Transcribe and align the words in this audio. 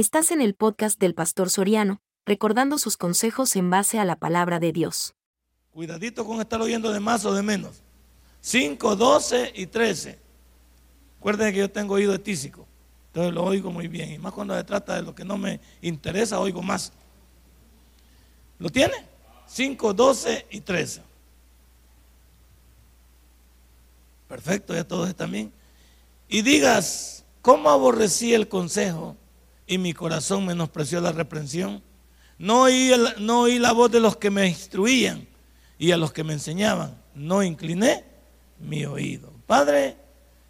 Estás 0.00 0.30
en 0.30 0.40
el 0.40 0.54
podcast 0.54 0.98
del 0.98 1.14
Pastor 1.14 1.50
Soriano, 1.50 2.00
recordando 2.24 2.78
sus 2.78 2.96
consejos 2.96 3.54
en 3.54 3.68
base 3.68 3.98
a 3.98 4.06
la 4.06 4.16
palabra 4.16 4.58
de 4.58 4.72
Dios. 4.72 5.12
Cuidadito 5.72 6.24
con 6.24 6.40
estar 6.40 6.58
oyendo 6.62 6.90
de 6.90 7.00
más 7.00 7.26
o 7.26 7.34
de 7.34 7.42
menos. 7.42 7.82
5, 8.40 8.96
12 8.96 9.52
y 9.56 9.66
13. 9.66 10.18
Recuerden 11.16 11.52
que 11.52 11.58
yo 11.58 11.70
tengo 11.70 11.96
oído 11.96 12.14
etísico, 12.14 12.66
entonces 13.08 13.34
lo 13.34 13.44
oigo 13.44 13.70
muy 13.70 13.88
bien. 13.88 14.10
Y 14.12 14.16
más 14.16 14.32
cuando 14.32 14.56
se 14.56 14.64
trata 14.64 14.94
de 14.94 15.02
lo 15.02 15.14
que 15.14 15.22
no 15.22 15.36
me 15.36 15.60
interesa, 15.82 16.40
oigo 16.40 16.62
más. 16.62 16.94
¿Lo 18.58 18.70
tiene? 18.70 18.94
5, 19.48 19.92
12 19.92 20.46
y 20.50 20.60
13. 20.62 21.02
Perfecto, 24.28 24.74
ya 24.74 24.88
todos 24.88 25.10
están 25.10 25.30
bien. 25.30 25.52
Y 26.26 26.40
digas, 26.40 27.22
¿cómo 27.42 27.68
aborrecí 27.68 28.32
el 28.32 28.48
consejo 28.48 29.18
y 29.70 29.78
mi 29.78 29.94
corazón 29.94 30.44
menospreció 30.44 31.00
la 31.00 31.12
reprensión? 31.12 31.80
No 32.38 32.62
oí, 32.62 32.90
no 33.18 33.42
oí 33.42 33.58
la 33.58 33.72
voz 33.72 33.90
de 33.90 34.00
los 34.00 34.16
que 34.16 34.28
me 34.28 34.46
instruían 34.46 35.26
y 35.78 35.92
a 35.92 35.96
los 35.96 36.12
que 36.12 36.24
me 36.24 36.32
enseñaban. 36.32 37.00
No 37.14 37.42
incliné 37.42 38.04
mi 38.58 38.84
oído. 38.84 39.32
Padre 39.46 39.96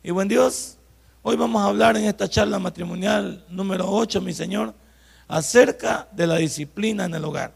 y 0.02 0.10
buen 0.10 0.26
Dios, 0.26 0.78
hoy 1.22 1.36
vamos 1.36 1.60
a 1.60 1.66
hablar 1.66 1.96
en 1.98 2.04
esta 2.04 2.28
charla 2.28 2.58
matrimonial 2.58 3.44
número 3.50 3.88
8, 3.88 4.22
mi 4.22 4.32
Señor, 4.32 4.74
acerca 5.28 6.08
de 6.12 6.26
la 6.26 6.36
disciplina 6.36 7.04
en 7.04 7.14
el 7.14 7.24
hogar. 7.24 7.52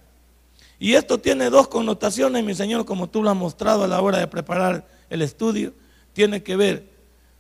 Y 0.79 0.93
esto 0.93 1.19
tiene 1.19 1.49
dos 1.49 1.69
connotaciones, 1.69 2.45
mi 2.45 2.55
Señor, 2.55 2.85
como 2.85 3.09
tú 3.09 3.23
lo 3.23 3.31
has 3.31 3.37
mostrado 3.37 3.85
a 3.85 3.89
la 3.89 4.03
hora 4.03 4.19
de 4.19 4.27
preparar 4.27 4.87
el 5.09 5.23
estudio 5.23 5.73
tiene 6.13 6.43
que 6.43 6.57
ver 6.57 6.89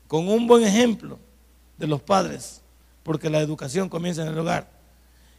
con 0.08 0.28
un 0.28 0.46
buen 0.46 0.64
ejemplo 0.64 1.18
de 1.78 1.86
los 1.86 2.02
padres, 2.02 2.60
porque 3.04 3.30
la 3.30 3.40
educación 3.40 3.88
comienza 3.88 4.22
en 4.22 4.28
el 4.28 4.38
hogar, 4.38 4.68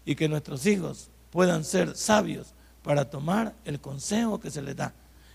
y 0.06 0.16
que 0.16 0.30
nuestros 0.30 0.66
hijos 0.66 1.10
puedan 1.32 1.66
ser 1.66 1.98
sabios 1.98 2.54
para 2.82 3.10
tomar 3.10 3.54
el 3.66 3.82
consejo 3.82 4.40
que 4.40 4.50
se 4.50 4.62
les 4.62 4.78
da. 4.78 4.94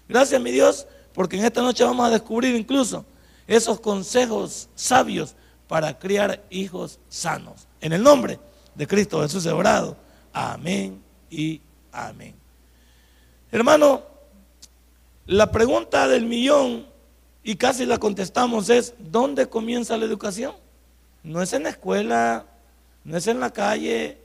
Gracias, 0.09 0.41
mi 0.41 0.51
Dios, 0.51 0.87
porque 1.13 1.37
en 1.37 1.45
esta 1.45 1.61
noche 1.61 1.85
vamos 1.85 2.07
a 2.07 2.11
descubrir 2.11 2.55
incluso 2.55 3.05
esos 3.47 3.81
consejos 3.81 4.69
sabios 4.75 5.35
para 5.67 5.99
criar 5.99 6.43
hijos 6.51 6.99
sanos. 7.09 7.67
En 7.81 7.93
el 7.93 8.03
nombre 8.03 8.39
de 8.75 8.87
Cristo 8.87 9.21
Jesús 9.23 9.45
orado. 9.47 9.97
Amén 10.33 11.03
y 11.29 11.61
amén. 11.93 12.35
Hermano, 13.51 14.03
la 15.27 15.51
pregunta 15.51 16.07
del 16.07 16.27
millón 16.27 16.87
y 17.43 17.57
casi 17.57 17.87
la 17.87 17.99
contestamos 17.99 18.71
es, 18.71 18.95
¿dónde 18.99 19.49
comienza 19.49 19.97
la 19.97 20.05
educación? 20.05 20.55
No 21.23 21.43
es 21.43 21.53
en 21.53 21.65
la 21.65 21.71
escuela, 21.71 22.47
no 23.05 23.17
es 23.17 23.27
en 23.27 23.41
la 23.41 23.51
calle, 23.51 24.19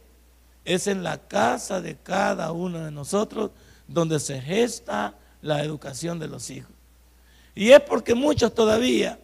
es 0.63 0.87
en 0.87 1.03
la 1.03 1.17
casa 1.17 1.81
de 1.81 1.95
cada 1.95 2.51
uno 2.51 2.79
de 2.79 2.91
nosotros 2.91 3.51
donde 3.87 4.19
se 4.19 4.41
gesta 4.41 5.15
la 5.41 5.63
educación 5.63 6.19
de 6.19 6.27
los 6.27 6.49
hijos. 6.49 6.71
Y 7.53 7.71
es 7.71 7.79
porque 7.81 8.15
muchos 8.15 8.53
todavía 8.53 9.19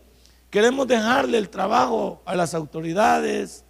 queremos 0.50 0.88
dejarle 0.88 1.38
el 1.38 1.50
trabajo 1.50 2.22
a 2.26 2.36
las 2.36 2.54
autoridades, 2.54 3.66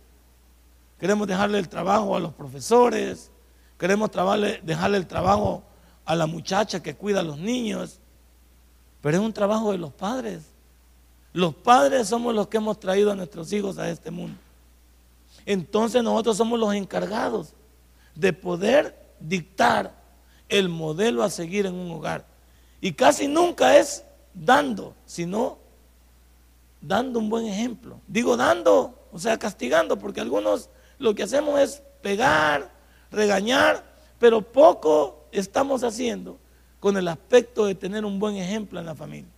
queremos 0.99 1.27
dejarle 1.27 1.57
el 1.59 1.69
trabajo 1.69 2.16
a 2.16 2.19
los 2.19 2.33
profesores, 2.33 3.31
queremos 3.77 4.11
dejarle 4.11 4.97
el 4.97 5.07
trabajo 5.07 5.63
a 6.05 6.16
la 6.16 6.27
muchacha 6.27 6.83
que 6.83 6.95
cuida 6.95 7.22
a 7.22 7.23
los 7.23 7.38
niños, 7.38 7.99
pero 9.02 9.17
es 9.17 9.23
un 9.23 9.33
trabajo 9.33 9.72
de 9.72 9.77
los 9.77 9.94
padres. 9.94 10.50
Los 11.34 11.56
padres 11.56 12.08
somos 12.08 12.36
los 12.36 12.48
que 12.48 12.58
hemos 12.58 12.80
traído 12.80 13.12
a 13.12 13.16
nuestros 13.16 13.52
hijos 13.54 13.78
a 13.78 13.90
este 13.90 14.12
mundo. 14.12 14.38
Entonces 15.46 16.04
nosotros 16.04 16.38
somos 16.38 16.60
los 16.60 16.74
encargados 16.74 17.54
de 18.16 18.34
poder 18.34 19.14
dictar 19.20 19.96
el 20.50 20.70
modelo 20.70 21.24
a 21.24 21.30
seguir 21.30 21.66
en 21.66 21.76
un 21.76 21.92
hogar. 21.92 22.26
Y 22.82 22.94
casi 22.94 23.28
nunca 23.28 23.78
es 23.78 24.04
dando, 24.34 24.94
sino 25.06 25.58
dando 26.81 27.20
un 27.20 27.30
buen 27.30 27.46
ejemplo. 27.46 28.00
Digo 28.08 28.36
dando, 28.36 29.00
o 29.12 29.20
sea, 29.20 29.38
castigando, 29.38 29.97
porque 29.97 30.20
algunos 30.20 30.70
lo 30.97 31.16
que 31.16 31.24
hacemos 31.24 31.59
es 31.59 31.81
pegar, 32.02 32.72
regañar, 33.12 33.84
pero 34.20 34.41
poco 34.41 35.25
estamos 35.31 35.84
haciendo 35.84 36.38
con 36.80 36.97
el 36.97 37.08
aspecto 37.08 37.66
de 37.66 37.75
tener 37.75 38.03
un 38.03 38.20
buen 38.20 38.36
ejemplo 38.36 38.80
en 38.80 38.86
la 38.86 38.96
familia. 38.96 39.31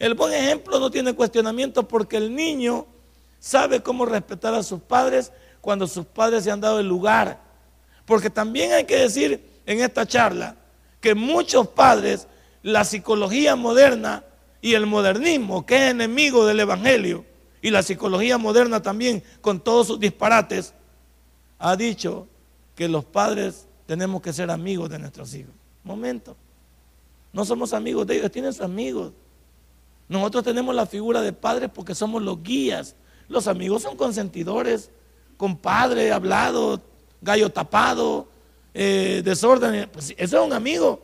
El 0.00 0.14
buen 0.14 0.32
ejemplo 0.32 0.80
no 0.80 0.90
tiene 0.90 1.12
cuestionamiento 1.12 1.86
porque 1.86 2.16
el 2.16 2.34
niño 2.34 2.86
sabe 3.38 3.82
cómo 3.82 4.06
respetar 4.06 4.54
a 4.54 4.62
sus 4.62 4.80
padres 4.80 5.30
cuando 5.60 5.86
sus 5.86 6.06
padres 6.06 6.42
se 6.42 6.50
han 6.50 6.60
dado 6.60 6.80
el 6.80 6.88
lugar. 6.88 7.38
Porque 8.06 8.30
también 8.30 8.72
hay 8.72 8.84
que 8.84 8.96
decir 8.96 9.44
en 9.66 9.80
esta 9.80 10.06
charla 10.06 10.56
que 11.02 11.14
muchos 11.14 11.68
padres, 11.68 12.26
la 12.62 12.82
psicología 12.84 13.56
moderna 13.56 14.24
y 14.62 14.72
el 14.72 14.86
modernismo, 14.86 15.66
que 15.66 15.76
es 15.76 15.90
enemigo 15.90 16.46
del 16.46 16.60
Evangelio, 16.60 17.26
y 17.60 17.70
la 17.70 17.82
psicología 17.82 18.38
moderna 18.38 18.80
también, 18.80 19.22
con 19.42 19.60
todos 19.60 19.86
sus 19.86 20.00
disparates, 20.00 20.72
ha 21.58 21.76
dicho 21.76 22.26
que 22.74 22.88
los 22.88 23.04
padres 23.04 23.66
tenemos 23.84 24.22
que 24.22 24.32
ser 24.32 24.50
amigos 24.50 24.88
de 24.88 24.98
nuestros 24.98 25.34
hijos. 25.34 25.52
Momento. 25.84 26.36
No 27.34 27.44
somos 27.44 27.74
amigos 27.74 28.06
de 28.06 28.16
ellos, 28.16 28.30
tienen 28.30 28.54
sus 28.54 28.62
amigos. 28.62 29.12
Nosotros 30.10 30.42
tenemos 30.42 30.74
la 30.74 30.86
figura 30.86 31.22
de 31.22 31.32
padres 31.32 31.70
porque 31.72 31.94
somos 31.94 32.20
los 32.20 32.42
guías. 32.42 32.96
Los 33.28 33.46
amigos 33.46 33.82
son 33.82 33.96
consentidores, 33.96 34.90
compadre, 35.36 36.10
hablado, 36.10 36.82
gallo 37.20 37.48
tapado, 37.48 38.26
eh, 38.74 39.22
desorden. 39.24 39.88
Pues 39.88 40.12
es 40.16 40.32
un 40.32 40.52
amigo. 40.52 41.00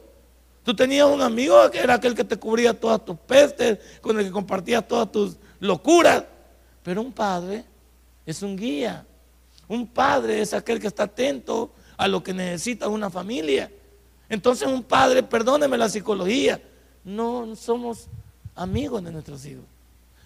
Tú 0.65 0.75
tenías 0.75 1.07
un 1.07 1.23
amigo 1.23 1.71
que 1.71 1.79
era 1.79 1.95
aquel 1.95 2.17
que 2.17 2.25
te 2.25 2.37
cubría 2.37 2.75
todas 2.75 3.05
tus 3.05 3.17
pestes, 3.17 3.79
con 4.01 4.19
el 4.19 4.25
que 4.25 4.33
compartías 4.33 4.89
todas 4.89 5.13
tus 5.13 5.37
locuras. 5.61 6.25
Pero 6.83 7.01
un 7.01 7.13
padre 7.13 7.65
es 8.27 8.43
un 8.43 8.57
guía. 8.57 9.07
Un 9.69 9.87
padre 9.87 10.41
es 10.41 10.53
aquel 10.53 10.81
que 10.81 10.89
está 10.89 11.05
atento 11.05 11.71
a 11.97 12.09
lo 12.09 12.25
que 12.25 12.35
necesita 12.35 12.89
una 12.89 13.09
familia. 13.09 13.71
Entonces 14.29 14.67
un 14.67 14.83
padre, 14.83 15.23
perdóneme 15.23 15.79
la 15.79 15.89
psicología, 15.89 16.61
no 17.05 17.55
somos 17.55 18.09
amigos 18.57 19.05
de 19.05 19.13
nuestros 19.13 19.45
hijos. 19.47 19.65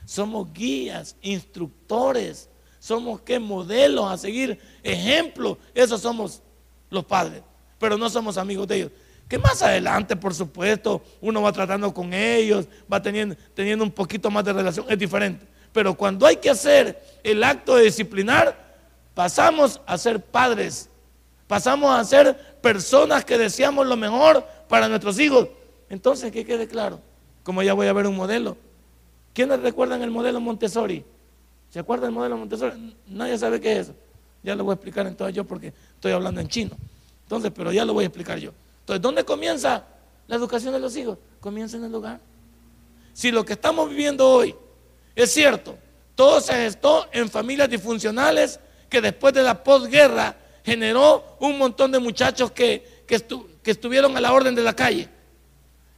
Somos 0.06 0.52
guías, 0.52 1.16
instructores, 1.20 2.48
somos 2.78 3.20
qué 3.20 3.38
modelos 3.38 4.10
a 4.10 4.16
seguir, 4.16 4.58
ejemplos. 4.82 5.58
Esos 5.74 6.00
somos 6.00 6.41
los 6.88 7.04
padres, 7.04 7.42
pero 7.78 7.98
no 7.98 8.08
somos 8.08 8.38
amigos 8.38 8.66
de 8.68 8.76
ellos. 8.76 8.91
Que 9.28 9.38
más 9.38 9.62
adelante, 9.62 10.16
por 10.16 10.34
supuesto, 10.34 11.02
uno 11.20 11.42
va 11.42 11.52
tratando 11.52 11.92
con 11.92 12.14
ellos, 12.14 12.66
va 12.92 13.02
teniendo, 13.02 13.36
teniendo 13.54 13.84
un 13.84 13.91
poquito 13.91 14.30
más 14.30 14.44
de 14.44 14.52
relación, 14.52 14.86
es 14.88 14.98
diferente. 14.98 15.47
Pero 15.72 15.94
cuando 15.94 16.26
hay 16.26 16.36
que 16.36 16.50
hacer 16.50 17.00
el 17.22 17.44
acto 17.44 17.76
de 17.76 17.84
disciplinar, 17.84 18.70
pasamos 19.14 19.80
a 19.86 19.98
ser 19.98 20.24
padres 20.24 20.91
pasamos 21.50 21.98
a 21.98 22.04
ser 22.04 22.36
personas 22.62 23.24
que 23.24 23.36
deseamos 23.36 23.84
lo 23.84 23.97
mejor 23.97 24.47
para 24.68 24.88
nuestros 24.88 25.18
hijos. 25.18 25.48
Entonces, 25.88 26.30
que 26.30 26.44
quede 26.44 26.68
claro, 26.68 27.00
como 27.50 27.65
ya 27.65 27.75
voy 27.75 27.88
a 27.88 27.93
ver 27.93 28.06
un 28.06 28.15
modelo. 28.15 28.56
¿Quiénes 29.34 29.59
recuerdan 29.59 30.03
el 30.03 30.11
modelo 30.12 30.41
Montessori? 30.41 31.05
¿Se 31.69 31.81
acuerdan 31.81 32.11
del 32.11 32.15
modelo 32.15 32.37
Montessori? 32.37 32.94
Nadie 33.09 33.37
sabe 33.38 33.61
qué 33.61 33.72
es 33.72 33.78
eso. 33.88 33.94
Ya 34.44 34.55
lo 34.55 34.62
voy 34.62 34.71
a 34.71 34.75
explicar 34.75 35.05
entonces 35.05 35.34
yo 35.34 35.43
porque 35.43 35.72
estoy 35.97 36.12
hablando 36.12 36.41
en 36.41 36.47
chino. 36.47 36.77
Entonces, 37.25 37.50
pero 37.53 37.72
ya 37.72 37.84
lo 37.84 37.93
voy 37.93 38.05
a 38.05 38.06
explicar 38.06 38.39
yo. 38.39 38.53
Entonces, 38.78 39.03
¿dónde 39.03 39.25
comienza 39.25 39.84
la 40.28 40.37
educación 40.37 40.75
de 40.75 40.78
los 40.78 40.97
hijos? 40.97 41.19
Comienza 41.41 41.77
en 41.77 41.87
el 41.87 41.93
hogar. 41.93 42.21
Si 43.15 43.33
lo 43.33 43.44
que 43.44 43.55
estamos 43.55 43.91
viviendo 43.91 44.31
hoy 44.31 44.55
es 45.16 45.33
cierto, 45.33 45.77
todo 46.15 46.41
se 46.41 46.53
gestó 46.53 47.09
en 47.10 47.28
familias 47.28 47.69
disfuncionales 47.69 48.60
que 48.89 49.00
después 49.00 49.34
de 49.34 49.43
la 49.43 49.65
posguerra 49.65 50.37
generó 50.65 51.36
un 51.41 51.59
montón 51.59 51.91
de 51.91 51.98
muchachos 51.98 52.53
que, 52.53 53.03
que, 53.09 53.16
estuvieron 53.65 54.16
a 54.16 54.21
la 54.21 54.33
orden 54.33 54.54
de 54.54 54.63
la 54.63 54.77
calle. 54.77 55.09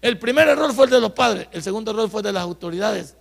El 0.03 0.19
primer 0.19 0.49
error 0.49 0.75
fue 0.75 0.87
el 0.87 0.91
de 0.91 1.01
los 1.01 1.13
padres, 1.13 1.47
el 1.53 1.63
segundo 1.63 1.93
error 1.93 2.11
fue 2.11 2.21
el 2.21 2.25
de 2.25 2.33
las 2.33 2.43
autoridades, 2.43 3.15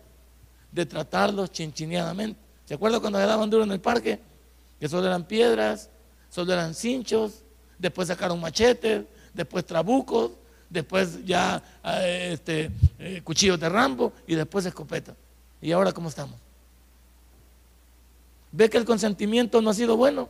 de 0.72 0.86
tratarlos 0.88 1.52
chinchineadamente. 1.52 2.40
¿Se 2.66 2.74
acuerdan 2.74 3.00
cuando 3.00 3.20
se 3.20 3.26
daban 3.26 3.50
duro 3.52 3.64
en 3.64 3.72
el 3.72 3.80
parque? 3.80 4.20
Que 4.80 4.90
solo 4.90 5.06
eran 5.06 5.24
piedras, 5.26 5.92
solo 6.32 6.52
eran 6.54 6.74
cinchos, 6.74 7.44
después 7.78 8.08
sacaron 8.08 8.42
machetes, 8.42 9.04
después 9.32 9.64
trabucos, 9.64 10.32
después 10.72 11.24
ya 11.24 11.62
eh, 11.84 12.32
este, 12.34 12.72
eh, 12.98 13.22
cuchillos 13.24 13.60
de 13.60 13.70
rambo 13.70 14.14
y 14.26 14.34
después 14.34 14.66
escopeta. 14.66 15.14
¿Y 15.62 15.72
ahora 15.72 15.92
cómo 15.92 16.10
estamos? 16.10 16.36
¿Ve 18.52 18.72
que 18.72 18.78
el 18.78 18.86
consentimiento 18.86 19.62
no 19.62 19.70
ha 19.70 19.74
sido 19.76 19.96
bueno? 19.98 20.30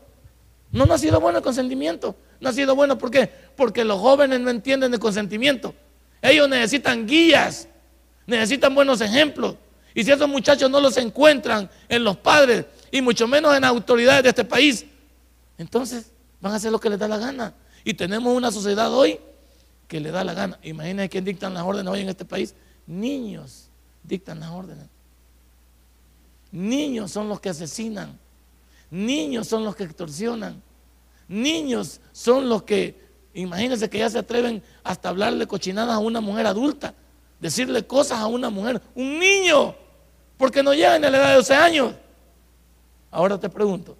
No, 0.73 0.85
no 0.85 0.95
ha 0.95 0.97
sido 0.97 1.21
bueno 1.21 1.37
el 1.37 1.43
consentimiento. 1.43 2.13
No 2.41 2.49
ha 2.49 2.53
sido 2.53 2.75
bueno, 2.75 2.97
¿por 2.97 3.09
qué? 3.09 3.31
Porque 3.55 3.85
los 3.85 3.99
jóvenes 3.99 4.41
no 4.41 4.49
entienden 4.49 4.93
el 4.93 4.99
consentimiento. 4.99 5.73
Ellos 6.21 6.47
necesitan 6.47 7.07
guías, 7.07 7.67
necesitan 8.25 8.73
buenos 8.75 9.01
ejemplos. 9.01 9.55
Y 9.93 10.03
si 10.03 10.11
esos 10.11 10.29
muchachos 10.29 10.69
no 10.69 10.79
los 10.79 10.95
encuentran 10.97 11.69
en 11.89 12.03
los 12.03 12.17
padres 12.17 12.65
y 12.91 13.01
mucho 13.01 13.27
menos 13.27 13.55
en 13.55 13.61
las 13.61 13.71
autoridades 13.71 14.23
de 14.23 14.29
este 14.29 14.45
país, 14.45 14.85
Entonces, 15.57 16.11
van 16.39 16.53
a 16.53 16.55
hacer 16.55 16.71
lo 16.71 16.79
que 16.79 16.89
les 16.89 16.97
da 16.97 17.07
la 17.07 17.17
gana. 17.17 17.53
Y 17.83 17.93
tenemos 17.93 18.35
una 18.35 18.51
sociedad 18.51 18.91
hoy 18.91 19.19
que 19.87 19.99
le 19.99 20.09
da 20.09 20.23
la 20.23 20.33
gana. 20.33 20.57
Imagínense 20.63 21.09
quién 21.09 21.23
dictan 21.23 21.53
las 21.53 21.63
órdenes 21.63 21.91
hoy 21.91 22.01
en 22.01 22.09
este 22.09 22.25
país. 22.25 22.55
Niños 22.87 23.67
dictan 24.03 24.39
las 24.39 24.49
órdenes. 24.49 24.87
Niños 26.51 27.11
son 27.11 27.29
los 27.29 27.39
que 27.39 27.49
asesinan. 27.49 28.17
Niños 28.89 29.47
son 29.47 29.63
los 29.63 29.75
que 29.75 29.83
extorsionan. 29.83 30.61
Niños 31.27 32.01
son 32.11 32.49
los 32.49 32.63
que, 32.63 33.00
imagínense 33.33 33.89
que 33.89 33.99
ya 33.99 34.09
se 34.09 34.19
atreven 34.19 34.63
hasta 34.83 35.09
hablarle 35.09 35.47
cochinadas 35.47 35.95
a 35.95 35.99
una 35.99 36.21
mujer 36.21 36.47
adulta, 36.47 36.93
decirle 37.39 37.85
cosas 37.85 38.19
a 38.19 38.27
una 38.27 38.49
mujer, 38.49 38.81
un 38.95 39.19
niño, 39.19 39.75
porque 40.37 40.63
no 40.63 40.73
llegan 40.73 41.03
a 41.05 41.09
la 41.09 41.17
edad 41.17 41.29
de 41.29 41.35
12 41.35 41.53
años. 41.53 41.93
Ahora 43.09 43.39
te 43.39 43.49
pregunto, 43.49 43.97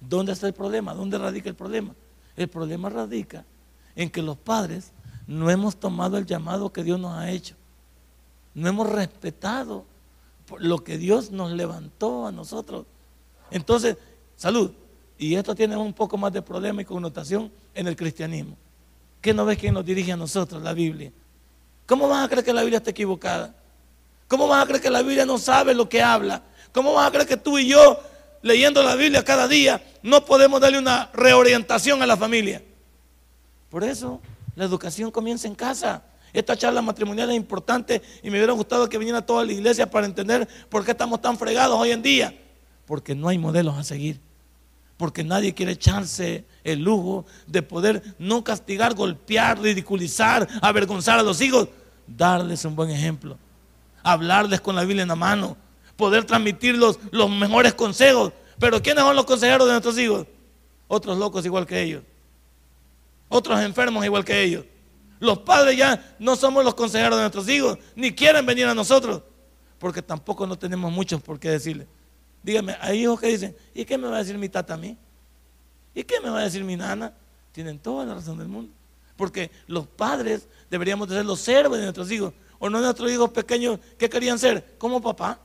¿dónde 0.00 0.32
está 0.32 0.46
el 0.46 0.54
problema? 0.54 0.94
¿Dónde 0.94 1.18
radica 1.18 1.48
el 1.48 1.54
problema? 1.54 1.94
El 2.36 2.48
problema 2.48 2.88
radica 2.88 3.44
en 3.94 4.10
que 4.10 4.22
los 4.22 4.36
padres 4.36 4.92
no 5.26 5.50
hemos 5.50 5.76
tomado 5.76 6.16
el 6.16 6.26
llamado 6.26 6.72
que 6.72 6.82
Dios 6.82 6.98
nos 6.98 7.16
ha 7.16 7.30
hecho. 7.30 7.54
No 8.54 8.68
hemos 8.68 8.88
respetado 8.88 9.84
lo 10.58 10.84
que 10.84 10.98
Dios 10.98 11.30
nos 11.30 11.52
levantó 11.52 12.26
a 12.26 12.32
nosotros. 12.32 12.86
Entonces, 13.50 13.96
salud. 14.36 14.72
Y 15.22 15.36
esto 15.36 15.54
tiene 15.54 15.76
un 15.76 15.92
poco 15.92 16.18
más 16.18 16.32
de 16.32 16.42
problema 16.42 16.82
y 16.82 16.84
connotación 16.84 17.52
en 17.76 17.86
el 17.86 17.94
cristianismo. 17.94 18.56
¿Qué 19.20 19.32
no 19.32 19.44
ves 19.44 19.56
quién 19.56 19.72
nos 19.72 19.84
dirige 19.84 20.10
a 20.10 20.16
nosotros? 20.16 20.60
La 20.60 20.72
Biblia. 20.72 21.12
¿Cómo 21.86 22.08
vas 22.08 22.24
a 22.24 22.28
creer 22.28 22.44
que 22.44 22.52
la 22.52 22.62
Biblia 22.62 22.78
está 22.78 22.90
equivocada? 22.90 23.54
¿Cómo 24.26 24.48
vas 24.48 24.64
a 24.64 24.66
creer 24.66 24.82
que 24.82 24.90
la 24.90 25.00
Biblia 25.00 25.24
no 25.24 25.38
sabe 25.38 25.76
lo 25.76 25.88
que 25.88 26.02
habla? 26.02 26.42
¿Cómo 26.72 26.92
vas 26.94 27.06
a 27.06 27.12
creer 27.12 27.28
que 27.28 27.36
tú 27.36 27.56
y 27.56 27.68
yo, 27.68 28.00
leyendo 28.42 28.82
la 28.82 28.96
Biblia 28.96 29.22
cada 29.24 29.46
día, 29.46 29.80
no 30.02 30.24
podemos 30.24 30.60
darle 30.60 30.80
una 30.80 31.08
reorientación 31.14 32.02
a 32.02 32.06
la 32.06 32.16
familia? 32.16 32.60
Por 33.70 33.84
eso, 33.84 34.20
la 34.56 34.64
educación 34.64 35.12
comienza 35.12 35.46
en 35.46 35.54
casa. 35.54 36.02
Esta 36.32 36.56
charla 36.56 36.82
matrimonial 36.82 37.30
es 37.30 37.36
importante 37.36 38.02
y 38.24 38.28
me 38.28 38.38
hubiera 38.38 38.54
gustado 38.54 38.88
que 38.88 38.98
viniera 38.98 39.24
toda 39.24 39.44
la 39.44 39.52
iglesia 39.52 39.88
para 39.88 40.04
entender 40.04 40.48
por 40.68 40.84
qué 40.84 40.90
estamos 40.90 41.20
tan 41.20 41.38
fregados 41.38 41.78
hoy 41.78 41.92
en 41.92 42.02
día. 42.02 42.36
Porque 42.86 43.14
no 43.14 43.28
hay 43.28 43.38
modelos 43.38 43.78
a 43.78 43.84
seguir. 43.84 44.18
Porque 45.02 45.24
nadie 45.24 45.52
quiere 45.52 45.72
echarse 45.72 46.44
el 46.62 46.78
lujo 46.78 47.26
de 47.48 47.60
poder 47.60 48.14
no 48.20 48.44
castigar, 48.44 48.94
golpear, 48.94 49.60
ridiculizar, 49.60 50.46
avergonzar 50.60 51.18
a 51.18 51.24
los 51.24 51.40
hijos. 51.40 51.66
Darles 52.06 52.64
un 52.64 52.76
buen 52.76 52.88
ejemplo. 52.88 53.36
Hablarles 54.04 54.60
con 54.60 54.76
la 54.76 54.84
Biblia 54.84 55.02
en 55.02 55.08
la 55.08 55.16
mano. 55.16 55.56
Poder 55.96 56.22
transmitir 56.22 56.76
los, 56.76 57.00
mejores 57.30 57.74
consejos. 57.74 58.32
Pero 58.60 58.80
¿quiénes 58.80 59.02
son 59.02 59.16
los 59.16 59.24
consejeros 59.24 59.66
de 59.66 59.72
nuestros 59.72 59.98
hijos? 59.98 60.24
Otros 60.86 61.18
locos 61.18 61.44
igual 61.44 61.66
que 61.66 61.82
ellos. 61.82 62.04
Otros 63.28 63.60
enfermos 63.60 64.04
igual 64.04 64.24
que 64.24 64.40
ellos. 64.40 64.64
Los 65.18 65.38
padres 65.38 65.76
ya 65.76 66.14
no 66.20 66.36
somos 66.36 66.64
los 66.64 66.76
consejeros 66.76 67.16
de 67.16 67.22
nuestros 67.22 67.48
hijos, 67.48 67.76
ni 67.96 68.12
quieren 68.12 68.46
venir 68.46 68.66
a 68.66 68.74
nosotros, 68.74 69.22
porque 69.80 70.00
tampoco 70.00 70.46
no 70.46 70.56
tenemos 70.56 70.92
muchos 70.92 71.20
por 71.20 71.40
qué 71.40 71.50
decirle. 71.50 71.88
Dígame, 72.42 72.76
hay 72.80 73.02
hijos 73.02 73.20
que 73.20 73.28
dicen, 73.28 73.56
¿y 73.74 73.84
qué 73.84 73.96
me 73.96 74.08
va 74.08 74.16
a 74.16 74.18
decir 74.20 74.36
mi 74.36 74.48
tata 74.48 74.74
a 74.74 74.76
mí? 74.76 74.96
¿Y 75.94 76.04
qué 76.04 76.20
me 76.20 76.30
va 76.30 76.40
a 76.40 76.44
decir 76.44 76.64
mi 76.64 76.76
nana? 76.76 77.12
Tienen 77.52 77.78
toda 77.78 78.04
la 78.04 78.14
razón 78.14 78.38
del 78.38 78.48
mundo. 78.48 78.72
Porque 79.16 79.50
los 79.66 79.86
padres 79.86 80.48
deberíamos 80.70 81.08
de 81.08 81.16
ser 81.16 81.24
los 81.24 81.40
servos 81.40 81.76
de 81.78 81.84
nuestros 81.84 82.10
hijos. 82.10 82.32
¿O 82.58 82.70
no 82.70 82.80
nuestros 82.80 83.10
hijos 83.10 83.30
pequeños 83.30 83.78
qué 83.98 84.08
querían 84.08 84.38
ser? 84.38 84.76
Como 84.78 85.00
papá. 85.00 85.38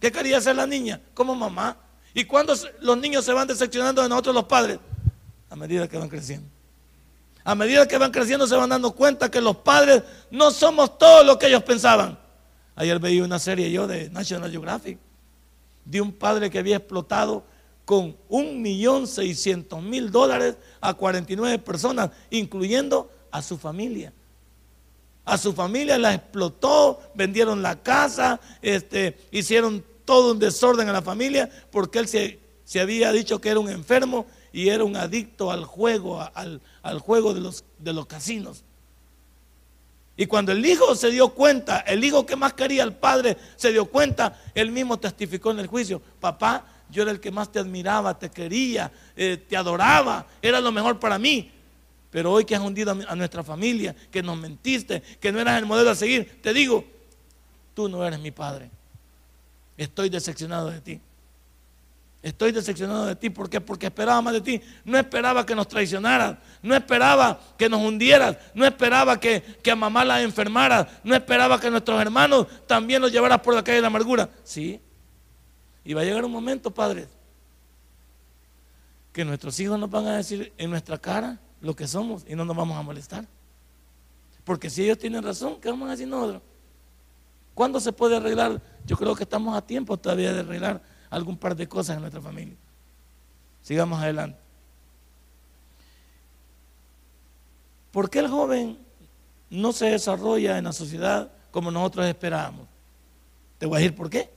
¿Qué 0.00 0.10
quería 0.10 0.40
ser 0.40 0.56
la 0.56 0.66
niña? 0.66 1.00
Como 1.14 1.34
mamá. 1.34 1.76
¿Y 2.12 2.24
cuando 2.24 2.54
los 2.80 2.98
niños 2.98 3.24
se 3.24 3.32
van 3.32 3.46
decepcionando 3.46 4.02
de 4.02 4.08
nosotros 4.08 4.34
los 4.34 4.44
padres? 4.44 4.78
A 5.48 5.56
medida 5.56 5.88
que 5.88 5.96
van 5.96 6.08
creciendo 6.08 6.48
a 7.44 7.54
medida 7.54 7.86
que 7.86 7.98
van 7.98 8.10
creciendo 8.10 8.46
se 8.46 8.56
van 8.56 8.70
dando 8.70 8.92
cuenta 8.92 9.30
que 9.30 9.40
los 9.40 9.56
padres 9.56 10.02
no 10.30 10.50
somos 10.50 10.96
todos 10.96 11.24
lo 11.26 11.38
que 11.38 11.46
ellos 11.46 11.62
pensaban. 11.62 12.18
Ayer 12.74 12.98
veía 12.98 13.22
una 13.22 13.38
serie 13.38 13.70
yo 13.70 13.86
de 13.86 14.08
National 14.10 14.50
Geographic 14.50 14.98
de 15.84 16.00
un 16.00 16.12
padre 16.12 16.50
que 16.50 16.58
había 16.58 16.76
explotado 16.76 17.44
con 17.84 18.16
un 18.28 18.62
millón 18.62 19.06
seiscientos 19.06 19.82
mil 19.82 20.10
dólares 20.10 20.56
a 20.80 20.94
49 20.94 21.58
personas, 21.58 22.10
incluyendo 22.30 23.10
a 23.30 23.42
su 23.42 23.58
familia. 23.58 24.12
A 25.24 25.38
su 25.38 25.52
familia 25.52 25.98
la 25.98 26.14
explotó, 26.14 27.00
vendieron 27.14 27.62
la 27.62 27.82
casa, 27.82 28.40
este, 28.62 29.18
hicieron 29.30 29.84
todo 30.04 30.32
un 30.32 30.38
desorden 30.38 30.86
en 30.86 30.92
la 30.92 31.02
familia 31.02 31.50
porque 31.70 31.98
él 31.98 32.08
se, 32.08 32.38
se 32.64 32.80
había 32.80 33.10
dicho 33.12 33.40
que 33.40 33.50
era 33.50 33.60
un 33.60 33.70
enfermo 33.70 34.26
y 34.52 34.68
era 34.68 34.84
un 34.84 34.96
adicto 34.96 35.50
al 35.50 35.64
juego, 35.64 36.20
al, 36.34 36.60
al 36.82 36.98
juego 36.98 37.34
de 37.34 37.40
los, 37.40 37.64
de 37.78 37.92
los 37.92 38.06
casinos. 38.06 38.64
Y 40.16 40.26
cuando 40.26 40.52
el 40.52 40.64
hijo 40.64 40.94
se 40.94 41.10
dio 41.10 41.30
cuenta, 41.30 41.80
el 41.80 42.04
hijo 42.04 42.24
que 42.24 42.36
más 42.36 42.52
quería 42.52 42.84
al 42.84 42.94
padre 42.94 43.36
se 43.56 43.72
dio 43.72 43.86
cuenta, 43.86 44.40
él 44.54 44.70
mismo 44.70 44.98
testificó 44.98 45.50
en 45.50 45.58
el 45.58 45.66
juicio, 45.66 46.00
papá, 46.20 46.66
yo 46.88 47.02
era 47.02 47.10
el 47.10 47.18
que 47.18 47.32
más 47.32 47.50
te 47.50 47.58
admiraba, 47.58 48.16
te 48.16 48.30
quería, 48.30 48.92
eh, 49.16 49.44
te 49.48 49.56
adoraba, 49.56 50.26
era 50.40 50.60
lo 50.60 50.70
mejor 50.70 51.00
para 51.00 51.18
mí. 51.18 51.50
Pero 52.10 52.30
hoy 52.30 52.44
que 52.44 52.54
has 52.54 52.62
hundido 52.62 52.96
a 53.08 53.16
nuestra 53.16 53.42
familia, 53.42 53.96
que 54.12 54.22
nos 54.22 54.38
mentiste, 54.38 55.02
que 55.20 55.32
no 55.32 55.40
eras 55.40 55.58
el 55.58 55.66
modelo 55.66 55.90
a 55.90 55.96
seguir, 55.96 56.40
te 56.40 56.52
digo, 56.52 56.84
tú 57.74 57.88
no 57.88 58.06
eres 58.06 58.20
mi 58.20 58.30
padre. 58.30 58.70
Estoy 59.76 60.10
decepcionado 60.10 60.70
de 60.70 60.80
ti. 60.80 61.00
Estoy 62.24 62.52
decepcionado 62.52 63.04
de 63.04 63.16
ti. 63.16 63.28
¿Por 63.28 63.50
qué? 63.50 63.60
Porque 63.60 63.84
esperaba 63.84 64.22
más 64.22 64.32
de 64.32 64.40
ti. 64.40 64.58
No 64.82 64.96
esperaba 64.96 65.44
que 65.44 65.54
nos 65.54 65.68
traicionaras. 65.68 66.38
No 66.62 66.74
esperaba 66.74 67.38
que 67.58 67.68
nos 67.68 67.82
hundieras. 67.82 68.38
No 68.54 68.64
esperaba 68.64 69.20
que, 69.20 69.42
que 69.62 69.70
a 69.70 69.76
mamá 69.76 70.06
la 70.06 70.22
enfermaras. 70.22 70.86
No 71.04 71.14
esperaba 71.14 71.60
que 71.60 71.70
nuestros 71.70 72.00
hermanos 72.00 72.46
también 72.66 73.02
los 73.02 73.12
llevaras 73.12 73.40
por 73.40 73.52
la 73.52 73.62
calle 73.62 73.76
de 73.76 73.82
la 73.82 73.88
amargura. 73.88 74.30
Sí. 74.42 74.80
Y 75.84 75.92
va 75.92 76.00
a 76.00 76.04
llegar 76.04 76.24
un 76.24 76.32
momento, 76.32 76.70
padres, 76.70 77.08
que 79.12 79.22
nuestros 79.22 79.60
hijos 79.60 79.78
nos 79.78 79.90
van 79.90 80.06
a 80.06 80.16
decir 80.16 80.50
en 80.56 80.70
nuestra 80.70 80.96
cara 80.96 81.38
lo 81.60 81.76
que 81.76 81.86
somos 81.86 82.24
y 82.26 82.34
no 82.34 82.46
nos 82.46 82.56
vamos 82.56 82.78
a 82.78 82.82
molestar. 82.82 83.26
Porque 84.44 84.70
si 84.70 84.82
ellos 84.82 84.96
tienen 84.96 85.22
razón, 85.22 85.60
¿qué 85.60 85.68
vamos 85.68 85.88
a 85.88 85.90
decir 85.90 86.08
nosotros? 86.08 86.40
¿Cuándo 87.52 87.80
se 87.80 87.92
puede 87.92 88.16
arreglar? 88.16 88.62
Yo 88.86 88.96
creo 88.96 89.14
que 89.14 89.24
estamos 89.24 89.54
a 89.54 89.60
tiempo 89.60 89.98
todavía 89.98 90.32
de 90.32 90.40
arreglar 90.40 90.93
algún 91.14 91.36
par 91.36 91.54
de 91.54 91.68
cosas 91.68 91.94
en 91.96 92.00
nuestra 92.00 92.20
familia. 92.20 92.56
Sigamos 93.62 94.02
adelante. 94.02 94.38
¿Por 97.92 98.10
qué 98.10 98.18
el 98.18 98.28
joven 98.28 98.78
no 99.48 99.72
se 99.72 99.86
desarrolla 99.86 100.58
en 100.58 100.64
la 100.64 100.72
sociedad 100.72 101.30
como 101.52 101.70
nosotros 101.70 102.06
esperábamos? 102.06 102.66
Te 103.58 103.66
voy 103.66 103.76
a 103.76 103.78
decir 103.80 103.94
por 103.94 104.10
qué. 104.10 104.28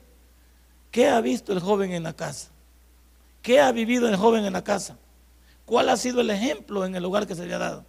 ¿Qué 0.92 1.10
ha 1.10 1.20
visto 1.20 1.52
el 1.52 1.60
joven 1.60 1.92
en 1.92 2.04
la 2.04 2.14
casa? 2.14 2.50
¿Qué 3.42 3.60
ha 3.60 3.72
vivido 3.72 4.08
el 4.08 4.16
joven 4.16 4.46
en 4.46 4.54
la 4.54 4.64
casa? 4.64 4.98
¿Cuál 5.66 5.90
ha 5.90 5.98
sido 5.98 6.22
el 6.22 6.30
ejemplo 6.30 6.86
en 6.86 6.96
el 6.96 7.04
lugar 7.04 7.26
que 7.26 7.36
se 7.36 7.46
le 7.46 7.54
ha 7.56 7.58
dado? 7.58 7.86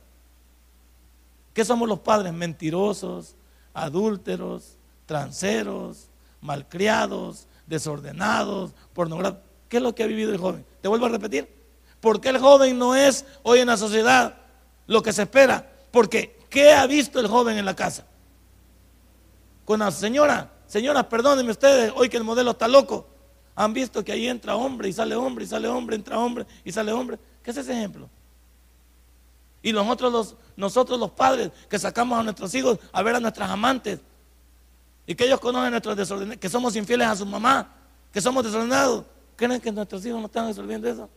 ¿Qué 1.53 1.65
somos 1.65 1.89
los 1.89 2.01
padres? 2.01 2.33
Mentirosos, 2.33 3.35
adúlteros, 3.75 4.77
transeros, 5.05 6.09
malcriados, 6.41 7.47
desordenados, 7.69 8.73
pornográficos. 8.93 9.47
¿Qué 9.69 9.77
es 9.77 9.83
lo 9.83 9.95
que 9.95 10.03
ha 10.03 10.07
vivido 10.07 10.33
el 10.33 10.39
joven? 10.39 10.65
Te 10.81 10.89
vuelvo 10.89 11.07
a 11.07 11.11
repetir. 11.11 11.49
¿Por 12.01 12.21
qué 12.21 12.31
el 12.31 12.39
joven 12.39 12.79
no 12.79 12.95
es 12.95 13.25
hoy 13.43 13.61
en 13.61 13.67
la 13.67 13.77
sociedad 13.77 14.37
lo 14.87 15.03
que 15.03 15.13
se 15.13 15.23
espera? 15.23 15.71
Porque 15.91 16.39
¿qué 16.49 16.73
ha 16.73 16.87
visto 16.87 17.21
el 17.21 17.27
joven 17.27 17.59
en 17.59 17.65
la 17.65 17.77
casa? 17.77 18.07
Con 19.65 19.81
la 19.81 19.91
señora, 19.91 20.51
señora, 20.67 21.09
perdónenme 21.09 21.51
ustedes, 21.51 21.93
hoy 21.95 22.09
que 22.09 22.17
el 22.17 22.25
modelo 22.25 22.53
está 22.53 22.67
loco. 22.67 23.07
Han 23.55 23.73
visto 23.73 24.05
que 24.05 24.13
ahí 24.13 24.29
entra 24.29 24.57
hombre 24.57 24.89
y 24.89 24.93
sale 24.93 25.15
hombre 25.17 25.45
y 25.45 25.49
sale 25.49 25.69
hombre, 25.69 25.97
entra 25.97 26.19
hombre 26.19 26.47
y 26.65 26.73
sale 26.73 26.93
hombre. 26.93 27.19
¿Qué 27.43 27.51
es 27.51 27.57
ese 27.57 27.73
ejemplo? 27.73 28.09
Y 29.63 29.73
nosotros 29.73 30.13
los, 30.13 30.37
nosotros 30.57 30.99
los 30.99 31.11
padres 31.11 31.51
que 31.69 31.79
sacamos 31.79 32.19
a 32.19 32.23
nuestros 32.23 32.55
hijos 32.55 32.79
a 32.93 33.03
ver 33.03 33.17
a 33.17 33.21
nuestras 33.21 33.51
amantes, 33.51 34.01
y 35.09 35.15
que 35.15 35.25
ellos 35.25 35.41
conocen 35.41 35.71
nuestros 35.71 35.97
desordenados, 35.97 36.39
que 36.39 36.51
somos 36.51 36.77
infieles 36.77 37.09
a 37.09 37.17
su 37.17 37.25
mamá, 37.25 37.75
que 38.13 38.21
somos 38.21 38.45
desordenados. 38.45 39.07
¿Creen 39.37 39.59
que 39.59 39.73
nuestros 39.73 40.05
hijos 40.05 40.21
no 40.21 40.27
están 40.27 40.47
resolviendo 40.49 40.87
eso? 40.87 41.09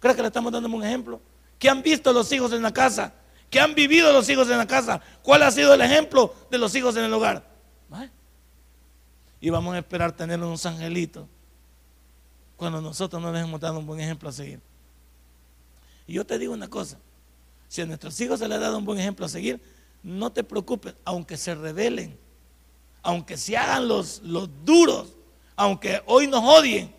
¿Creen 0.00 0.16
que 0.16 0.22
le 0.22 0.28
estamos 0.28 0.50
dando 0.50 0.70
un 0.70 0.82
ejemplo? 0.82 1.20
¿Qué 1.58 1.68
han 1.68 1.82
visto 1.82 2.14
los 2.14 2.32
hijos 2.32 2.50
en 2.54 2.62
la 2.62 2.72
casa? 2.72 3.12
¿Qué 3.50 3.60
han 3.60 3.74
vivido 3.74 4.10
los 4.10 4.26
hijos 4.30 4.48
en 4.48 4.56
la 4.56 4.66
casa? 4.66 5.02
¿Cuál 5.22 5.42
ha 5.42 5.50
sido 5.50 5.74
el 5.74 5.82
ejemplo 5.82 6.34
de 6.50 6.56
los 6.56 6.74
hijos 6.74 6.96
en 6.96 7.04
el 7.04 7.12
hogar? 7.12 7.46
Y 9.38 9.50
vamos 9.50 9.74
a 9.74 9.78
esperar 9.78 10.12
tener 10.12 10.38
unos 10.38 10.64
angelitos 10.64 11.26
cuando 12.56 12.80
nosotros 12.80 13.20
no 13.20 13.30
les 13.32 13.44
hemos 13.44 13.60
dado 13.60 13.78
un 13.78 13.86
buen 13.86 14.00
ejemplo 14.00 14.30
a 14.30 14.32
seguir. 14.32 14.60
Y 16.06 16.14
yo 16.14 16.24
te 16.24 16.38
digo 16.38 16.54
una 16.54 16.68
cosa, 16.68 16.96
si 17.68 17.82
a 17.82 17.86
nuestros 17.86 18.18
hijos 18.22 18.38
se 18.38 18.48
les 18.48 18.56
ha 18.56 18.60
dado 18.60 18.78
un 18.78 18.86
buen 18.86 18.98
ejemplo 18.98 19.26
a 19.26 19.28
seguir, 19.28 19.60
no 20.02 20.32
te 20.32 20.42
preocupes, 20.42 20.94
aunque 21.04 21.36
se 21.36 21.54
rebelen, 21.54 22.18
aunque 23.02 23.36
se 23.36 23.56
hagan 23.56 23.88
los, 23.88 24.20
los 24.22 24.48
duros, 24.64 25.14
aunque 25.56 26.02
hoy 26.06 26.26
nos 26.26 26.42
odien, 26.42 26.92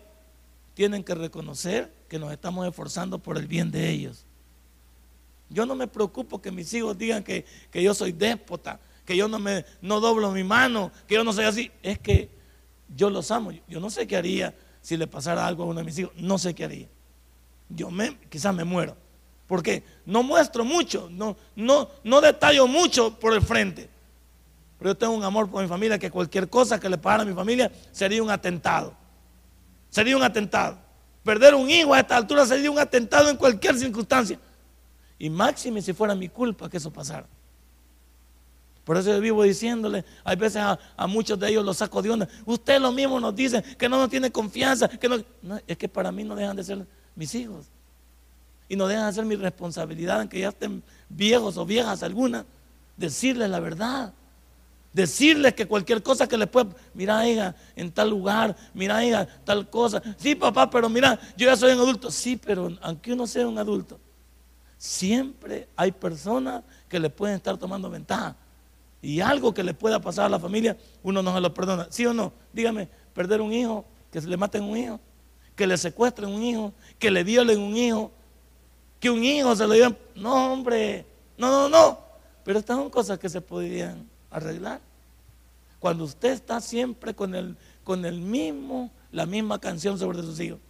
tienen 0.74 1.04
que 1.04 1.14
reconocer 1.14 1.92
que 2.08 2.18
nos 2.18 2.32
estamos 2.32 2.66
esforzando 2.66 3.18
por 3.18 3.36
el 3.38 3.46
bien 3.46 3.70
de 3.70 3.88
ellos. 3.90 4.24
Yo 5.52 5.66
no 5.66 5.74
me 5.74 5.86
preocupo 5.86 6.40
que 6.40 6.50
mis 6.50 6.72
hijos 6.72 6.96
digan 6.96 7.22
que, 7.22 7.44
yo 7.72 7.94
soy 7.94 8.12
déspota, 8.12 8.80
que 9.04 9.16
yo 9.16 9.28
no 9.28 9.38
me 9.38 9.64
no 9.82 10.00
doblo 10.00 10.30
mi 10.30 10.44
mano, 10.44 10.90
que 11.06 11.14
yo 11.14 11.24
no 11.24 11.32
soy 11.32 11.44
así. 11.44 11.70
Es 11.82 11.98
que 11.98 12.30
yo 12.96 13.10
los 13.10 13.30
amo. 13.30 13.52
Yo 13.68 13.78
no 13.80 13.90
sé 13.90 14.06
qué 14.06 14.16
haría 14.16 14.54
si 14.80 14.96
le 14.96 15.06
pasara 15.06 15.46
algo 15.46 15.64
a 15.64 15.66
uno 15.66 15.80
de 15.80 15.84
mis 15.84 15.98
hijos. 15.98 16.12
No 16.16 16.38
sé 16.38 16.54
qué 16.54 16.64
haría. 16.64 16.88
Yo 17.68 17.90
me, 17.90 18.18
quizás 18.30 18.54
me 18.54 18.64
muero. 18.64 18.96
Porque 19.46 19.82
no 20.06 20.22
muestro 20.22 20.64
mucho, 20.64 21.08
no, 21.10 21.36
no, 21.54 21.90
no 22.04 22.20
detallo 22.22 22.66
mucho 22.66 23.18
por 23.18 23.34
el 23.34 23.42
frente. 23.42 23.90
Pero 24.82 24.94
yo 24.94 24.98
tengo 24.98 25.14
un 25.14 25.22
amor 25.22 25.48
por 25.48 25.62
mi 25.62 25.68
familia 25.68 25.96
que 25.96 26.10
cualquier 26.10 26.48
cosa 26.48 26.80
que 26.80 26.88
le 26.88 26.98
pasara 26.98 27.22
a 27.22 27.24
mi 27.24 27.32
familia 27.32 27.70
sería 27.92 28.20
un 28.20 28.30
atentado. 28.30 28.92
Sería 29.88 30.16
un 30.16 30.24
atentado. 30.24 30.76
Perder 31.22 31.54
un 31.54 31.70
hijo 31.70 31.94
a 31.94 32.00
esta 32.00 32.16
altura 32.16 32.44
sería 32.44 32.68
un 32.68 32.80
atentado 32.80 33.28
en 33.28 33.36
cualquier 33.36 33.78
circunstancia. 33.78 34.40
Y 35.20 35.30
máxime 35.30 35.80
si 35.80 35.92
fuera 35.92 36.16
mi 36.16 36.28
culpa 36.28 36.68
que 36.68 36.78
eso 36.78 36.90
pasara. 36.90 37.28
Por 38.82 38.96
eso 38.96 39.12
yo 39.12 39.20
vivo 39.20 39.44
diciéndole, 39.44 40.04
hay 40.24 40.34
veces 40.34 40.60
a, 40.60 41.06
muchos 41.06 41.38
de 41.38 41.50
ellos 41.50 41.64
los 41.64 41.76
saco 41.76 42.02
de 42.02 42.10
onda. 42.10 42.28
Usted 42.44 42.80
lo 42.80 42.90
mismo 42.90 43.20
nos 43.20 43.36
dice 43.36 43.62
que 43.78 43.88
no 43.88 43.98
nos 43.98 44.10
tiene 44.10 44.32
confianza, 44.32 44.88
que 44.88 45.08
no, 45.08 45.22
es 45.64 45.78
que 45.78 45.88
para 45.88 46.10
mí 46.10 46.24
no 46.24 46.34
dejan 46.34 46.56
de 46.56 46.64
ser 46.64 46.84
mis 47.14 47.32
hijos. 47.36 47.66
Y 48.68 48.74
no 48.74 48.88
dejan 48.88 49.06
de 49.06 49.12
ser 49.12 49.26
mi 49.26 49.36
responsabilidad, 49.36 50.18
aunque 50.18 50.40
ya 50.40 50.48
estén 50.48 50.82
viejos 51.08 51.56
o 51.56 51.64
viejas 51.64 52.02
algunas, 52.02 52.44
decirles 52.96 53.48
la 53.48 53.60
verdad. 53.60 54.12
Decirles 54.92 55.54
que 55.54 55.66
cualquier 55.66 56.02
cosa 56.02 56.28
que 56.28 56.36
les 56.36 56.48
pueda, 56.48 56.68
mira, 56.92 57.26
hija, 57.26 57.54
en 57.76 57.90
tal 57.90 58.10
lugar, 58.10 58.54
mira, 58.74 59.02
hija, 59.04 59.26
tal 59.44 59.70
cosa. 59.70 60.02
Sí, 60.18 60.34
papá, 60.34 60.68
pero 60.68 60.90
mira, 60.90 61.18
yo 61.36 61.46
ya 61.46 61.56
soy 61.56 61.72
un 61.72 61.80
adulto. 61.80 62.10
Sí, 62.10 62.36
pero 62.36 62.68
aunque 62.82 63.12
uno 63.12 63.26
sea 63.26 63.48
un 63.48 63.56
adulto, 63.56 63.98
siempre 64.76 65.68
hay 65.76 65.92
personas 65.92 66.62
que 66.88 67.00
le 67.00 67.08
pueden 67.08 67.36
estar 67.36 67.56
tomando 67.56 67.88
ventaja. 67.88 68.36
Y 69.00 69.20
algo 69.20 69.54
que 69.54 69.64
le 69.64 69.72
pueda 69.72 69.98
pasar 69.98 70.26
a 70.26 70.28
la 70.28 70.38
familia, 70.38 70.76
uno 71.02 71.22
no 71.22 71.34
se 71.34 71.40
lo 71.40 71.54
perdona. 71.54 71.86
¿Sí 71.90 72.04
o 72.04 72.12
no? 72.12 72.32
Dígame, 72.52 72.88
perder 73.14 73.40
un 73.40 73.52
hijo, 73.52 73.86
que 74.10 74.20
se 74.20 74.28
le 74.28 74.36
maten 74.36 74.62
un 74.62 74.76
hijo, 74.76 75.00
que 75.56 75.66
le 75.66 75.78
secuestren 75.78 76.28
un 76.28 76.42
hijo, 76.42 76.74
que 76.98 77.10
le 77.10 77.24
violen 77.24 77.58
un 77.60 77.76
hijo, 77.76 78.12
que 79.00 79.08
un 79.08 79.24
hijo 79.24 79.56
se 79.56 79.66
lo 79.66 79.72
lleven. 79.72 79.96
No, 80.14 80.52
hombre, 80.52 81.06
no, 81.38 81.50
no, 81.50 81.68
no. 81.70 81.98
Pero 82.44 82.58
estas 82.58 82.76
son 82.76 82.90
cosas 82.90 83.18
que 83.18 83.30
se 83.30 83.40
podrían 83.40 84.11
arreglar. 84.32 84.80
Cuando 85.78 86.04
usted 86.04 86.32
está 86.32 86.60
siempre 86.60 87.14
con 87.14 87.34
el, 87.34 87.56
con 87.84 88.04
el 88.04 88.20
mismo, 88.20 88.90
la 89.10 89.26
misma 89.26 89.60
canción 89.60 89.98
sobre 89.98 90.22
sus 90.22 90.38
hijos, 90.40 90.60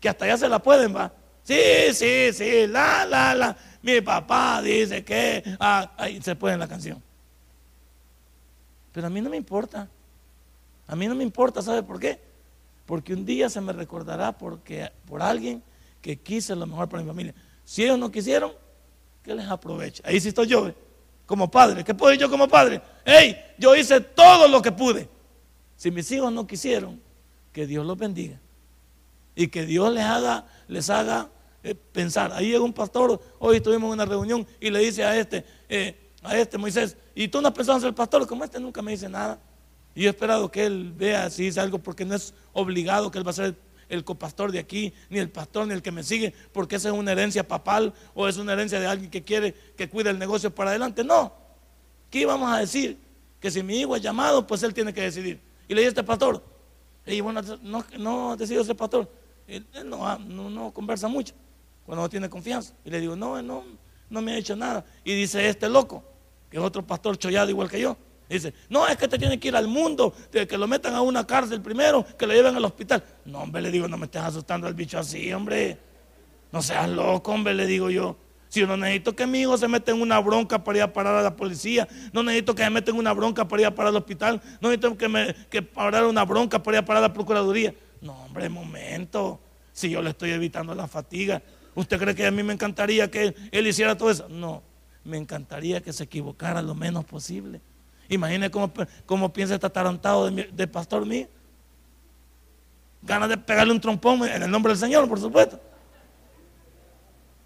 que 0.00 0.08
hasta 0.08 0.26
ya 0.26 0.36
se 0.36 0.48
la 0.48 0.60
pueden, 0.60 0.94
va. 0.94 1.12
Sí, 1.42 1.54
sí, 1.92 2.32
sí, 2.32 2.66
la, 2.66 3.06
la, 3.06 3.34
la. 3.34 3.56
Mi 3.82 4.00
papá 4.00 4.60
dice 4.62 5.04
que. 5.04 5.44
Ah, 5.60 5.92
ahí 5.96 6.20
se 6.20 6.34
puede 6.34 6.54
en 6.54 6.60
la 6.60 6.66
canción. 6.66 7.00
Pero 8.92 9.06
a 9.06 9.10
mí 9.10 9.20
no 9.20 9.30
me 9.30 9.36
importa. 9.36 9.88
A 10.88 10.96
mí 10.96 11.06
no 11.06 11.14
me 11.14 11.22
importa, 11.22 11.62
¿sabe 11.62 11.82
por 11.82 12.00
qué? 12.00 12.20
Porque 12.86 13.12
un 13.12 13.24
día 13.24 13.48
se 13.48 13.60
me 13.60 13.72
recordará 13.72 14.32
porque, 14.32 14.90
por 15.06 15.22
alguien 15.22 15.62
que 16.00 16.16
quise 16.16 16.54
lo 16.54 16.66
mejor 16.66 16.88
para 16.88 17.02
mi 17.02 17.08
familia. 17.08 17.34
Si 17.64 17.82
ellos 17.82 17.98
no 17.98 18.10
quisieron, 18.10 18.52
que 19.22 19.34
les 19.34 19.46
aproveche. 19.48 20.02
Ahí 20.06 20.20
sí 20.20 20.28
estoy 20.28 20.46
yo, 20.46 20.72
como 21.26 21.50
padre. 21.50 21.84
¿Qué 21.84 21.94
puedo 21.94 22.14
yo 22.14 22.30
como 22.30 22.48
padre? 22.48 22.80
Hey, 23.04 23.36
yo 23.58 23.74
hice 23.76 24.00
todo 24.00 24.48
lo 24.48 24.62
que 24.62 24.72
pude. 24.72 25.08
Si 25.76 25.90
mis 25.90 26.10
hijos 26.12 26.32
no 26.32 26.46
quisieron, 26.46 27.00
que 27.52 27.66
Dios 27.66 27.84
los 27.84 27.98
bendiga. 27.98 28.40
Y 29.34 29.48
que 29.48 29.66
Dios 29.66 29.92
les 29.92 30.04
haga, 30.04 30.46
les 30.68 30.88
haga 30.88 31.28
eh, 31.62 31.74
pensar. 31.74 32.32
Ahí 32.32 32.50
llega 32.50 32.62
un 32.62 32.72
pastor, 32.72 33.20
hoy 33.38 33.56
estuvimos 33.56 33.88
en 33.88 33.94
una 33.94 34.04
reunión 34.06 34.46
y 34.60 34.70
le 34.70 34.78
dice 34.78 35.04
a 35.04 35.16
este, 35.18 35.44
eh, 35.68 36.12
a 36.22 36.38
este 36.38 36.56
Moisés, 36.56 36.96
¿y 37.14 37.28
tú 37.28 37.42
no 37.42 37.48
has 37.48 37.54
pensado 37.54 37.76
en 37.76 37.82
ser 37.82 37.94
pastor? 37.94 38.26
Como 38.26 38.44
este 38.44 38.60
nunca 38.60 38.80
me 38.80 38.92
dice 38.92 39.08
nada. 39.08 39.38
Y 39.94 40.02
yo 40.02 40.08
he 40.08 40.10
esperado 40.10 40.50
que 40.50 40.64
él 40.64 40.92
vea 40.96 41.28
si 41.28 41.44
dice 41.44 41.60
algo, 41.60 41.78
porque 41.78 42.04
no 42.04 42.14
es 42.14 42.34
obligado 42.52 43.10
que 43.10 43.18
él 43.18 43.26
va 43.26 43.30
a 43.30 43.34
ser 43.34 43.56
el 43.88 44.04
copastor 44.04 44.52
de 44.52 44.58
aquí, 44.58 44.92
ni 45.10 45.18
el 45.18 45.30
pastor, 45.30 45.66
ni 45.66 45.74
el 45.74 45.82
que 45.82 45.92
me 45.92 46.02
sigue, 46.02 46.34
porque 46.52 46.76
esa 46.76 46.88
es 46.88 46.94
una 46.94 47.12
herencia 47.12 47.46
papal 47.46 47.92
o 48.14 48.28
es 48.28 48.36
una 48.36 48.52
herencia 48.52 48.80
de 48.80 48.86
alguien 48.86 49.10
que 49.10 49.22
quiere 49.22 49.54
que 49.76 49.88
cuide 49.88 50.10
el 50.10 50.18
negocio 50.18 50.54
para 50.54 50.70
adelante. 50.70 51.04
No. 51.04 51.32
¿Qué 52.10 52.20
íbamos 52.20 52.52
a 52.52 52.58
decir? 52.58 52.98
Que 53.40 53.50
si 53.50 53.62
mi 53.62 53.80
hijo 53.80 53.96
es 53.96 54.02
llamado, 54.02 54.46
pues 54.46 54.62
él 54.62 54.74
tiene 54.74 54.92
que 54.92 55.02
decidir. 55.02 55.40
Y 55.68 55.74
le 55.74 55.80
dije 55.80 55.86
a 55.86 55.90
este 55.90 56.04
pastor, 56.04 56.42
y 57.06 57.20
bueno, 57.20 57.40
no, 57.62 57.84
no 57.98 58.36
decidido 58.36 58.64
ser 58.64 58.76
pastor. 58.76 59.10
Él, 59.46 59.64
no, 59.84 60.18
no, 60.18 60.50
no 60.50 60.72
conversa 60.72 61.08
mucho 61.08 61.34
cuando 61.84 62.02
no 62.02 62.08
tiene 62.08 62.28
confianza. 62.28 62.74
Y 62.84 62.90
le 62.90 63.00
digo, 63.00 63.14
no, 63.14 63.40
no, 63.42 63.64
no 64.10 64.20
me 64.20 64.32
ha 64.32 64.38
hecho 64.38 64.56
nada. 64.56 64.84
Y 65.04 65.14
dice 65.14 65.48
este 65.48 65.68
loco, 65.68 66.02
que 66.50 66.56
es 66.56 66.62
otro 66.62 66.84
pastor 66.84 67.16
chollado 67.16 67.50
igual 67.50 67.70
que 67.70 67.80
yo. 67.80 67.96
Dice, 68.28 68.52
no, 68.68 68.88
es 68.88 68.96
que 68.96 69.06
te 69.06 69.18
tiene 69.18 69.38
que 69.38 69.48
ir 69.48 69.56
al 69.56 69.68
mundo, 69.68 70.12
que 70.30 70.58
lo 70.58 70.66
metan 70.66 70.94
a 70.94 71.00
una 71.00 71.26
cárcel 71.26 71.60
primero, 71.60 72.04
que 72.18 72.26
lo 72.26 72.34
lleven 72.34 72.56
al 72.56 72.64
hospital. 72.64 73.02
No, 73.24 73.42
hombre, 73.42 73.62
le 73.62 73.70
digo, 73.70 73.86
no 73.86 73.96
me 73.96 74.06
estés 74.06 74.22
asustando 74.22 74.66
al 74.66 74.74
bicho 74.74 74.98
así, 74.98 75.32
hombre. 75.32 75.78
No 76.50 76.62
seas 76.62 76.88
loco, 76.88 77.32
hombre, 77.32 77.54
le 77.54 77.66
digo 77.66 77.90
yo. 77.90 78.16
Si 78.48 78.60
yo 78.60 78.66
no 78.66 78.76
necesito 78.76 79.14
que 79.14 79.26
mi 79.26 79.40
hijo 79.40 79.56
se 79.58 79.68
meta 79.68 79.92
en 79.92 80.00
una 80.00 80.18
bronca 80.18 80.62
para 80.62 80.78
ir 80.78 80.82
a 80.82 80.92
parar 80.92 81.14
a 81.14 81.22
la 81.22 81.36
policía, 81.36 81.86
no 82.12 82.22
necesito 82.22 82.54
que 82.54 82.64
se 82.64 82.70
meta 82.70 82.90
en 82.90 82.96
una 82.96 83.12
bronca 83.12 83.46
para 83.46 83.62
ir 83.62 83.66
a 83.66 83.74
parar 83.74 83.90
al 83.90 83.96
hospital, 83.96 84.40
no 84.60 84.68
necesito 84.68 84.96
que 84.96 85.08
me 85.08 85.34
que 85.50 85.62
parar 85.62 86.04
una 86.04 86.24
bronca 86.24 86.62
para 86.62 86.78
ir 86.78 86.82
a 86.82 86.84
parar 86.84 87.04
a 87.04 87.08
la 87.08 87.12
procuraduría. 87.12 87.74
No, 88.00 88.12
hombre, 88.24 88.48
momento. 88.48 89.40
Si 89.72 89.90
yo 89.90 90.00
le 90.00 90.10
estoy 90.10 90.30
evitando 90.30 90.74
la 90.74 90.88
fatiga, 90.88 91.42
¿Usted 91.76 91.98
cree 91.98 92.14
que 92.14 92.26
a 92.26 92.30
mí 92.30 92.42
me 92.42 92.54
encantaría 92.54 93.10
que 93.10 93.34
él 93.52 93.66
hiciera 93.66 93.96
todo 93.98 94.10
eso? 94.10 94.26
No, 94.30 94.62
me 95.04 95.18
encantaría 95.18 95.82
que 95.82 95.92
se 95.92 96.04
equivocara 96.04 96.62
lo 96.62 96.74
menos 96.74 97.04
posible. 97.04 97.60
Imagine 98.08 98.50
cómo, 98.50 98.72
cómo 99.04 99.32
piensa 99.32 99.54
este 99.54 99.66
atarantado 99.66 100.30
de, 100.30 100.66
pastor 100.66 101.06
mío. 101.06 101.28
Ganas 103.02 103.28
de 103.28 103.36
pegarle 103.36 103.72
un 103.72 103.80
trompón 103.80 104.24
en 104.28 104.42
el 104.42 104.50
nombre 104.50 104.72
del 104.72 104.78
Señor, 104.78 105.08
por 105.08 105.20
supuesto. 105.20 105.60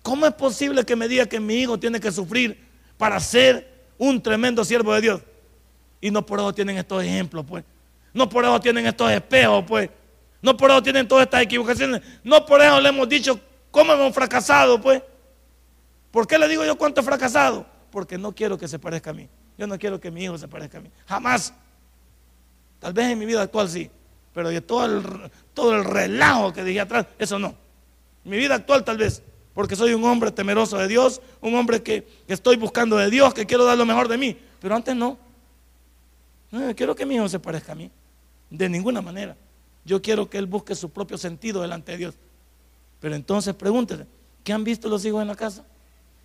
¿Cómo 0.02 0.26
es 0.26 0.32
posible 0.32 0.84
que 0.84 0.96
me 0.96 1.08
diga 1.08 1.26
que 1.26 1.38
mi 1.38 1.54
hijo 1.54 1.78
tiene 1.78 2.00
que 2.00 2.10
sufrir 2.10 2.66
para 2.96 3.20
ser 3.20 3.88
un 3.98 4.22
tremendo 4.22 4.64
siervo 4.64 4.94
de 4.94 5.00
Dios? 5.00 5.20
Y 6.00 6.10
no 6.10 6.24
por 6.24 6.38
eso 6.38 6.54
tienen 6.54 6.78
estos 6.78 7.02
ejemplos, 7.04 7.44
pues. 7.46 7.64
No 8.12 8.28
por 8.28 8.44
eso 8.44 8.60
tienen 8.60 8.86
estos 8.86 9.10
espejos, 9.10 9.64
pues. 9.66 9.90
No 10.40 10.56
por 10.56 10.70
eso 10.70 10.82
tienen 10.82 11.06
todas 11.06 11.24
estas 11.24 11.42
equivocaciones. 11.42 12.00
No 12.24 12.46
por 12.46 12.62
eso 12.62 12.80
le 12.80 12.88
hemos 12.88 13.08
dicho 13.08 13.38
¿Cómo 13.70 13.92
hemos 13.92 14.14
fracasado, 14.14 14.80
pues? 14.80 15.02
¿Por 16.10 16.26
qué 16.26 16.38
le 16.38 16.48
digo 16.48 16.64
yo 16.64 16.76
cuánto 16.76 17.00
he 17.00 17.04
fracasado? 17.04 17.66
Porque 17.90 18.18
no 18.18 18.32
quiero 18.34 18.58
que 18.58 18.66
se 18.66 18.78
parezca 18.78 19.10
a 19.10 19.14
mí. 19.14 19.28
Yo 19.60 19.66
no 19.66 19.78
quiero 19.78 20.00
que 20.00 20.10
mi 20.10 20.24
hijo 20.24 20.38
se 20.38 20.48
parezca 20.48 20.78
a 20.78 20.80
mí. 20.80 20.88
Jamás. 21.06 21.52
Tal 22.78 22.94
vez 22.94 23.10
en 23.10 23.18
mi 23.18 23.26
vida 23.26 23.42
actual 23.42 23.68
sí. 23.68 23.90
Pero 24.32 24.48
de 24.48 24.62
todo 24.62 24.86
el, 24.86 25.30
todo 25.52 25.76
el 25.76 25.84
relajo 25.84 26.50
que 26.50 26.64
dije 26.64 26.80
atrás, 26.80 27.04
eso 27.18 27.38
no. 27.38 27.54
Mi 28.24 28.38
vida 28.38 28.54
actual 28.54 28.86
tal 28.86 28.96
vez. 28.96 29.22
Porque 29.52 29.76
soy 29.76 29.92
un 29.92 30.02
hombre 30.04 30.30
temeroso 30.30 30.78
de 30.78 30.88
Dios. 30.88 31.20
Un 31.42 31.54
hombre 31.56 31.82
que, 31.82 32.08
estoy 32.26 32.56
buscando 32.56 32.96
de 32.96 33.10
Dios, 33.10 33.34
que 33.34 33.44
quiero 33.44 33.66
dar 33.66 33.76
lo 33.76 33.84
mejor 33.84 34.08
de 34.08 34.16
mí. 34.16 34.34
Pero 34.60 34.74
antes 34.74 34.96
no. 34.96 35.18
No 36.50 36.74
quiero 36.74 36.94
que 36.94 37.04
mi 37.04 37.16
hijo 37.16 37.28
se 37.28 37.38
parezca 37.38 37.72
a 37.72 37.74
mí. 37.74 37.90
De 38.48 38.66
ninguna 38.66 39.02
manera. 39.02 39.36
Yo 39.84 40.00
quiero 40.00 40.30
que 40.30 40.38
él 40.38 40.46
busque 40.46 40.74
su 40.74 40.88
propio 40.88 41.18
sentido 41.18 41.60
delante 41.60 41.92
de 41.92 41.98
Dios. 41.98 42.14
Pero 42.98 43.14
entonces 43.14 43.54
pregúntese, 43.54 44.06
¿qué 44.42 44.54
han 44.54 44.64
visto 44.64 44.88
los 44.88 45.04
hijos 45.04 45.20
en 45.20 45.28
la 45.28 45.36
casa? 45.36 45.66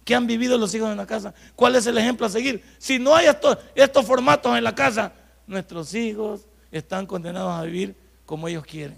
¿Qué 0.06 0.14
han 0.14 0.28
vivido 0.28 0.58
los 0.60 0.74
hijos 0.76 0.92
en 0.92 0.98
la 0.98 1.08
casa? 1.08 1.34
¿Cuál 1.56 1.76
es 1.76 1.88
el 1.88 1.98
ejemplo 1.98 2.28
a 2.28 2.30
seguir? 2.30 2.64
Si 2.78 3.00
no 3.00 3.16
hay 3.16 3.26
estos, 3.26 3.58
estos 3.74 4.06
formatos 4.06 4.56
en 4.56 4.64
la 4.64 4.76
casa, 4.76 5.12
nuestros 5.48 5.96
hijos 5.96 6.46
están 6.72 7.08
condenados 7.08 7.52
a 7.52 7.64
vivir 7.64 7.96
como 8.24 8.48
ellos 8.48 8.64
quieren. 8.64 8.98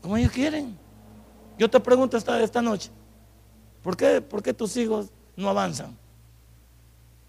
Como 0.00 0.16
ellos 0.16 0.30
quieren. 0.30 0.78
Yo 1.58 1.68
te 1.68 1.80
pregunto 1.80 2.16
esta, 2.16 2.40
esta 2.40 2.62
noche, 2.62 2.90
¿por 3.82 3.96
qué, 3.96 4.20
¿por 4.20 4.44
qué 4.44 4.54
tus 4.54 4.76
hijos 4.76 5.08
no 5.34 5.48
avanzan? 5.48 5.96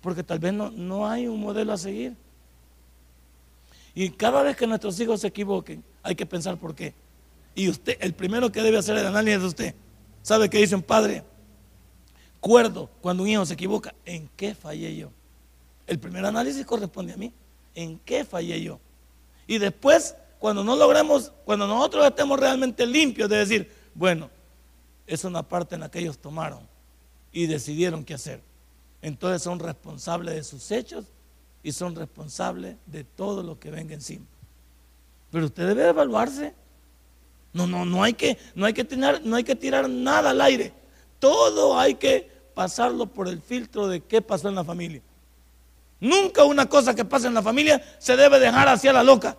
Porque 0.02 0.22
tal 0.22 0.38
vez 0.38 0.54
no, 0.54 0.70
no 0.70 1.08
hay 1.08 1.28
un 1.28 1.40
modelo 1.40 1.74
a 1.74 1.78
seguir. 1.78 2.16
Y 3.96 4.12
cada 4.12 4.44
vez 4.44 4.56
que 4.56 4.68
nuestros 4.68 5.00
hijos 5.00 5.22
se 5.22 5.28
equivoquen, 5.28 5.84
hay 6.04 6.14
que 6.14 6.28
pensar 6.28 6.58
por 6.58 6.76
qué. 6.76 6.94
Y 7.56 7.70
usted, 7.70 7.98
el 8.02 8.14
primero 8.14 8.52
que 8.52 8.62
debe 8.62 8.78
hacer 8.78 8.98
el 8.98 9.08
análisis 9.08 9.40
es 9.40 9.44
usted. 9.46 9.76
¿Sabe 10.26 10.50
qué 10.50 10.58
dice 10.58 10.74
un 10.74 10.82
padre? 10.82 11.24
Cuerdo, 12.40 12.90
cuando 13.00 13.22
un 13.22 13.30
hijo 13.30 13.46
se 13.46 13.54
equivoca, 13.54 13.94
¿en 14.06 14.28
qué 14.36 14.56
fallé 14.56 14.96
yo? 14.96 15.12
El 15.86 16.00
primer 16.00 16.26
análisis 16.26 16.66
corresponde 16.66 17.14
a 17.14 17.16
mí. 17.16 17.32
¿En 17.76 18.00
qué 18.00 18.26
fallé 18.26 18.60
yo? 18.60 18.80
Y 19.46 19.60
después, 19.60 20.16
cuando 20.40 20.64
no 20.64 20.76
logremos, 20.76 21.32
cuando 21.46 21.68
nosotros 21.68 22.08
estemos 22.08 22.40
realmente 22.40 22.88
limpios 22.88 23.30
de 23.30 23.38
decir, 23.38 23.72
bueno, 23.94 24.32
es 25.06 25.24
una 25.26 25.44
parte 25.44 25.76
en 25.76 25.82
la 25.82 25.92
que 25.92 26.00
ellos 26.00 26.18
tomaron 26.18 26.68
y 27.32 27.46
decidieron 27.46 28.04
qué 28.04 28.16
hacer. 28.16 28.42
Entonces 29.04 29.44
son 29.44 29.60
responsables 29.60 30.34
de 30.34 30.44
sus 30.44 30.72
hechos 30.72 31.06
y 31.62 31.72
son 31.72 31.96
responsables 31.96 32.78
de 32.88 33.04
todo 33.04 33.44
lo 33.44 33.60
que 33.60 33.70
venga 33.70 33.94
encima. 33.94 34.26
Pero 35.30 35.46
usted 35.46 35.68
debe 35.68 35.88
evaluarse. 35.88 36.56
No, 37.56 37.66
no, 37.66 37.86
no 37.86 38.04
hay 38.04 38.14
que, 38.14 38.38
no 38.54 38.66
hay 38.66 38.74
que 38.74 38.84
tirar, 38.84 39.22
no 39.24 39.38
hay 39.38 39.46
que 39.46 39.56
tirar 39.56 39.90
nada 39.90 40.32
al 40.32 40.42
aire. 40.42 40.74
Todo 41.20 41.80
hay 41.80 41.96
que 41.96 42.30
pasarlo 42.54 43.06
por 43.06 43.30
el 43.30 43.42
filtro 43.42 43.88
de 43.88 44.02
qué 44.02 44.22
pasó 44.22 44.50
en 44.50 44.56
la 44.56 44.66
familia. 44.66 45.02
Nunca 46.02 46.44
una 46.44 46.68
cosa 46.68 46.94
que 46.94 47.06
pasa 47.06 47.30
en 47.30 47.34
la 47.34 47.42
familia 47.42 47.82
se 47.98 48.18
debe 48.18 48.42
dejar 48.42 48.68
hacia 48.68 48.92
la 48.92 49.04
loca. 49.04 49.38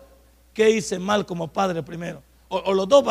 ¿Qué 0.51 0.71
hice 0.71 0.97
mal 0.97 1.27
como 1.27 1.47
padre 1.47 1.83
primero? 1.83 2.23
O, 2.49 2.73
los 2.73 2.89
dos. 2.89 3.05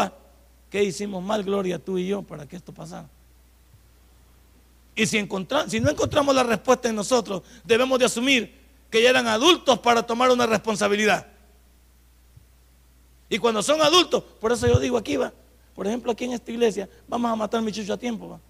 ¿Qué 0.68 0.82
hicimos 0.82 1.22
mal, 1.22 1.44
Gloria, 1.44 1.78
tú 1.78 1.98
y 1.98 2.08
yo, 2.08 2.22
para 2.22 2.48
que 2.48 2.56
esto 2.56 2.74
pasara? 2.74 3.08
Y 4.96 5.06
si, 5.06 5.24
si 5.68 5.80
no 5.80 5.88
encontramos 5.88 6.34
la 6.34 6.42
respuesta 6.42 6.88
en 6.88 6.96
nosotros, 6.96 7.42
debemos 7.62 8.00
de 8.00 8.06
asumir 8.06 8.52
que 8.90 9.00
ya 9.00 9.10
eran 9.10 9.28
adultos 9.28 9.78
para 9.78 10.02
tomar 10.02 10.32
una 10.32 10.46
responsabilidad. 10.46 11.28
Y 13.28 13.38
cuando 13.38 13.62
son 13.62 13.80
adultos, 13.80 14.22
por 14.40 14.52
eso 14.52 14.66
yo 14.66 14.78
digo 14.78 14.96
aquí 14.96 15.16
va, 15.16 15.32
por 15.74 15.86
ejemplo 15.86 16.12
aquí 16.12 16.24
en 16.24 16.32
esta 16.32 16.50
iglesia, 16.50 16.88
vamos 17.08 17.30
a 17.30 17.36
matar 17.36 17.58
a 17.58 17.62
mi 17.62 17.72
chucho 17.72 17.92
a 17.92 17.96
tiempo. 17.96 18.40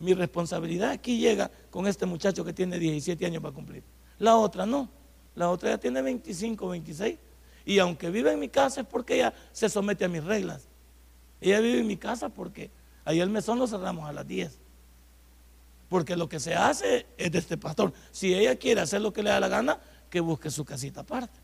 Mi 0.00 0.14
responsabilidad 0.14 0.90
aquí 0.90 1.18
llega 1.18 1.50
con 1.70 1.86
este 1.86 2.04
muchacho 2.04 2.44
que 2.44 2.52
tiene 2.52 2.78
17 2.78 3.24
años 3.24 3.42
para 3.42 3.54
cumplir. 3.54 3.82
La 4.18 4.36
otra 4.36 4.66
no, 4.66 4.88
la 5.34 5.48
otra 5.50 5.70
ya 5.70 5.78
tiene 5.78 6.02
25, 6.02 6.68
26. 6.68 7.18
Y 7.66 7.78
aunque 7.78 8.10
vive 8.10 8.32
en 8.32 8.40
mi 8.40 8.48
casa 8.48 8.82
es 8.82 8.86
porque 8.86 9.14
ella 9.14 9.32
se 9.52 9.68
somete 9.68 10.04
a 10.04 10.08
mis 10.08 10.22
reglas. 10.22 10.66
Ella 11.40 11.60
vive 11.60 11.80
en 11.80 11.86
mi 11.86 11.96
casa 11.96 12.28
porque 12.28 12.70
ahí 13.04 13.20
el 13.20 13.30
mesón 13.30 13.58
lo 13.58 13.66
cerramos 13.66 14.08
a 14.08 14.12
las 14.12 14.26
10. 14.26 14.58
Porque 15.88 16.16
lo 16.16 16.28
que 16.28 16.40
se 16.40 16.54
hace 16.54 17.06
es 17.16 17.30
de 17.30 17.38
este 17.38 17.56
pastor. 17.56 17.92
Si 18.10 18.34
ella 18.34 18.56
quiere 18.56 18.80
hacer 18.80 19.00
lo 19.00 19.12
que 19.12 19.22
le 19.22 19.30
da 19.30 19.40
la 19.40 19.48
gana, 19.48 19.78
que 20.10 20.20
busque 20.20 20.50
su 20.50 20.64
casita 20.64 21.00
aparte. 21.00 21.43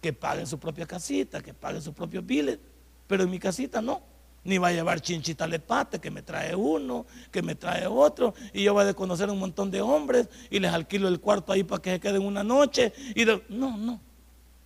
Que 0.00 0.12
pague 0.12 0.46
su 0.46 0.58
propia 0.58 0.86
casita, 0.86 1.40
que 1.40 1.54
pague 1.54 1.80
sus 1.80 1.94
propios 1.94 2.24
biles. 2.24 2.58
Pero 3.06 3.24
en 3.24 3.30
mi 3.30 3.38
casita 3.38 3.80
no. 3.80 4.02
Ni 4.44 4.56
va 4.58 4.68
a 4.68 4.72
llevar 4.72 5.00
chinchita 5.00 5.46
lepate, 5.46 5.98
que 5.98 6.10
me 6.10 6.22
trae 6.22 6.54
uno, 6.54 7.04
que 7.30 7.42
me 7.42 7.54
trae 7.54 7.86
otro. 7.86 8.34
Y 8.52 8.62
yo 8.62 8.72
voy 8.72 8.86
a 8.86 8.94
conocer 8.94 9.28
un 9.30 9.38
montón 9.38 9.70
de 9.70 9.80
hombres 9.80 10.28
y 10.50 10.60
les 10.60 10.72
alquilo 10.72 11.08
el 11.08 11.20
cuarto 11.20 11.52
ahí 11.52 11.64
para 11.64 11.82
que 11.82 11.90
se 11.92 12.00
queden 12.00 12.22
una 12.22 12.44
noche. 12.44 12.92
Y 13.14 13.24
No, 13.24 13.76
no, 13.76 14.00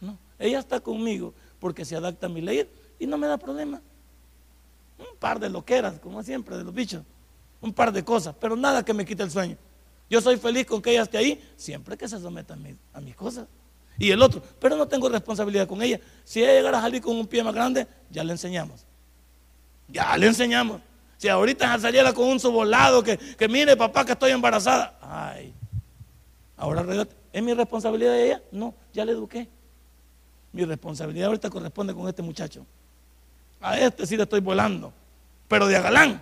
no. 0.01 0.19
Ella 0.39 0.59
está 0.59 0.81
conmigo 0.81 1.35
porque 1.59 1.85
se 1.85 1.97
adapta 1.97 2.27
a 2.27 2.29
mi 2.31 2.41
ley 2.41 2.69
y 2.99 3.07
no 3.07 3.17
me 3.17 3.27
da 3.27 3.39
problema. 3.39 3.81
Un 4.99 5.17
par 5.19 5.41
de 5.41 5.49
loqueras, 5.49 5.99
como 5.99 6.23
siempre, 6.23 6.57
de 6.57 6.65
los 6.65 6.75
bichos 6.75 7.03
un 7.63 7.73
par 7.73 7.93
de 7.93 8.05
cosas, 8.05 8.35
pero 8.39 8.57
nada 8.57 8.85
que 8.85 8.93
me 8.93 9.07
quite 9.07 9.23
el 9.23 9.31
sueño. 9.31 9.57
Yo 10.11 10.21
soy 10.21 10.37
feliz 10.37 10.67
con 10.67 10.83
que 10.83 10.91
ella 10.91 11.03
esté 11.03 11.17
ahí, 11.17 11.43
siempre 11.57 11.97
que 11.97 12.07
se 12.07 12.21
someta 12.21 12.59
a, 12.93 13.01
mis 13.01 13.15
cosas. 13.15 13.47
Y 13.99 14.11
el 14.11 14.23
otro, 14.23 14.43
pero 14.59 14.77
no 14.77 14.87
tengo 14.89 15.09
responsabilidad 15.09 15.67
con 15.67 15.83
ella. 15.83 16.01
Si 16.25 16.43
ella 16.43 16.55
llegara 16.55 16.79
a 16.79 16.83
salir 16.83 17.03
con 17.03 17.17
un 17.17 17.27
pie 17.27 17.43
más 17.43 17.55
grande, 17.55 17.87
ya 18.11 18.25
le 18.25 18.33
enseñamos. 18.33 18.85
Ya 19.89 20.17
le 20.17 20.27
enseñamos. 20.27 20.81
Si 21.19 21.29
ahorita 21.29 21.79
saliera 21.79 22.13
con 22.13 22.27
un 22.27 22.41
subolado 22.41 23.03
que, 23.03 23.17
que 23.17 23.49
mire 23.49 23.77
papá 23.77 24.05
que 24.05 24.13
estoy 24.13 24.33
embarazada, 24.33 24.99
ay, 25.01 25.53
ahora 26.57 26.85
¿es 27.33 27.43
mi 27.43 27.55
responsabilidad 27.55 28.13
de 28.13 28.27
ella? 28.27 28.43
No, 28.51 28.75
ya 28.93 29.05
le 29.05 29.13
eduqué. 29.13 29.49
Mi 30.53 30.65
responsabilidad 30.65 31.29
ahorita 31.29 31.49
corresponde 31.49 31.95
con 31.95 32.09
este 32.09 32.23
muchacho. 32.23 32.67
A 33.61 33.79
este 33.79 34.07
sí 34.07 34.17
le 34.17 34.25
estoy 34.25 34.41
volando, 34.41 34.93
pero 35.47 35.67
de 35.69 35.77
agalán. 35.77 36.21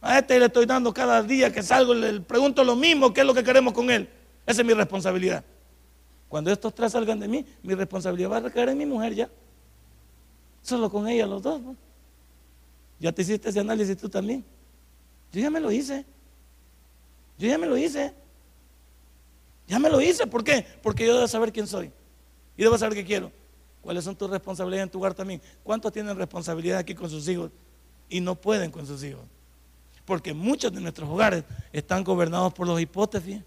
A 0.00 0.18
este 0.18 0.38
le 0.38 0.46
estoy 0.46 0.64
dando 0.64 0.94
cada 0.94 1.22
día 1.22 1.52
que 1.52 1.62
salgo, 1.62 1.92
le 1.92 2.20
pregunto 2.20 2.64
lo 2.64 2.76
mismo, 2.76 3.12
qué 3.12 3.20
es 3.20 3.26
lo 3.26 3.34
que 3.34 3.44
queremos 3.44 3.74
con 3.74 3.90
él. 3.90 4.08
Esa 4.46 4.62
es 4.62 4.66
mi 4.66 4.72
responsabilidad. 4.72 5.44
Cuando 6.28 6.50
estos 6.50 6.74
tres 6.74 6.92
salgan 6.92 7.18
de 7.20 7.28
mí, 7.28 7.46
mi 7.62 7.74
responsabilidad 7.74 8.30
va 8.30 8.36
a 8.36 8.40
recaer 8.40 8.68
en 8.68 8.78
mi 8.78 8.86
mujer 8.86 9.14
ya. 9.14 9.30
Solo 10.62 10.90
con 10.90 11.08
ella 11.08 11.26
los 11.26 11.42
dos. 11.42 11.60
Ya 13.00 13.12
te 13.12 13.22
hiciste 13.22 13.48
ese 13.48 13.60
análisis 13.60 13.96
tú 13.96 14.08
también. 14.08 14.44
Yo 15.32 15.40
ya 15.40 15.50
me 15.50 15.60
lo 15.60 15.70
hice. 15.70 16.04
Yo 17.38 17.48
ya 17.48 17.56
me 17.56 17.66
lo 17.66 17.76
hice. 17.76 18.12
Ya 19.66 19.78
me 19.78 19.88
lo 19.88 20.00
hice. 20.00 20.26
¿Por 20.26 20.44
qué? 20.44 20.66
Porque 20.82 21.06
yo 21.06 21.14
debo 21.14 21.28
saber 21.28 21.52
quién 21.52 21.66
soy. 21.66 21.92
Y 22.56 22.62
debo 22.62 22.76
saber 22.76 22.94
qué 22.94 23.04
quiero. 23.04 23.30
¿Cuáles 23.80 24.04
son 24.04 24.16
tus 24.16 24.28
responsabilidades 24.28 24.86
en 24.86 24.90
tu 24.90 24.98
hogar 24.98 25.14
también? 25.14 25.40
¿Cuántos 25.62 25.92
tienen 25.92 26.16
responsabilidad 26.16 26.78
aquí 26.78 26.94
con 26.94 27.08
sus 27.08 27.26
hijos 27.28 27.50
y 28.08 28.20
no 28.20 28.34
pueden 28.34 28.70
con 28.70 28.86
sus 28.86 29.02
hijos? 29.04 29.22
Porque 30.04 30.34
muchos 30.34 30.72
de 30.72 30.80
nuestros 30.80 31.08
hogares 31.08 31.44
están 31.72 32.02
gobernados 32.02 32.52
por 32.52 32.66
los 32.66 32.80
hipótesis, 32.80 33.40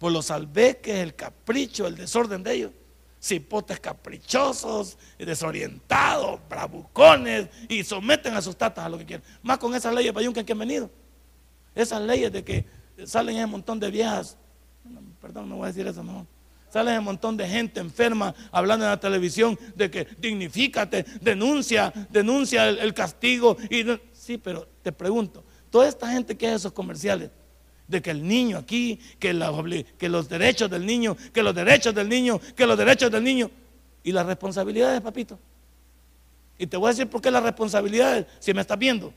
por 0.00 0.10
los 0.10 0.30
albeques, 0.30 0.96
el 0.96 1.14
capricho, 1.14 1.86
el 1.86 1.94
desorden 1.94 2.42
de 2.42 2.54
ellos. 2.54 2.72
Cipotes 3.22 3.78
caprichosos, 3.78 4.96
desorientados, 5.18 6.40
bravucones 6.48 7.48
y 7.68 7.84
someten 7.84 8.32
a 8.34 8.40
sus 8.40 8.56
tatas 8.56 8.86
a 8.86 8.88
lo 8.88 8.96
que 8.96 9.04
quieren. 9.04 9.26
Más 9.42 9.58
con 9.58 9.74
esas 9.74 9.94
leyes 9.94 10.14
payunca 10.14 10.42
que 10.42 10.52
han 10.52 10.58
venido. 10.58 10.90
Esas 11.74 12.00
leyes 12.00 12.32
de 12.32 12.42
que 12.42 12.64
salen 13.04 13.44
un 13.44 13.50
montón 13.50 13.78
de 13.78 13.90
viejas, 13.90 14.38
perdón, 15.20 15.50
no 15.50 15.56
voy 15.56 15.64
a 15.64 15.66
decir 15.66 15.86
eso, 15.86 16.02
no. 16.02 16.26
Salen 16.70 17.00
un 17.00 17.04
montón 17.04 17.36
de 17.36 17.46
gente 17.46 17.78
enferma 17.78 18.34
hablando 18.50 18.86
en 18.86 18.92
la 18.92 19.00
televisión 19.00 19.58
de 19.74 19.90
que 19.90 20.08
dignifícate, 20.18 21.04
denuncia, 21.20 21.92
denuncia 22.08 22.70
el, 22.70 22.94
castigo. 22.94 23.58
Y, 23.68 23.84
sí, 24.14 24.38
pero 24.38 24.66
te 24.82 24.92
pregunto, 24.92 25.44
Toda 25.70 25.88
esta 25.88 26.10
gente 26.10 26.36
que 26.36 26.48
hace 26.48 26.56
esos 26.56 26.72
comerciales, 26.72 27.30
de 27.90 28.00
que 28.00 28.10
el 28.12 28.26
niño 28.26 28.56
aquí, 28.56 29.00
que, 29.18 29.34
los 29.34 30.28
derechos 30.28 30.70
del 30.70 30.86
niño, 30.86 31.16
que 31.32 31.42
los 31.42 31.54
derechos 31.54 31.94
del 31.94 32.08
niño, 32.08 32.40
que 32.56 32.66
los 32.66 32.78
derechos 32.78 33.10
del 33.10 33.24
niño, 33.24 33.50
y 34.04 34.12
las 34.12 34.24
responsabilidades, 34.24 35.00
papito. 35.00 35.38
Y 36.56 36.66
te 36.66 36.76
voy 36.76 36.86
a 36.86 36.90
decir 36.90 37.08
por 37.08 37.20
qué 37.20 37.30
las 37.30 37.42
responsabilidades, 37.42 38.26
si 38.38 38.54
me 38.54 38.60
estás 38.60 38.78
viendo. 38.78 39.12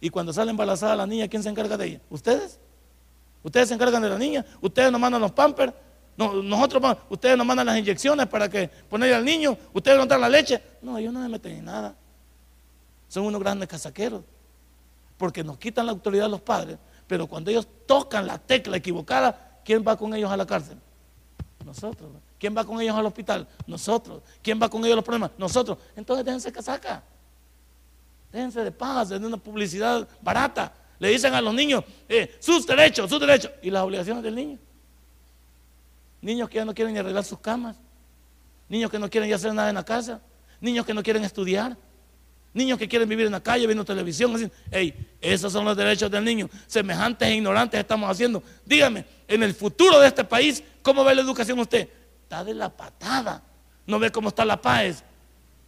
Y 0.00 0.08
cuando 0.08 0.32
sale 0.32 0.50
embarazada 0.50 0.96
la 0.96 1.06
niña, 1.06 1.28
¿quién 1.28 1.42
se 1.42 1.50
encarga 1.50 1.76
de 1.76 1.86
ella? 1.86 2.00
¿Ustedes? 2.08 2.58
Ustedes 3.42 3.68
se 3.68 3.74
encargan 3.74 4.02
de 4.02 4.08
la 4.08 4.18
niña, 4.18 4.44
ustedes 4.62 4.90
nos 4.90 5.00
mandan 5.00 5.20
los 5.20 5.32
pampers, 5.32 5.74
nosotros, 6.16 6.96
ustedes 7.10 7.36
nos 7.36 7.46
mandan 7.46 7.66
las 7.66 7.78
inyecciones 7.78 8.26
para 8.26 8.48
que 8.48 8.68
ponerle 8.88 9.16
al 9.16 9.24
niño, 9.24 9.58
ustedes 9.74 9.98
nos 9.98 10.08
dan 10.08 10.20
la 10.20 10.30
leche. 10.30 10.62
No, 10.80 10.96
ellos 10.96 11.12
no 11.12 11.22
se 11.22 11.28
meten 11.28 11.58
en 11.58 11.64
nada. 11.66 11.94
Son 13.08 13.26
unos 13.26 13.40
grandes 13.40 13.68
casaqueros 13.68 14.22
porque 15.18 15.44
nos 15.44 15.58
quitan 15.58 15.86
la 15.86 15.92
autoridad 15.92 16.28
los 16.28 16.40
padres, 16.40 16.78
pero 17.06 17.26
cuando 17.26 17.50
ellos 17.50 17.66
tocan 17.86 18.26
la 18.26 18.38
tecla 18.38 18.76
equivocada, 18.76 19.60
¿quién 19.64 19.84
va 19.86 19.96
con 19.96 20.14
ellos 20.14 20.30
a 20.30 20.36
la 20.36 20.46
cárcel? 20.46 20.78
Nosotros. 21.64 22.10
¿Quién 22.38 22.56
va 22.56 22.64
con 22.64 22.80
ellos 22.80 22.94
al 22.94 23.06
hospital? 23.06 23.48
Nosotros. 23.66 24.22
¿Quién 24.42 24.60
va 24.60 24.68
con 24.68 24.80
ellos 24.82 24.92
a 24.92 24.96
los 24.96 25.04
problemas? 25.04 25.30
Nosotros. 25.38 25.78
Entonces 25.96 26.24
déjense 26.24 26.52
casaca. 26.52 27.02
Déjense 28.32 28.62
de 28.62 28.72
paz, 28.72 29.10
de 29.10 29.16
una 29.16 29.36
publicidad 29.36 30.06
barata. 30.20 30.72
Le 30.98 31.08
dicen 31.08 31.34
a 31.34 31.40
los 31.40 31.54
niños 31.54 31.84
eh, 32.08 32.36
sus 32.40 32.66
derechos, 32.66 33.08
sus 33.08 33.20
derechos. 33.20 33.50
Y 33.62 33.70
las 33.70 33.82
obligaciones 33.82 34.22
del 34.22 34.34
niño. 34.34 34.58
Niños 36.20 36.48
que 36.48 36.56
ya 36.56 36.64
no 36.64 36.74
quieren 36.74 36.94
ni 36.94 37.00
arreglar 37.00 37.24
sus 37.24 37.38
camas. 37.38 37.76
Niños 38.68 38.90
que 38.90 38.98
no 38.98 39.08
quieren 39.08 39.28
ya 39.28 39.36
hacer 39.36 39.52
nada 39.54 39.68
en 39.68 39.74
la 39.74 39.84
casa. 39.84 40.20
Niños 40.60 40.86
que 40.86 40.94
no 40.94 41.02
quieren 41.02 41.24
estudiar. 41.24 41.76
Niños 42.54 42.78
que 42.78 42.88
quieren 42.88 43.08
vivir 43.08 43.26
en 43.26 43.32
la 43.32 43.42
calle 43.42 43.66
viendo 43.66 43.84
televisión, 43.84 44.34
así, 44.36 44.48
hey, 44.70 44.94
esos 45.20 45.52
son 45.52 45.64
los 45.64 45.76
derechos 45.76 46.08
del 46.08 46.24
niño. 46.24 46.48
Semejantes 46.68 47.26
e 47.28 47.34
ignorantes 47.34 47.80
estamos 47.80 48.08
haciendo. 48.08 48.40
Dígame, 48.64 49.04
en 49.26 49.42
el 49.42 49.52
futuro 49.52 49.98
de 49.98 50.06
este 50.06 50.22
país, 50.22 50.62
¿cómo 50.80 51.02
ve 51.04 51.16
la 51.16 51.22
educación 51.22 51.58
usted? 51.58 51.88
Está 52.22 52.44
de 52.44 52.54
la 52.54 52.68
patada. 52.68 53.42
¿No 53.86 53.98
ve 53.98 54.10
cómo 54.12 54.28
está 54.28 54.44
la 54.44 54.60
paz? 54.60 55.02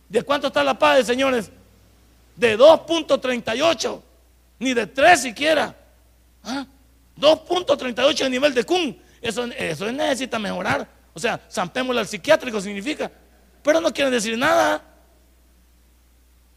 ¿De 0.09 0.23
cuánto 0.23 0.47
está 0.47 0.63
la 0.63 0.79
paz, 0.79 1.05
señores? 1.07 1.51
De 2.37 2.57
2.38, 2.57 4.01
ni 4.61 4.73
de 4.73 4.87
3 4.87 5.21
siquiera. 5.21 5.77
2.38 7.19 8.25
a 8.25 8.29
nivel 8.29 8.55
de 8.55 8.63
CUN. 8.63 8.97
Eso, 9.21 9.45
eso 9.45 9.91
necesita 9.91 10.39
mejorar. 10.39 10.89
O 11.13 11.19
sea, 11.19 11.41
zampémosle 11.51 12.01
al 12.01 12.07
psiquiátrico 12.07 12.61
significa. 12.61 13.11
Pero 13.63 13.81
no 13.81 13.93
quieren 13.93 14.13
decir 14.13 14.39
nada. 14.39 14.81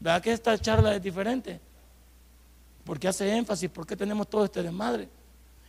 ¿Verdad 0.00 0.22
que 0.22 0.32
esta 0.32 0.58
charla 0.58 0.94
es 0.96 1.02
diferente? 1.02 1.60
Porque 2.84 3.06
hace 3.06 3.30
énfasis, 3.36 3.70
porque 3.70 3.94
tenemos 3.94 4.28
todo 4.28 4.44
este 4.46 4.62
desmadre. 4.62 5.08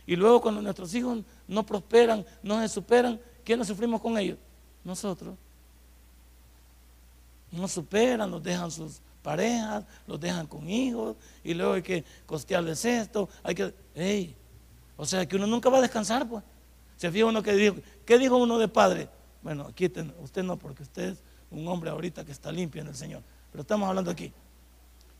Y 0.06 0.16
luego 0.16 0.40
cuando 0.40 0.62
nuestros 0.62 0.92
hijos 0.94 1.22
no 1.46 1.64
prosperan, 1.64 2.24
no 2.42 2.60
se 2.60 2.68
superan, 2.68 3.20
¿quiénes 3.44 3.68
sufrimos 3.68 4.00
con 4.00 4.18
ellos? 4.18 4.38
Nosotros. 4.82 5.36
No 7.52 7.68
superan, 7.68 8.30
nos 8.30 8.42
dejan 8.42 8.70
sus 8.70 9.00
parejas, 9.22 9.84
los 10.06 10.18
dejan 10.18 10.46
con 10.46 10.68
hijos, 10.68 11.16
y 11.44 11.54
luego 11.54 11.74
hay 11.74 11.82
que 11.82 12.04
costearles 12.26 12.84
esto, 12.84 13.28
hay 13.42 13.54
que... 13.54 13.74
¡Ey! 13.94 14.34
O 14.96 15.06
sea 15.06 15.26
que 15.28 15.36
uno 15.36 15.46
nunca 15.46 15.68
va 15.68 15.78
a 15.78 15.82
descansar, 15.82 16.28
pues. 16.28 16.42
Se 16.96 17.10
fija 17.10 17.26
uno 17.26 17.42
que 17.42 17.52
dijo, 17.52 17.76
¿qué 18.06 18.18
dijo 18.18 18.36
uno 18.36 18.58
de 18.58 18.68
padre? 18.68 19.08
Bueno, 19.42 19.66
aquí 19.66 19.86
usted 19.86 20.42
no, 20.42 20.56
porque 20.56 20.82
usted 20.82 21.10
es 21.10 21.18
un 21.50 21.66
hombre 21.68 21.90
ahorita 21.90 22.24
que 22.24 22.32
está 22.32 22.50
limpio 22.50 22.80
en 22.80 22.88
el 22.88 22.94
Señor. 22.94 23.22
Pero 23.52 23.62
estamos 23.62 23.88
hablando 23.88 24.10
aquí. 24.10 24.32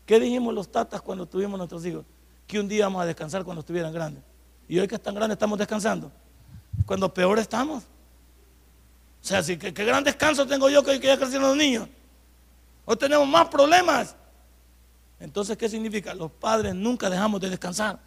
¿Qué 0.04 0.18
dijimos 0.18 0.52
los 0.52 0.70
tatas 0.70 1.00
cuando 1.00 1.26
tuvimos 1.26 1.56
nuestros 1.56 1.84
hijos? 1.86 2.04
Que 2.46 2.58
un 2.58 2.66
día 2.66 2.86
vamos 2.86 3.02
a 3.02 3.06
descansar 3.06 3.44
cuando 3.44 3.60
estuvieran 3.60 3.92
grandes. 3.92 4.24
Y 4.68 4.78
hoy 4.78 4.88
que 4.88 4.96
están 4.96 5.14
grandes 5.14 5.36
estamos 5.36 5.58
descansando. 5.58 6.10
Cuando 6.86 7.12
peor 7.12 7.38
estamos. 7.38 7.84
O 7.84 9.24
sea, 9.24 9.42
¿qué, 9.42 9.70
gran 9.70 10.02
descanso 10.02 10.46
tengo 10.46 10.68
yo 10.68 10.82
que, 10.82 10.98
que 10.98 11.06
ya 11.06 11.16
crecieron 11.16 11.48
los 11.48 11.56
niños? 11.56 11.88
Hoy 12.84 12.96
tenemos 12.96 13.28
más 13.28 13.46
problemas. 13.48 14.16
Entonces, 15.20 15.56
¿qué 15.56 15.68
significa? 15.68 16.14
Los 16.14 16.32
padres 16.32 16.74
nunca 16.74 17.08
dejamos 17.08 17.40
de 17.40 17.50
descansar. 17.50 18.00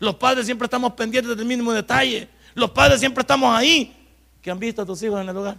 Los 0.00 0.16
padres 0.16 0.46
siempre 0.46 0.66
estamos 0.66 0.94
pendientes 0.94 1.36
del 1.36 1.46
mínimo 1.46 1.72
detalle. 1.72 2.28
Los 2.54 2.70
padres 2.70 2.98
siempre 2.98 3.20
estamos 3.20 3.54
ahí. 3.54 3.96
¿Qué 4.40 4.50
han 4.50 4.58
visto 4.58 4.82
a 4.82 4.86
tus 4.86 5.00
hijos 5.04 5.20
en 5.20 5.28
el 5.28 5.36
hogar? 5.36 5.56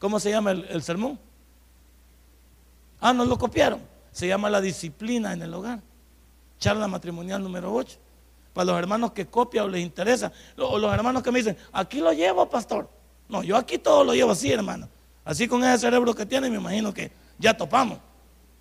¿Cómo 0.00 0.18
se 0.18 0.30
llama 0.30 0.50
el, 0.50 0.82
sermón? 0.82 1.18
Ah, 3.00 3.12
no 3.12 3.24
lo 3.24 3.38
copiaron. 3.38 3.80
Se 4.12 4.26
llama 4.26 4.50
la 4.50 4.60
disciplina 4.60 5.32
en 5.32 5.42
el 5.42 5.54
hogar. 5.54 5.80
Charla 6.58 6.88
matrimonial 6.88 7.42
número 7.42 7.72
8. 7.72 7.98
Para 8.52 8.66
los 8.66 8.78
hermanos 8.78 9.12
que 9.12 9.26
copian 9.26 9.66
o 9.66 9.68
les 9.68 9.82
interesa. 9.82 10.32
O 10.56 10.78
los 10.78 10.92
hermanos 10.92 11.22
que 11.22 11.30
me 11.30 11.38
dicen, 11.38 11.56
aquí 11.72 12.00
lo 12.00 12.12
llevo, 12.12 12.48
pastor. 12.48 12.88
No, 13.28 13.42
yo 13.42 13.56
aquí 13.56 13.78
todo 13.78 14.04
lo 14.04 14.14
llevo 14.14 14.32
así, 14.32 14.50
hermano. 14.50 14.88
Así 15.24 15.46
con 15.46 15.62
ese 15.62 15.78
cerebro 15.78 16.14
que 16.14 16.26
tiene, 16.26 16.48
me 16.50 16.56
imagino 16.56 16.92
que 16.92 17.12
ya 17.38 17.56
topamos. 17.56 17.98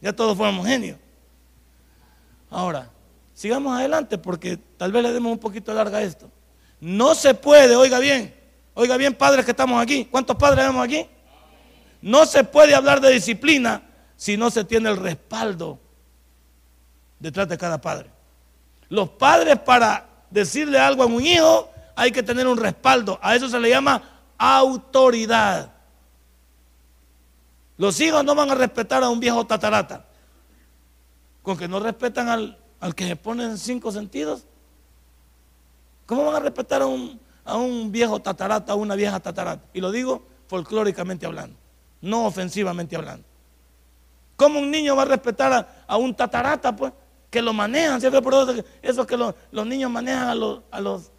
Ya 0.01 0.13
todos 0.13 0.37
fuimos 0.37 0.67
genios. 0.67 0.97
Ahora, 2.49 2.89
sigamos 3.33 3.77
adelante 3.77 4.17
porque 4.17 4.57
tal 4.77 4.91
vez 4.91 5.03
le 5.03 5.13
demos 5.13 5.31
un 5.31 5.39
poquito 5.39 5.73
larga 5.73 6.01
esto. 6.01 6.29
No 6.79 7.15
se 7.15 7.33
puede, 7.33 7.75
oiga 7.75 7.99
bien, 7.99 8.35
oiga 8.75 8.97
bien, 8.97 9.15
padres 9.15 9.43
que 9.45 9.51
estamos 9.51 9.81
aquí. 9.81 10.05
¿Cuántos 10.05 10.35
padres 10.35 10.65
vemos 10.65 10.83
aquí? 10.83 11.07
No 12.01 12.25
se 12.25 12.43
puede 12.43 12.75
hablar 12.75 13.01
de 13.01 13.11
disciplina 13.11 13.81
si 14.17 14.35
no 14.35 14.49
se 14.49 14.65
tiene 14.65 14.89
el 14.89 14.97
respaldo 14.97 15.79
detrás 17.19 17.47
de 17.47 17.57
cada 17.57 17.79
padre. 17.79 18.09
Los 18.89 19.09
padres 19.09 19.59
para 19.59 20.09
decirle 20.29 20.79
algo 20.79 21.03
a 21.03 21.05
un 21.05 21.25
hijo 21.25 21.69
hay 21.95 22.11
que 22.11 22.23
tener 22.23 22.47
un 22.47 22.57
respaldo. 22.57 23.19
A 23.21 23.35
eso 23.35 23.47
se 23.47 23.59
le 23.59 23.69
llama 23.69 24.01
autoridad. 24.37 25.71
Los 27.77 27.99
hijos 28.01 28.23
no 28.25 28.33
van 28.33 28.49
a 28.49 28.55
respetar 28.55 29.03
a 29.03 29.09
un 29.09 29.19
viejo 29.19 29.45
tatarata. 29.45 30.05
Con 31.43 31.57
que 31.57 31.67
no 31.67 31.79
respetan 31.79 32.27
al, 32.27 32.95
que 32.95 33.07
se 33.07 33.15
pone 33.15 33.43
en 33.43 33.57
cinco 33.57 33.91
sentidos. 33.91 34.45
¿Cómo 36.07 36.25
van 36.25 36.37
a 36.37 36.39
respetar 36.39 36.81
a 36.81 36.87
un, 36.87 37.19
a 37.45 37.55
un 37.55 37.91
viejo 37.91 38.19
tatarata, 38.19 38.73
a 38.73 38.75
una 38.75 38.95
vieja 38.95 39.19
tatarata? 39.19 39.63
Y 39.73 39.81
lo 39.81 39.91
digo 39.91 40.25
folclóricamente 40.47 41.25
hablando, 41.25 41.55
no 42.01 42.25
ofensivamente 42.25 42.95
hablando. 42.95 43.26
¿Cómo 44.37 44.59
un 44.59 44.69
niño 44.69 44.95
va 44.95 45.01
a 45.01 45.05
respetar 45.05 45.67
a, 45.85 45.97
un 45.97 46.15
tatarata, 46.15 46.73
pues? 46.73 46.93
Que 47.29 47.41
lo 47.41 47.51
manejan, 47.51 47.99
¿cierto? 47.99 48.21
Por 48.21 48.63
eso, 48.81 49.05
que 49.05 49.17
los 49.17 49.65
niños 49.65 49.91
manejan 49.91 50.29
a 50.29 50.35
los, 50.35 50.61
a, 50.71 50.79
los, 50.79 51.11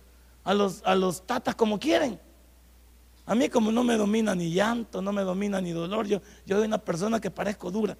a, 0.45 0.55
los, 0.55 0.83
a 0.85 0.95
los 0.95 1.27
tatas 1.27 1.57
como 1.57 1.79
quieren. 1.79 2.19
A 3.27 3.35
mí 3.35 3.49
como 3.51 3.73
no 3.73 3.85
me 3.85 3.97
domina 3.97 4.35
ni 4.35 4.53
llanto, 4.53 5.03
no 5.03 5.13
me 5.13 5.23
domina 5.23 5.61
ni 5.61 5.73
dolor, 5.73 6.07
yo, 6.07 6.23
yo 6.47 6.57
soy 6.57 6.67
una 6.67 6.79
persona 6.79 7.21
que 7.21 7.31
parezco 7.31 7.71
dura. 7.71 7.99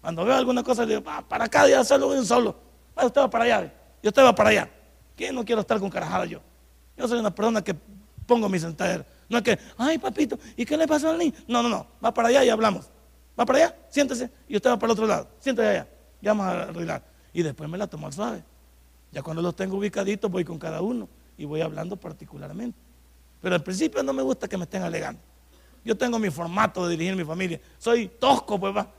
Cuando 0.00 0.24
veo 0.24 0.34
alguna 0.34 0.64
cosa, 0.64 0.84
digo, 0.84 1.02
para 1.02 1.44
acá, 1.44 1.68
ya 1.68 1.84
solo 1.84 2.08
un 2.08 2.26
solo. 2.26 2.56
usted 2.96 3.20
va 3.20 3.30
para 3.30 3.44
allá, 3.44 3.72
yo 4.02 4.08
usted 4.08 4.24
va 4.24 4.34
para 4.34 4.50
allá. 4.50 4.70
¿Quién 5.14 5.34
no 5.34 5.44
quiero 5.44 5.60
estar 5.60 5.78
con 5.78 5.90
carajada 5.90 6.24
yo? 6.24 6.40
Yo 6.96 7.06
soy 7.06 7.20
una 7.20 7.32
persona 7.32 7.62
que 7.62 7.76
pongo 8.26 8.48
mi 8.48 8.58
sentar. 8.58 9.06
No 9.28 9.38
es 9.38 9.44
que, 9.44 9.58
ay 9.76 9.98
papito, 9.98 10.38
¿y 10.56 10.64
qué 10.64 10.76
le 10.76 10.88
pasó 10.88 11.10
al 11.10 11.18
niño? 11.18 11.34
No, 11.46 11.62
no, 11.62 11.68
no, 11.68 11.86
va 12.04 12.12
para 12.12 12.28
allá 12.28 12.44
y 12.44 12.48
hablamos. 12.48 12.90
Va 13.38 13.44
para 13.44 13.58
allá, 13.58 13.76
siéntese, 13.88 14.30
y 14.48 14.56
usted 14.56 14.70
va 14.70 14.78
para 14.78 14.86
el 14.86 14.92
otro 14.92 15.06
lado. 15.06 15.28
Siéntese 15.40 15.68
allá, 15.68 15.88
ya 16.20 16.30
vamos 16.32 16.46
a 16.46 16.62
arreglar. 16.62 17.02
Y 17.32 17.42
después 17.42 17.68
me 17.68 17.76
la 17.76 17.86
tomo 17.86 18.06
al 18.06 18.12
suave. 18.12 18.44
Ya 19.10 19.22
cuando 19.22 19.42
los 19.42 19.54
tengo 19.56 19.76
ubicaditos 19.76 20.30
voy 20.30 20.44
con 20.44 20.58
cada 20.58 20.80
uno 20.80 21.08
y 21.36 21.44
voy 21.44 21.60
hablando 21.60 21.96
particularmente. 21.96 22.78
Pero 23.40 23.54
al 23.54 23.62
principio 23.62 24.02
no 24.02 24.12
me 24.12 24.22
gusta 24.22 24.48
que 24.48 24.56
me 24.56 24.64
estén 24.64 24.82
alegando. 24.82 25.20
Yo 25.84 25.96
tengo 25.96 26.18
mi 26.18 26.30
formato 26.30 26.86
de 26.86 26.92
dirigir 26.92 27.14
mi 27.14 27.24
familia. 27.24 27.60
Soy 27.78 28.08
tosco, 28.08 28.58
pues 28.58 28.74
va. 28.74 28.90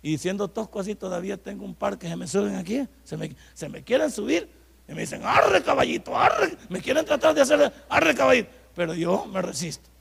Y 0.00 0.18
siendo 0.18 0.48
tosco 0.48 0.80
así, 0.80 0.94
todavía 0.94 1.36
tengo 1.36 1.64
un 1.64 1.74
par 1.74 1.98
que 1.98 2.08
se 2.08 2.16
me 2.16 2.26
suben 2.26 2.56
aquí. 2.56 2.86
Se 3.02 3.16
me, 3.16 3.34
se 3.54 3.68
me 3.68 3.82
quieren 3.82 4.10
subir. 4.10 4.48
Y 4.88 4.94
me 4.94 5.00
dicen, 5.00 5.22
arre 5.24 5.62
caballito, 5.62 6.16
arre. 6.16 6.56
Me 6.68 6.80
quieren 6.80 7.04
tratar 7.04 7.34
de 7.34 7.40
hacer 7.40 7.72
arre 7.88 8.14
caballito. 8.14 8.50
Pero 8.74 8.94
yo 8.94 9.26
me 9.26 9.42
resisto. 9.42 9.91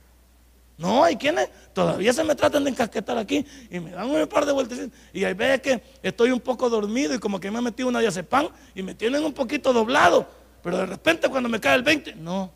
No, 0.81 1.03
hay 1.03 1.15
quienes 1.15 1.47
todavía 1.73 2.11
se 2.11 2.23
me 2.23 2.33
tratan 2.33 2.63
de 2.63 2.71
encasquetar 2.71 3.15
aquí 3.15 3.45
y 3.69 3.79
me 3.79 3.91
dan 3.91 4.09
un 4.09 4.27
par 4.27 4.47
de 4.47 4.51
vueltas. 4.51 4.79
Y 5.13 5.23
hay 5.23 5.35
veces 5.35 5.61
que 5.61 5.83
estoy 6.01 6.31
un 6.31 6.39
poco 6.39 6.71
dormido 6.71 7.13
y 7.13 7.19
como 7.19 7.39
que 7.39 7.51
me 7.51 7.59
he 7.59 7.61
metido 7.61 7.87
una 7.87 7.99
diazepam 7.99 8.49
y 8.73 8.81
me 8.81 8.95
tienen 8.95 9.23
un 9.23 9.31
poquito 9.31 9.73
doblado. 9.73 10.27
Pero 10.63 10.79
de 10.79 10.87
repente 10.87 11.29
cuando 11.29 11.49
me 11.49 11.59
cae 11.59 11.75
el 11.75 11.83
20, 11.83 12.15
no, 12.15 12.51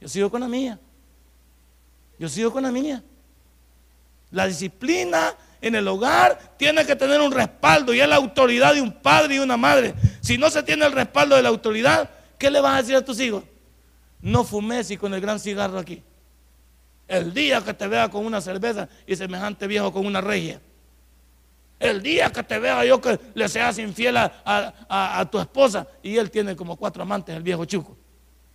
yo 0.00 0.08
sigo 0.08 0.28
con 0.28 0.40
la 0.40 0.48
mía. 0.48 0.80
Yo 2.18 2.28
sigo 2.28 2.50
con 2.50 2.64
la 2.64 2.72
mía. 2.72 3.00
La 4.32 4.48
disciplina 4.48 5.36
en 5.60 5.76
el 5.76 5.86
hogar 5.86 6.56
tiene 6.56 6.84
que 6.84 6.96
tener 6.96 7.20
un 7.20 7.30
respaldo 7.30 7.94
y 7.94 8.00
es 8.00 8.08
la 8.08 8.16
autoridad 8.16 8.74
de 8.74 8.80
un 8.80 8.92
padre 8.92 9.36
y 9.36 9.38
una 9.38 9.56
madre. 9.56 9.94
Si 10.20 10.36
no 10.36 10.50
se 10.50 10.64
tiene 10.64 10.84
el 10.84 10.90
respaldo 10.90 11.36
de 11.36 11.42
la 11.42 11.48
autoridad, 11.48 12.10
¿qué 12.38 12.50
le 12.50 12.60
vas 12.60 12.74
a 12.74 12.82
decir 12.82 12.96
a 12.96 13.04
tus 13.04 13.20
hijos? 13.20 13.44
No 14.20 14.42
fumes 14.42 14.90
y 14.90 14.96
con 14.96 15.14
el 15.14 15.20
gran 15.20 15.38
cigarro 15.38 15.78
aquí. 15.78 16.02
El 17.08 17.34
día 17.34 17.64
que 17.64 17.74
te 17.74 17.88
vea 17.88 18.08
con 18.08 18.24
una 18.24 18.40
cerveza 18.40 18.88
y 19.06 19.16
semejante 19.16 19.66
viejo 19.66 19.92
con 19.92 20.06
una 20.06 20.20
regia. 20.20 20.60
El 21.80 22.02
día 22.02 22.30
que 22.30 22.42
te 22.42 22.58
vea 22.58 22.84
yo 22.84 23.00
que 23.00 23.18
le 23.34 23.48
seas 23.48 23.78
infiel 23.78 24.16
a, 24.16 24.32
a 24.86 25.30
tu 25.30 25.38
esposa 25.40 25.86
y 26.02 26.16
él 26.16 26.30
tiene 26.30 26.54
como 26.54 26.76
cuatro 26.76 27.02
amantes, 27.02 27.34
el 27.34 27.42
viejo 27.42 27.64
chuco 27.64 27.96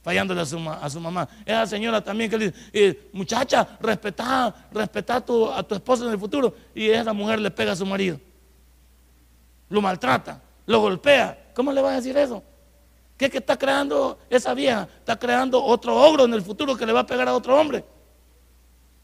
fallándole 0.03 0.41
a 0.41 0.45
su, 0.45 0.59
a 0.69 0.89
su 0.89 0.99
mamá. 0.99 1.27
Esa 1.45 1.65
señora 1.65 2.03
también 2.03 2.29
que 2.29 2.37
le 2.37 2.51
dice, 2.51 2.69
eh, 2.73 3.09
muchacha, 3.13 3.65
respetá, 3.79 4.53
respetá 4.71 5.15
a 5.15 5.25
tu, 5.25 5.49
a 5.49 5.63
tu 5.63 5.75
esposo 5.75 6.05
en 6.05 6.11
el 6.11 6.19
futuro. 6.19 6.53
Y 6.75 6.89
esa 6.89 7.13
mujer 7.13 7.39
le 7.39 7.49
pega 7.49 7.71
a 7.71 7.75
su 7.75 7.85
marido. 7.85 8.19
Lo 9.69 9.81
maltrata, 9.81 10.41
lo 10.65 10.81
golpea. 10.81 11.51
¿Cómo 11.55 11.71
le 11.71 11.81
va 11.81 11.93
a 11.93 11.95
decir 11.95 12.17
eso? 12.17 12.43
¿Qué 13.17 13.29
que 13.29 13.37
está 13.37 13.57
creando 13.57 14.19
esa 14.29 14.53
vieja? 14.53 14.87
Está 14.99 15.17
creando 15.17 15.63
otro 15.63 15.95
ogro 15.95 16.25
en 16.25 16.33
el 16.33 16.41
futuro 16.41 16.75
que 16.75 16.85
le 16.85 16.91
va 16.91 17.01
a 17.01 17.07
pegar 17.07 17.27
a 17.29 17.33
otro 17.33 17.57
hombre. 17.57 17.85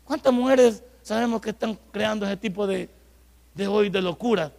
¿Cuántas 0.10 0.34
mujeres 0.34 0.84
sabemos 1.04 1.39
que 1.39 1.52
están 1.52 1.78
creando 1.91 2.26
ese 2.26 2.36
tipo 2.36 2.65
de, 2.65 2.89
de 3.54 3.67
hoy 3.67 3.91
de 3.91 4.02
locura? 4.02 4.52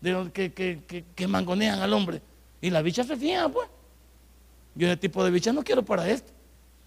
De, 0.00 0.30
que, 0.32 0.50
que, 0.50 1.04
que, 1.14 1.28
mangonean 1.28 1.78
al 1.80 1.92
hombre. 1.92 2.22
Y 2.62 2.70
la 2.70 2.80
bicha 2.80 3.04
se 3.04 3.14
fija, 3.14 3.46
pues. 3.50 3.68
Yo 4.74 4.86
ese 4.86 4.96
tipo 4.96 5.22
de 5.22 5.30
bichas 5.30 5.54
no 5.54 5.62
quiero 5.62 5.84
para 5.84 6.08
esto. 6.08 6.32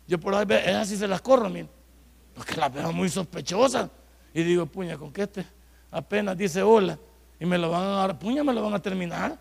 Yo 0.07 0.19
por 0.19 0.33
ahí, 0.33 0.47
esas 0.49 0.87
sí 0.87 0.97
se 0.97 1.07
las 1.07 1.21
corro, 1.21 1.47
miren. 1.47 1.69
Porque 2.33 2.55
las 2.55 2.73
veo 2.73 2.91
muy 2.91 3.07
sospechosas. 3.07 3.87
Y 4.33 4.41
digo, 4.41 4.65
puña, 4.65 4.97
con 4.97 5.13
que 5.13 5.21
este 5.21 5.45
apenas 5.91 6.35
dice 6.35 6.63
hola 6.63 6.97
y 7.39 7.45
me 7.45 7.59
lo 7.59 7.69
van 7.69 7.83
a 7.83 7.89
dar, 7.97 8.17
puña, 8.17 8.43
me 8.43 8.51
lo 8.51 8.63
van 8.63 8.73
a 8.73 8.81
terminar. 8.81 9.37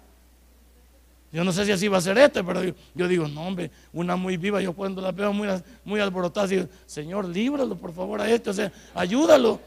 Yo 1.32 1.44
no 1.44 1.52
sé 1.52 1.64
si 1.64 1.72
así 1.72 1.88
va 1.88 1.98
a 1.98 2.00
ser 2.00 2.16
este, 2.18 2.42
pero 2.42 2.62
yo, 2.94 3.08
digo, 3.08 3.28
no, 3.28 3.46
hombre, 3.46 3.70
una 3.92 4.16
muy 4.16 4.36
viva, 4.36 4.60
yo 4.60 4.72
cuando 4.72 5.02
la 5.02 5.12
veo 5.12 5.32
muy, 5.32 5.48
muy 5.84 6.00
alborotada, 6.00 6.46
digo, 6.46 6.66
Señor, 6.86 7.26
líbralo 7.28 7.76
por 7.76 7.92
favor 7.92 8.20
a 8.20 8.30
este, 8.30 8.50
o 8.50 8.54
sea, 8.54 8.72
ayúdalo. 8.94 9.60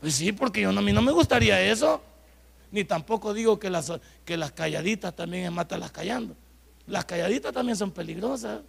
Pues 0.00 0.14
sí, 0.14 0.32
porque 0.32 0.60
yo, 0.60 0.70
a 0.70 0.72
mí 0.72 0.92
no 0.92 1.02
me 1.02 1.12
gustaría 1.12 1.60
eso. 1.60 2.00
Ni 2.70 2.84
tampoco 2.84 3.32
digo 3.32 3.58
que 3.58 3.70
las, 3.70 3.92
que 4.24 4.36
las 4.36 4.52
calladitas 4.52 5.14
también 5.14 5.44
es 5.44 5.52
matarlas 5.52 5.90
callando. 5.90 6.34
Las 6.86 7.04
calladitas 7.04 7.52
también 7.52 7.76
son 7.76 7.90
peligrosas, 7.90 8.60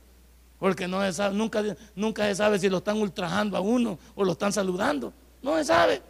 porque 0.60 0.88
no 0.88 1.02
se 1.02 1.14
sabe, 1.14 1.36
nunca, 1.36 1.64
nunca 1.96 2.26
se 2.26 2.36
sabe 2.36 2.60
si 2.60 2.70
lo 2.70 2.78
están 2.78 2.98
ultrajando 2.98 3.58
a 3.58 3.60
uno 3.60 3.98
o 4.16 4.24
lo 4.24 4.34
están 4.34 4.54
saludando. 4.54 5.12
No 5.42 5.58
se 5.58 5.66
sabe. 5.66 6.02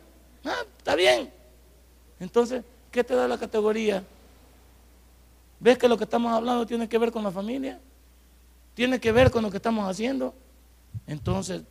Ah, 0.44 0.64
está 0.78 0.96
bien. 0.96 1.32
Entonces, 2.20 2.64
¿qué 2.92 3.04
te 3.04 3.16
da 3.16 3.28
la 3.28 3.38
categoría? 3.38 4.04
¿Ves 5.60 5.78
que 5.78 5.88
lo 5.88 5.98
que 5.98 6.04
estamos 6.04 6.32
hablando 6.32 6.65
tiene 6.65 6.88
que 6.88 6.98
ver 6.98 7.12
con 7.12 7.24
la 7.24 7.32
familia? 7.32 7.80
¿Tiene 8.74 9.00
que 9.00 9.12
ver 9.12 9.32
con 9.32 9.44
lo 9.44 9.50
que 9.50 9.58
estamos 9.58 9.89
haciendo? 9.89 10.34
Entonces, 11.08 11.63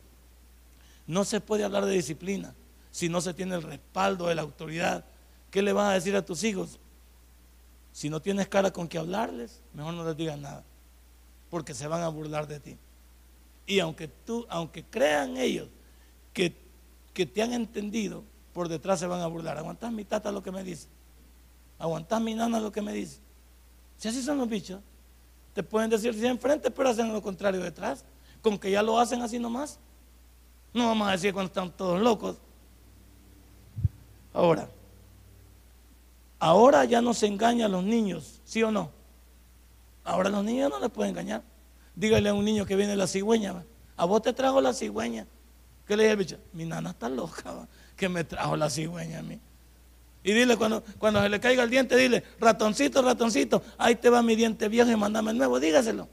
no 1.07 1.23
se 1.23 1.39
puede 1.39 1.63
hablar 1.63 1.85
de 1.85 1.93
disciplina 1.93 2.55
si 2.91 3.09
no 3.09 3.21
se 3.21 3.33
tiene 3.33 3.55
el 3.55 3.61
respaldo 3.61 4.27
de 4.27 4.35
la 4.35 4.41
autoridad. 4.41 5.05
¿Qué 5.51 5.61
le 5.61 5.73
vas 5.73 5.91
a 5.91 5.93
decir 5.93 6.15
a 6.15 6.25
tus 6.25 6.43
hijos? 6.43 6.79
Si 7.91 8.09
no 8.09 8.21
tienes 8.21 8.47
cara 8.47 8.71
con 8.71 8.87
que 8.87 8.97
hablarles, 8.97 9.61
mejor 9.73 9.93
no 9.93 10.05
les 10.05 10.17
digas 10.17 10.37
nada, 10.37 10.63
porque 11.49 11.73
se 11.73 11.87
van 11.87 12.01
a 12.01 12.09
burlar 12.09 12.47
de 12.47 12.59
ti. 12.59 12.77
Y 13.67 13.79
aunque 13.79 14.07
tú, 14.07 14.45
aunque 14.49 14.83
crean 14.83 15.37
ellos 15.37 15.69
que, 16.33 16.55
que 17.13 17.25
te 17.25 17.41
han 17.41 17.53
entendido, 17.53 18.23
por 18.53 18.67
detrás 18.69 18.99
se 18.99 19.07
van 19.07 19.21
a 19.21 19.27
burlar. 19.27 19.57
Aguantás 19.57 19.91
mi 19.91 20.05
tata 20.05 20.31
lo 20.31 20.41
que 20.41 20.51
me 20.51 20.63
dice. 20.63 20.87
Aguantás 21.77 22.21
mi 22.21 22.33
nana 22.33 22.59
lo 22.59 22.71
que 22.71 22.81
me 22.81 22.93
dice. 22.93 23.19
Si 23.97 24.07
así 24.07 24.21
son 24.21 24.37
los 24.37 24.49
bichos, 24.49 24.81
te 25.53 25.63
pueden 25.63 25.89
decir 25.89 26.13
si 26.13 26.25
enfrente, 26.25 26.69
pero 26.71 26.89
hacen 26.89 27.11
lo 27.11 27.21
contrario 27.21 27.61
detrás. 27.61 28.03
Con 28.41 28.57
que 28.59 28.69
ya 28.69 28.83
lo 28.83 28.99
hacen 28.99 29.21
así 29.21 29.39
nomás. 29.39 29.79
No 30.73 30.87
vamos 30.87 31.07
a 31.07 31.11
decir 31.11 31.33
cuando 31.33 31.47
están 31.47 31.71
todos 31.71 31.99
locos. 32.01 32.37
Ahora, 34.33 34.69
Ahora 36.39 36.85
ya 36.85 37.01
no 37.01 37.13
se 37.13 37.27
engaña 37.27 37.65
a 37.65 37.69
los 37.69 37.83
niños, 37.83 38.41
¿sí 38.45 38.61
o 38.61 38.71
no? 38.71 38.91
Ahora 40.03 40.29
los 40.29 40.43
niños 40.43 40.69
no 40.69 40.79
les 40.79 40.89
pueden 40.91 41.11
engañar. 41.11 41.41
Dígale 41.95 42.29
a 42.29 42.33
un 42.33 42.43
niño 42.43 42.65
que 42.65 42.75
viene 42.75 42.95
la 42.95 43.07
cigüeña, 43.07 43.63
a 43.97 44.05
vos 44.05 44.21
te 44.21 44.33
trajo 44.33 44.61
la 44.61 44.73
cigüeña. 44.73 45.25
¿Qué 45.87 45.95
le 45.95 46.03
dice 46.03 46.11
el 46.11 46.17
bicho? 46.17 46.37
Mi 46.53 46.65
nana 46.65 46.91
está 46.91 47.09
loca, 47.09 47.67
que 47.95 48.09
me 48.09 48.23
trajo 48.23 48.55
la 48.57 48.69
cigüeña 48.69 49.19
a 49.19 49.23
mí. 49.23 49.39
Y 50.25 50.33
dile 50.33 50.57
cuando, 50.57 50.83
cuando 50.97 51.21
se 51.21 51.29
le 51.29 51.39
caiga 51.39 51.61
el 51.61 51.69
diente, 51.69 51.95
dile, 51.95 52.23
ratoncito, 52.39 53.03
ratoncito, 53.03 53.61
ahí 53.77 53.95
te 53.95 54.09
va 54.09 54.23
mi 54.23 54.35
diente 54.35 54.67
viejo 54.67 54.89
y 54.89 54.95
mandame 54.95 55.29
el 55.29 55.37
nuevo, 55.37 55.59
dígaselo. 55.59 56.09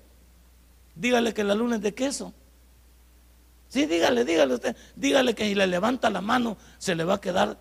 Dígale 0.95 1.33
que 1.33 1.43
la 1.43 1.55
luna 1.55 1.77
es 1.77 1.83
de 1.83 1.95
queso. 1.95 2.35
Sí, 3.69 3.87
dígale, 3.87 4.27
dígale 4.27 4.53
usted. 4.53 4.77
Dígale 4.97 5.35
que 5.35 5.45
si 5.45 5.55
le 5.55 5.67
levanta 5.67 6.11
la 6.11 6.21
mano 6.21 6.59
se 6.77 6.95
le 6.95 7.05
va 7.05 7.15
a 7.15 7.21
quedar 7.23 7.57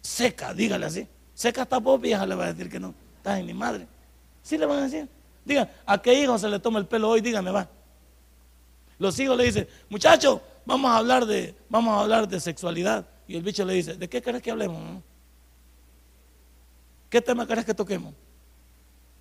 seca, 0.00 0.54
dígale 0.54 0.86
así. 0.86 1.06
Seca 1.34 1.62
hasta 1.62 1.76
vos, 1.76 2.00
vieja, 2.00 2.24
le 2.24 2.34
va 2.34 2.46
a 2.46 2.52
decir 2.54 2.70
que 2.70 2.80
no. 2.80 2.94
Estás 3.18 3.38
en 3.38 3.44
mi 3.44 3.52
madre. 3.52 3.86
Sí 4.42 4.56
le 4.56 4.64
van 4.64 4.78
a 4.78 4.82
decir. 4.84 5.06
Diga, 5.44 5.70
¿a 5.84 6.00
qué 6.00 6.14
hijo 6.14 6.38
se 6.38 6.48
le 6.48 6.58
toma 6.58 6.78
el 6.78 6.86
pelo 6.86 7.10
hoy? 7.10 7.20
Dígame, 7.20 7.50
va. 7.50 7.68
Los 8.98 9.20
hijos 9.20 9.36
le 9.36 9.44
dicen, 9.44 9.68
muchacho, 9.90 10.40
vamos 10.64 10.90
a 10.90 10.96
hablar 10.96 11.26
de, 11.26 11.54
vamos 11.68 11.94
a 11.98 12.00
hablar 12.00 12.26
de 12.26 12.40
sexualidad. 12.40 13.06
Y 13.26 13.36
el 13.36 13.42
bicho 13.42 13.62
le 13.66 13.74
dice, 13.74 13.92
¿de 13.92 14.08
qué 14.08 14.22
querés 14.22 14.40
que 14.40 14.52
hablemos? 14.52 15.02
¿Qué 17.08 17.22
tema 17.22 17.46
querés 17.46 17.64
que 17.64 17.74
toquemos? 17.74 18.14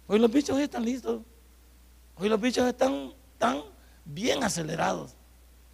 Hoy 0.07 0.19
los 0.19 0.31
bichos 0.31 0.59
están 0.59 0.83
listos. 0.83 1.21
Hoy 2.17 2.29
los 2.29 2.39
bichos 2.39 2.67
están 2.67 3.13
tan 3.37 3.61
bien 4.03 4.43
acelerados. 4.43 5.13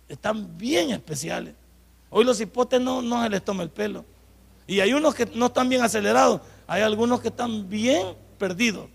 Están 0.08 0.58
bien 0.58 0.92
especiales. 0.92 1.56
Hoy 2.10 2.24
los 2.24 2.40
hipotes 2.40 2.80
no, 2.80 3.02
no 3.02 3.24
se 3.24 3.30
les 3.30 3.44
toma 3.44 3.64
el 3.64 3.70
pelo. 3.70 4.06
Y 4.68 4.80
hay 4.80 4.94
unos 4.94 5.16
que 5.16 5.26
no 5.26 5.48
están 5.48 5.70
bien 5.70 5.82
acelerados. 5.82 6.42
Hay 6.68 6.84
algunos 6.84 7.20
que 7.20 7.30
están 7.30 7.68
bien 7.68 8.16
perdidos. 8.38 8.88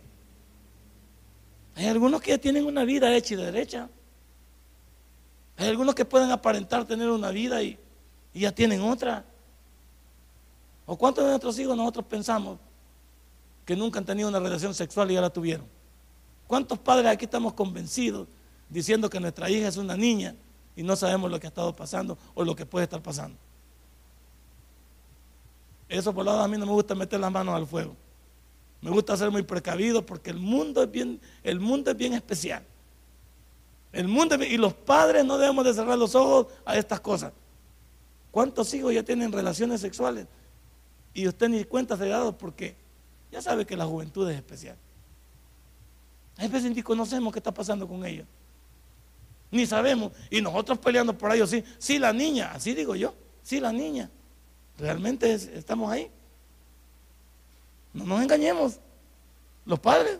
Hay 1.74 1.86
algunos 1.86 2.20
que 2.20 2.30
ya 2.30 2.38
tienen 2.38 2.66
una 2.66 2.84
vida 2.84 3.14
hecha 3.14 3.34
y 3.34 3.36
derecha. 3.36 3.88
Hay 5.56 5.68
algunos 5.68 5.94
que 5.94 6.04
pueden 6.04 6.30
aparentar 6.30 6.84
tener 6.84 7.10
una 7.10 7.30
vida 7.30 7.62
y, 7.62 7.78
y 8.32 8.40
ya 8.40 8.52
tienen 8.52 8.80
otra. 8.80 9.24
¿O 10.86 10.96
cuántos 10.96 11.24
de 11.24 11.30
nuestros 11.30 11.58
hijos 11.58 11.76
nosotros 11.76 12.06
pensamos 12.06 12.58
que 13.68 13.76
nunca 13.76 13.98
han 13.98 14.06
tenido 14.06 14.30
una 14.30 14.40
relación 14.40 14.72
sexual 14.72 15.10
y 15.10 15.14
ya 15.14 15.20
la 15.20 15.28
tuvieron? 15.28 15.66
¿Cuántos 16.46 16.78
padres 16.78 17.12
aquí 17.12 17.26
estamos 17.26 17.52
convencidos 17.52 18.26
diciendo 18.70 19.10
que 19.10 19.20
nuestra 19.20 19.50
hija 19.50 19.68
es 19.68 19.76
una 19.76 19.94
niña 19.94 20.34
y 20.74 20.82
no 20.82 20.96
sabemos 20.96 21.30
lo 21.30 21.38
que 21.38 21.48
ha 21.48 21.50
estado 21.50 21.76
pasando 21.76 22.16
o 22.34 22.44
lo 22.44 22.56
que 22.56 22.64
puede 22.64 22.84
estar 22.84 23.02
pasando? 23.02 23.36
Eso 25.86 26.14
por 26.14 26.24
lado 26.24 26.40
a 26.40 26.48
mí 26.48 26.56
no 26.56 26.64
me 26.64 26.72
gusta 26.72 26.94
meter 26.94 27.20
las 27.20 27.30
manos 27.30 27.54
al 27.54 27.66
fuego. 27.66 27.94
Me 28.80 28.88
gusta 28.90 29.14
ser 29.18 29.30
muy 29.30 29.42
precavido 29.42 30.00
porque 30.00 30.30
el 30.30 30.38
mundo 30.38 30.82
es 30.82 30.90
bien, 30.90 31.20
el 31.42 31.60
mundo 31.60 31.90
es 31.90 31.96
bien 31.98 32.14
especial. 32.14 32.64
El 33.92 34.08
mundo 34.08 34.36
y 34.36 34.56
los 34.56 34.72
padres 34.72 35.26
no 35.26 35.36
debemos 35.36 35.62
de 35.66 35.74
cerrar 35.74 35.98
los 35.98 36.14
ojos 36.14 36.46
a 36.64 36.74
estas 36.74 37.00
cosas. 37.00 37.34
¿Cuántos 38.30 38.72
hijos 38.72 38.94
ya 38.94 39.02
tienen 39.02 39.30
relaciones 39.30 39.82
sexuales? 39.82 40.26
Y 41.12 41.28
usted 41.28 41.50
ni 41.50 41.64
cuenta 41.64 41.98
se 41.98 42.10
ha 42.10 42.32
porque 42.32 42.87
ya 43.30 43.42
sabe 43.42 43.66
que 43.66 43.76
la 43.76 43.86
juventud 43.86 44.28
es 44.30 44.36
especial. 44.36 44.76
Hay 46.36 46.48
veces 46.48 46.74
ni 46.74 46.82
conocemos 46.82 47.32
qué 47.32 47.40
está 47.40 47.52
pasando 47.52 47.86
con 47.86 48.04
ellos. 48.04 48.26
Ni 49.50 49.66
sabemos. 49.66 50.12
Y 50.30 50.40
nosotros 50.40 50.78
peleando 50.78 51.16
por 51.16 51.32
ellos, 51.34 51.50
sí, 51.50 51.64
sí, 51.78 51.98
la 51.98 52.12
niña, 52.12 52.52
así 52.54 52.74
digo 52.74 52.94
yo, 52.94 53.14
sí, 53.42 53.60
la 53.60 53.72
niña. 53.72 54.10
Realmente 54.78 55.32
estamos 55.32 55.90
ahí. 55.90 56.10
No 57.92 58.04
nos 58.04 58.22
engañemos. 58.22 58.78
Los 59.64 59.80
padres, 59.80 60.18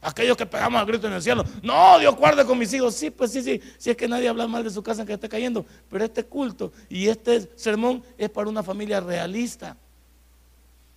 aquellos 0.00 0.36
que 0.36 0.46
pegamos 0.46 0.78
al 0.78 0.86
grito 0.86 1.06
en 1.06 1.14
el 1.14 1.22
cielo, 1.22 1.44
no, 1.62 1.98
Dios 1.98 2.14
guarde 2.14 2.44
con 2.44 2.58
mis 2.58 2.72
hijos. 2.74 2.94
Sí, 2.94 3.10
pues 3.10 3.32
sí, 3.32 3.42
sí, 3.42 3.60
si 3.78 3.90
es 3.90 3.96
que 3.96 4.06
nadie 4.06 4.28
habla 4.28 4.46
mal 4.46 4.62
de 4.62 4.70
su 4.70 4.82
casa 4.82 5.06
que 5.06 5.14
esté 5.14 5.28
cayendo. 5.28 5.64
Pero 5.88 6.04
este 6.04 6.24
culto 6.24 6.72
y 6.88 7.08
este 7.08 7.50
sermón 7.56 8.04
es 8.18 8.28
para 8.28 8.48
una 8.48 8.62
familia 8.62 9.00
realista. 9.00 9.76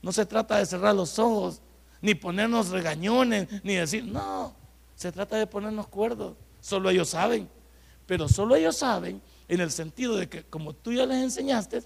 No 0.01 0.11
se 0.11 0.25
trata 0.25 0.57
de 0.57 0.65
cerrar 0.65 0.95
los 0.95 1.17
ojos, 1.19 1.61
ni 2.01 2.15
ponernos 2.15 2.69
regañones, 2.69 3.47
ni 3.63 3.75
decir, 3.75 4.05
no, 4.05 4.53
se 4.95 5.11
trata 5.11 5.37
de 5.37 5.47
ponernos 5.47 5.87
cuerdos. 5.87 6.35
Solo 6.61 6.89
ellos 6.89 7.09
saben. 7.09 7.47
Pero 8.05 8.27
solo 8.29 8.55
ellos 8.55 8.77
saben 8.77 9.21
en 9.47 9.59
el 9.59 9.71
sentido 9.71 10.15
de 10.15 10.27
que 10.27 10.43
como 10.43 10.73
tú 10.73 10.93
ya 10.93 11.05
les 11.05 11.17
enseñaste, 11.17 11.83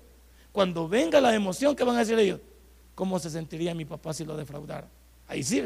cuando 0.52 0.88
venga 0.88 1.22
la 1.22 1.34
emoción, 1.34 1.76
¿qué 1.76 1.84
van 1.84 1.96
a 1.96 2.00
decir 2.00 2.18
ellos? 2.20 2.40
¿Cómo 2.96 3.20
se 3.20 3.30
sentiría 3.30 3.74
mi 3.74 3.86
papá 3.86 4.14
si 4.14 4.26
lo 4.26 4.36
defraudara? 4.36 4.88
Ahí 5.28 5.44
sí. 5.44 5.64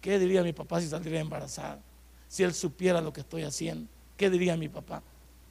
¿Qué 0.00 0.18
diría 0.18 0.42
mi 0.42 0.52
papá 0.52 0.80
si 0.80 0.88
saldría 0.88 1.20
embarazada? 1.20 1.80
Si 2.28 2.42
él 2.42 2.54
supiera 2.54 3.00
lo 3.00 3.12
que 3.12 3.20
estoy 3.20 3.42
haciendo, 3.42 3.88
¿qué 4.16 4.30
diría 4.30 4.56
mi 4.56 4.68
papá? 4.68 5.02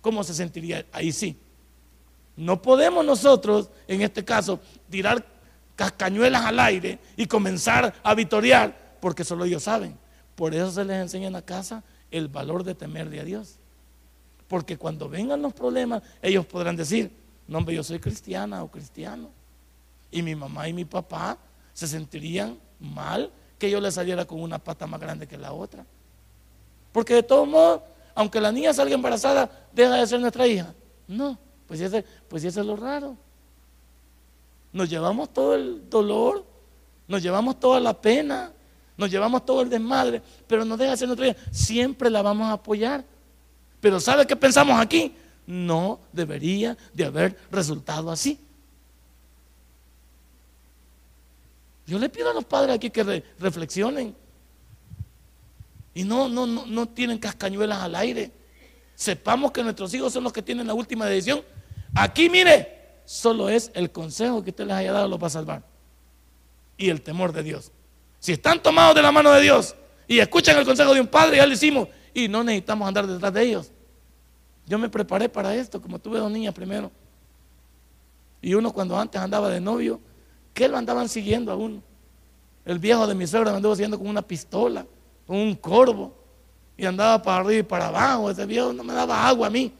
¿Cómo 0.01 0.23
se 0.23 0.33
sentiría? 0.33 0.85
Ahí 0.91 1.11
sí. 1.11 1.37
No 2.35 2.61
podemos 2.61 3.05
nosotros, 3.05 3.69
en 3.87 4.01
este 4.01 4.23
caso, 4.23 4.59
tirar 4.89 5.25
cascañuelas 5.77 6.43
al 6.43 6.59
aire 6.59 6.99
y 7.15 7.27
comenzar 7.27 7.93
a 8.03 8.13
vitorear, 8.15 8.97
porque 8.99 9.23
solo 9.23 9.45
ellos 9.45 9.63
saben. 9.63 9.97
Por 10.35 10.53
eso 10.53 10.71
se 10.71 10.83
les 10.83 10.97
enseña 10.97 11.27
en 11.27 11.33
la 11.33 11.43
casa 11.43 11.83
el 12.11 12.27
valor 12.27 12.63
de 12.63 12.75
temerle 12.75 13.21
a 13.21 13.23
Dios. 13.23 13.55
Porque 14.49 14.77
cuando 14.77 15.07
vengan 15.07 15.41
los 15.41 15.53
problemas, 15.53 16.01
ellos 16.21 16.45
podrán 16.45 16.75
decir, 16.75 17.11
no, 17.47 17.59
hombre, 17.59 17.75
yo 17.75 17.83
soy 17.83 17.99
cristiana 17.99 18.63
o 18.63 18.69
cristiano. 18.69 19.29
Y 20.11 20.21
mi 20.21 20.35
mamá 20.35 20.67
y 20.67 20.73
mi 20.73 20.83
papá 20.83 21.37
se 21.73 21.87
sentirían 21.87 22.57
mal 22.79 23.31
que 23.59 23.69
yo 23.69 23.79
le 23.79 23.91
saliera 23.91 24.25
con 24.25 24.41
una 24.41 24.57
pata 24.57 24.87
más 24.87 24.99
grande 24.99 25.27
que 25.27 25.37
la 25.37 25.53
otra. 25.53 25.85
Porque 26.91 27.13
de 27.13 27.23
todos 27.23 27.47
modos, 27.47 27.81
aunque 28.15 28.41
la 28.41 28.51
niña 28.51 28.73
salga 28.73 28.95
embarazada, 28.95 29.49
deja 29.71 29.95
de 29.95 30.07
ser 30.07 30.19
nuestra 30.19 30.47
hija. 30.47 30.73
No, 31.07 31.37
pues 31.67 31.81
ese, 31.81 32.03
pues 32.27 32.43
eso 32.43 32.61
es 32.61 32.65
lo 32.65 32.75
raro. 32.75 33.15
Nos 34.77 34.89
llevamos 34.89 35.33
todo 35.33 35.55
el 35.55 35.89
dolor, 35.89 36.45
nos 37.07 37.23
llevamos 37.23 37.59
toda 37.59 37.79
la 37.79 37.99
pena, 37.99 38.51
nos 38.95 39.09
llevamos 39.09 39.43
todo 39.43 39.61
el 39.61 39.69
desmadre, 39.69 40.21
pero 40.45 40.63
no 40.63 40.77
deja 40.77 40.91
de 40.91 40.97
ser 40.97 41.07
nuestra 41.07 41.27
hija. 41.27 41.37
Siempre 41.51 42.09
la 42.09 42.21
vamos 42.21 42.47
a 42.47 42.53
apoyar. 42.53 43.03
Pero 43.81 43.99
¿sabe 43.99 44.25
qué 44.27 44.35
pensamos 44.35 44.79
aquí? 44.79 45.13
no 45.47 46.01
debería 46.11 46.77
de 46.93 47.05
haber 47.05 47.35
resultado 47.49 48.11
así. 48.11 48.37
Yo 51.87 51.97
le 51.97 52.09
pido 52.09 52.29
a 52.29 52.33
los 52.33 52.43
padres 52.43 52.75
aquí 52.75 52.89
que 52.89 53.23
reflexionen 53.39 54.13
y 55.93 56.03
no, 56.03 56.27
no, 56.27 56.45
no, 56.45 56.65
no 56.65 56.85
tienen 56.89 57.17
cascañuelas 57.17 57.81
al 57.81 57.95
aire. 57.95 58.29
Sepamos 58.93 59.51
que 59.53 59.63
nuestros 59.63 59.93
hijos 59.93 60.11
son 60.11 60.25
los 60.25 60.33
que 60.33 60.41
tienen 60.41 60.67
la 60.67 60.73
última 60.73 61.05
decisión. 61.05 61.41
Aquí, 61.95 62.29
mire, 62.29 62.76
solo 63.07 63.47
es 63.47 63.71
el 63.73 63.89
consejo 63.89 64.43
que 64.43 64.49
usted 64.49 64.65
les 64.65 64.75
haya 64.75 64.91
dado 64.91 65.07
los 65.07 65.23
va 65.23 65.27
a 65.27 65.29
salvar. 65.29 65.63
Y 66.75 66.89
el 66.89 67.01
temor 67.01 67.31
de 67.31 67.41
Dios. 67.41 67.71
Si 68.19 68.33
están 68.33 68.61
tomados 68.61 68.93
de 68.93 69.01
la 69.01 69.13
mano 69.13 69.31
de 69.31 69.41
Dios 69.41 69.75
y 70.09 70.19
escuchan 70.19 70.57
el 70.57 70.65
consejo 70.65 70.93
de 70.93 70.99
un 70.99 71.07
padre, 71.07 71.37
ya 71.37 71.45
lo 71.45 71.53
hicimos. 71.53 71.87
Y 72.13 72.27
no 72.27 72.43
necesitamos 72.43 72.85
andar 72.85 73.07
detrás 73.07 73.33
de 73.33 73.43
ellos. 73.43 73.71
Yo 74.65 74.77
me 74.77 74.89
preparé 74.89 75.29
para 75.29 75.55
esto, 75.55 75.81
como 75.81 75.99
tuve 75.99 76.19
dos 76.19 76.29
niñas 76.29 76.53
primero. 76.53 76.91
Y 78.41 78.53
uno 78.53 78.73
cuando 78.73 78.99
antes 78.99 79.21
andaba 79.21 79.49
de 79.49 79.61
novio, 79.61 80.01
¿qué 80.53 80.67
lo 80.67 80.77
andaban 80.77 81.07
siguiendo 81.07 81.49
a 81.53 81.55
uno? 81.55 81.81
El 82.65 82.77
viejo 82.77 83.07
de 83.07 83.15
mi 83.15 83.25
suegra 83.25 83.51
me 83.51 83.57
anduvo 83.57 83.73
siguiendo 83.73 83.97
con 83.97 84.07
una 84.07 84.21
pistola, 84.21 84.85
con 85.25 85.37
un 85.37 85.55
corvo. 85.55 86.13
Y 86.75 86.85
andaba 86.85 87.21
para 87.21 87.37
arriba 87.37 87.59
y 87.59 87.63
para 87.63 87.87
abajo. 87.87 88.29
Ese 88.29 88.45
viejo 88.45 88.73
no 88.73 88.83
me 88.83 88.93
daba 88.93 89.25
agua 89.25 89.47
a 89.47 89.49
mí. 89.49 89.71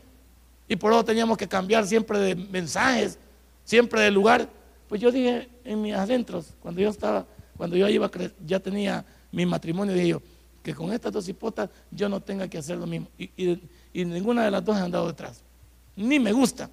Y 0.67 0.75
por 0.75 0.91
eso 0.91 1.03
teníamos 1.03 1.37
que 1.37 1.47
cambiar 1.47 1.85
siempre 1.85 2.19
de 2.19 2.35
mensajes, 2.35 3.17
siempre 3.63 4.01
de 4.01 4.11
lugar. 4.11 4.49
Pues 4.87 5.01
yo 5.01 5.11
dije 5.11 5.49
en 5.63 5.81
mis 5.81 5.93
adentros, 5.93 6.53
cuando 6.61 6.81
yo 6.81 6.89
estaba, 6.89 7.25
cuando 7.55 7.75
yo 7.75 7.87
iba, 7.87 8.09
ya 8.45 8.59
tenía 8.59 9.05
mi 9.31 9.45
matrimonio, 9.45 9.93
dije 9.93 10.07
yo, 10.09 10.21
que 10.61 10.73
con 10.73 10.91
estas 10.91 11.13
dos 11.13 11.27
hipotas 11.29 11.69
yo 11.91 12.09
no 12.09 12.19
tenga 12.19 12.47
que 12.47 12.57
hacer 12.57 12.77
lo 12.77 12.85
mismo. 12.85 13.07
y 13.17 14.05
ninguna 14.05 14.43
de 14.45 14.51
las 14.51 14.63
dos 14.63 14.75
han 14.75 14.83
andado 14.83 15.07
detrás. 15.07 15.41
Ni 15.95 16.19
me 16.19 16.31
gusta. 16.31 16.69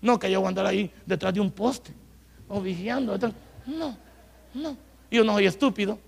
No 0.00 0.18
que 0.18 0.30
yo 0.30 0.40
voy 0.40 0.46
a 0.46 0.48
andar 0.48 0.66
ahí 0.66 0.90
detrás 1.04 1.32
de 1.34 1.40
un 1.40 1.50
poste 1.50 1.92
o 2.48 2.60
vigiando. 2.60 3.16
No, 3.66 3.96
no. 4.54 4.76
Yo 5.10 5.24
no 5.24 5.34
soy 5.34 5.46
estúpido. 5.46 5.98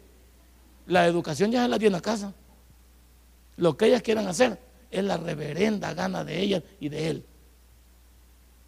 La 0.86 1.06
educación 1.06 1.50
ya 1.50 1.62
se 1.62 1.68
la 1.68 1.78
tiene 1.78 1.96
a 1.96 2.00
casa. 2.00 2.32
Lo 3.56 3.76
que 3.76 3.86
ellas 3.86 4.02
quieran 4.02 4.26
hacer 4.26 4.58
es 4.90 5.04
la 5.04 5.16
reverenda 5.16 5.94
gana 5.94 6.24
de 6.24 6.40
ellas 6.40 6.62
y 6.80 6.88
de 6.88 7.10
él. 7.10 7.24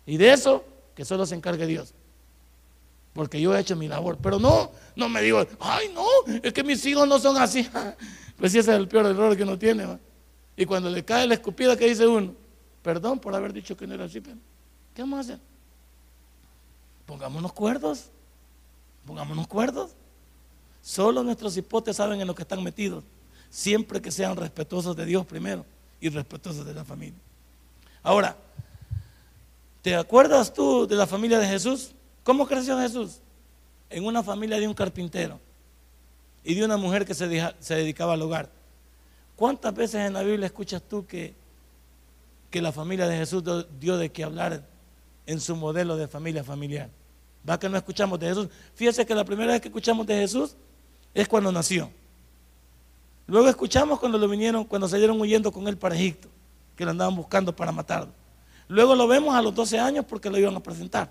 Y 0.06 0.16
de 0.16 0.33
eso 0.33 0.64
que 0.94 1.04
solo 1.04 1.24
se 1.26 1.35
encargue 1.35 1.66
Dios. 1.66 1.94
Porque 3.12 3.40
yo 3.40 3.56
he 3.56 3.61
hecho 3.61 3.76
mi 3.76 3.88
labor. 3.88 4.18
Pero 4.22 4.38
no, 4.38 4.70
no 4.96 5.09
me 5.09 5.22
digo, 5.22 5.44
ay 5.59 5.90
no, 5.94 6.06
es 6.42 6.52
que 6.52 6.62
mis 6.62 6.85
hijos 6.87 7.06
no 7.09 7.18
son 7.18 7.37
así. 7.37 7.68
Pues 8.37 8.54
ese 8.54 8.72
es 8.72 8.78
el 8.78 8.88
peor 8.88 9.04
error 9.04 9.37
que 9.37 9.42
uno 9.42 9.59
tiene. 9.59 9.98
Y 10.56 10.64
cuando 10.64 10.88
le 10.88 11.04
cae 11.04 11.26
la 11.26 11.35
escupida, 11.35 11.76
que 11.76 11.87
dice 11.87 12.06
uno? 12.06 12.33
Perdón 12.80 13.18
por 13.18 13.35
haber 13.35 13.52
dicho 13.52 13.76
que 13.76 13.87
no 13.87 13.92
era 13.92 14.06
así, 14.06 14.22
pero 14.22 14.38
¿qué 14.94 15.02
vamos 15.02 15.18
a 15.18 15.20
hacer? 15.20 15.38
Pongámonos 17.04 17.52
cuerdos, 17.52 18.06
pongámonos 19.04 19.46
cuerdos. 19.46 19.90
Solo 20.80 21.22
nuestros 21.22 21.54
hipotes 21.59 21.96
saben 21.96 22.18
en 22.18 22.26
lo 22.26 22.35
que 22.35 22.40
están 22.40 22.64
metidos, 22.64 23.04
siempre 23.50 24.00
que 24.00 24.11
sean 24.11 24.35
respetuosos 24.35 24.96
de 24.96 25.04
Dios 25.04 25.26
primero 25.26 25.66
y 26.00 26.08
respetuosos 26.08 26.64
de 26.64 26.74
la 26.74 26.84
familia. 26.84 27.18
Ahora, 28.02 28.36
¿te 29.82 29.94
acuerdas 29.94 30.52
tú 30.52 30.86
de 30.86 30.96
la 30.96 31.06
familia 31.06 31.38
de 31.38 31.46
Jesús? 31.46 31.92
¿Cómo 32.24 32.46
creció 32.46 32.78
Jesús? 32.78 33.20
En 33.88 34.04
una 34.04 34.22
familia 34.22 34.58
de 34.58 34.68
un 34.68 34.74
carpintero 34.74 35.38
y 36.44 36.54
de 36.54 36.64
una 36.64 36.76
mujer 36.76 37.04
que 37.04 37.14
se, 37.14 37.26
dedicaba 37.26 38.14
al 38.14 38.22
hogar. 38.22 38.48
¿Cuántas 39.36 39.74
veces 39.74 40.06
en 40.06 40.12
la 40.12 40.22
Biblia 40.22 40.46
escuchas 40.46 40.82
tú 40.82 41.06
que, 41.06 41.34
que 42.50 42.62
la 42.62 42.72
familia 42.72 43.06
de 43.06 43.16
Jesús 43.16 43.42
dio 43.78 43.96
de 43.96 44.10
qué 44.10 44.24
hablar 44.24 44.64
en 45.26 45.40
su 45.40 45.56
modelo 45.56 45.96
de 45.96 46.08
familia 46.08 46.44
familiar? 46.44 46.88
¿Va 47.48 47.58
que 47.58 47.68
no 47.68 47.76
escuchamos 47.76 48.18
de 48.20 48.28
Jesús? 48.28 48.48
Fíjese 48.74 49.06
que 49.06 49.14
la 49.14 49.24
primera 49.24 49.52
vez 49.52 49.60
que 49.60 49.68
escuchamos 49.68 50.06
de 50.06 50.14
Jesús 50.14 50.56
es 51.14 51.26
cuando 51.26 51.50
nació. 51.50 51.90
Luego 53.30 53.48
escuchamos 53.48 54.00
cuando 54.00 54.18
lo 54.18 54.26
vinieron, 54.28 54.64
cuando 54.64 54.88
salieron 54.88 55.20
huyendo 55.20 55.52
con 55.52 55.68
él 55.68 55.78
para 55.78 55.94
Egipto, 55.94 56.28
que 56.74 56.84
lo 56.84 56.90
andaban 56.90 57.14
buscando 57.14 57.54
para 57.54 57.70
matarlo. 57.70 58.12
Luego 58.66 58.96
lo 58.96 59.06
vemos 59.06 59.36
a 59.36 59.40
los 59.40 59.54
12 59.54 59.78
años 59.78 60.04
porque 60.04 60.28
lo 60.28 60.36
iban 60.36 60.56
a 60.56 60.60
presentar. 60.60 61.08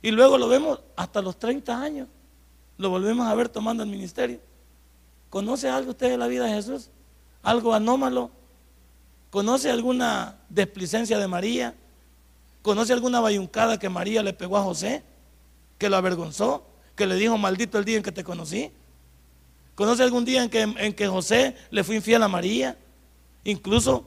Y 0.00 0.12
luego 0.12 0.38
lo 0.38 0.46
vemos 0.46 0.78
hasta 0.94 1.20
los 1.20 1.36
30 1.40 1.76
años. 1.76 2.06
Lo 2.78 2.88
volvemos 2.88 3.26
a 3.26 3.34
ver 3.34 3.48
tomando 3.48 3.82
el 3.82 3.88
ministerio. 3.88 4.38
¿Conoce 5.28 5.68
algo 5.68 5.90
usted 5.90 6.08
de 6.08 6.18
la 6.18 6.28
vida 6.28 6.44
de 6.44 6.52
Jesús? 6.52 6.88
¿Algo 7.42 7.74
anómalo? 7.74 8.30
¿Conoce 9.30 9.72
alguna 9.72 10.36
desplicencia 10.48 11.18
de 11.18 11.26
María? 11.26 11.74
¿Conoce 12.62 12.92
alguna 12.92 13.18
bayuncada 13.18 13.76
que 13.76 13.88
María 13.88 14.22
le 14.22 14.32
pegó 14.32 14.56
a 14.56 14.62
José? 14.62 15.02
¿Que 15.78 15.90
lo 15.90 15.96
avergonzó? 15.96 16.64
¿Que 16.94 17.08
le 17.08 17.16
dijo 17.16 17.36
maldito 17.36 17.76
el 17.76 17.84
día 17.84 17.96
en 17.96 18.04
que 18.04 18.12
te 18.12 18.22
conocí? 18.22 18.70
¿Conoce 19.76 20.02
algún 20.02 20.24
día 20.24 20.42
en 20.42 20.50
que, 20.50 20.62
en 20.62 20.92
que 20.94 21.06
José 21.06 21.54
le 21.70 21.84
fue 21.84 21.96
infiel 21.96 22.22
a 22.22 22.28
María? 22.28 22.76
Incluso 23.44 24.04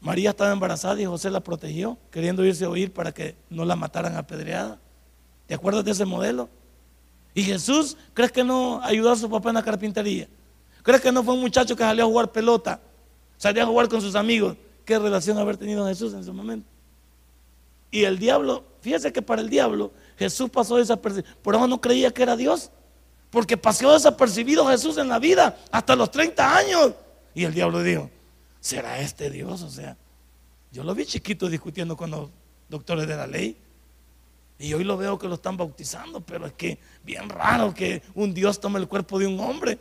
María 0.00 0.30
estaba 0.30 0.52
embarazada 0.52 1.00
y 1.00 1.06
José 1.06 1.30
la 1.30 1.40
protegió, 1.40 1.96
queriendo 2.10 2.44
irse 2.44 2.64
a 2.64 2.68
oír 2.68 2.92
para 2.92 3.12
que 3.12 3.36
no 3.48 3.64
la 3.64 3.76
mataran 3.76 4.16
apedreada. 4.16 4.78
¿Te 5.46 5.54
acuerdas 5.54 5.84
de 5.84 5.92
ese 5.92 6.04
modelo? 6.04 6.48
Y 7.34 7.44
Jesús, 7.44 7.96
¿crees 8.14 8.32
que 8.32 8.42
no 8.42 8.82
ayudó 8.82 9.12
a 9.12 9.16
su 9.16 9.30
papá 9.30 9.50
en 9.50 9.54
la 9.54 9.62
carpintería? 9.62 10.28
¿Crees 10.82 11.00
que 11.00 11.12
no 11.12 11.22
fue 11.22 11.34
un 11.34 11.40
muchacho 11.40 11.76
que 11.76 11.84
salió 11.84 12.04
a 12.04 12.08
jugar 12.08 12.32
pelota? 12.32 12.80
Salió 13.38 13.62
a 13.62 13.66
jugar 13.66 13.88
con 13.88 14.00
sus 14.00 14.16
amigos. 14.16 14.56
¿Qué 14.84 14.98
relación 14.98 15.38
haber 15.38 15.56
tenido 15.56 15.86
Jesús 15.86 16.12
en 16.14 16.20
ese 16.20 16.32
momento? 16.32 16.68
Y 17.92 18.04
el 18.04 18.18
diablo, 18.18 18.64
fíjese 18.80 19.12
que 19.12 19.22
para 19.22 19.40
el 19.40 19.48
diablo 19.48 19.92
Jesús 20.18 20.50
pasó 20.50 20.78
desapercibido. 20.78 21.32
Por 21.42 21.54
eso 21.54 21.68
no 21.68 21.80
creía 21.80 22.10
que 22.10 22.24
era 22.24 22.36
Dios. 22.36 22.72
Porque 23.34 23.56
pasó 23.56 23.92
desapercibido 23.92 24.64
Jesús 24.68 24.96
en 24.96 25.08
la 25.08 25.18
vida 25.18 25.58
hasta 25.72 25.96
los 25.96 26.08
30 26.12 26.56
años. 26.56 26.92
Y 27.34 27.42
el 27.42 27.52
diablo 27.52 27.82
dijo, 27.82 28.08
¿será 28.60 29.00
este 29.00 29.28
Dios? 29.28 29.60
O 29.62 29.70
sea, 29.70 29.96
yo 30.70 30.84
lo 30.84 30.94
vi 30.94 31.04
chiquito 31.04 31.48
discutiendo 31.48 31.96
con 31.96 32.12
los 32.12 32.30
doctores 32.68 33.08
de 33.08 33.16
la 33.16 33.26
ley. 33.26 33.56
Y 34.56 34.72
hoy 34.72 34.84
lo 34.84 34.96
veo 34.96 35.18
que 35.18 35.26
lo 35.26 35.34
están 35.34 35.56
bautizando, 35.56 36.20
pero 36.20 36.46
es 36.46 36.52
que 36.52 36.78
bien 37.02 37.28
raro 37.28 37.74
que 37.74 38.04
un 38.14 38.32
Dios 38.32 38.60
tome 38.60 38.78
el 38.78 38.86
cuerpo 38.86 39.18
de 39.18 39.26
un 39.26 39.40
hombre. 39.40 39.80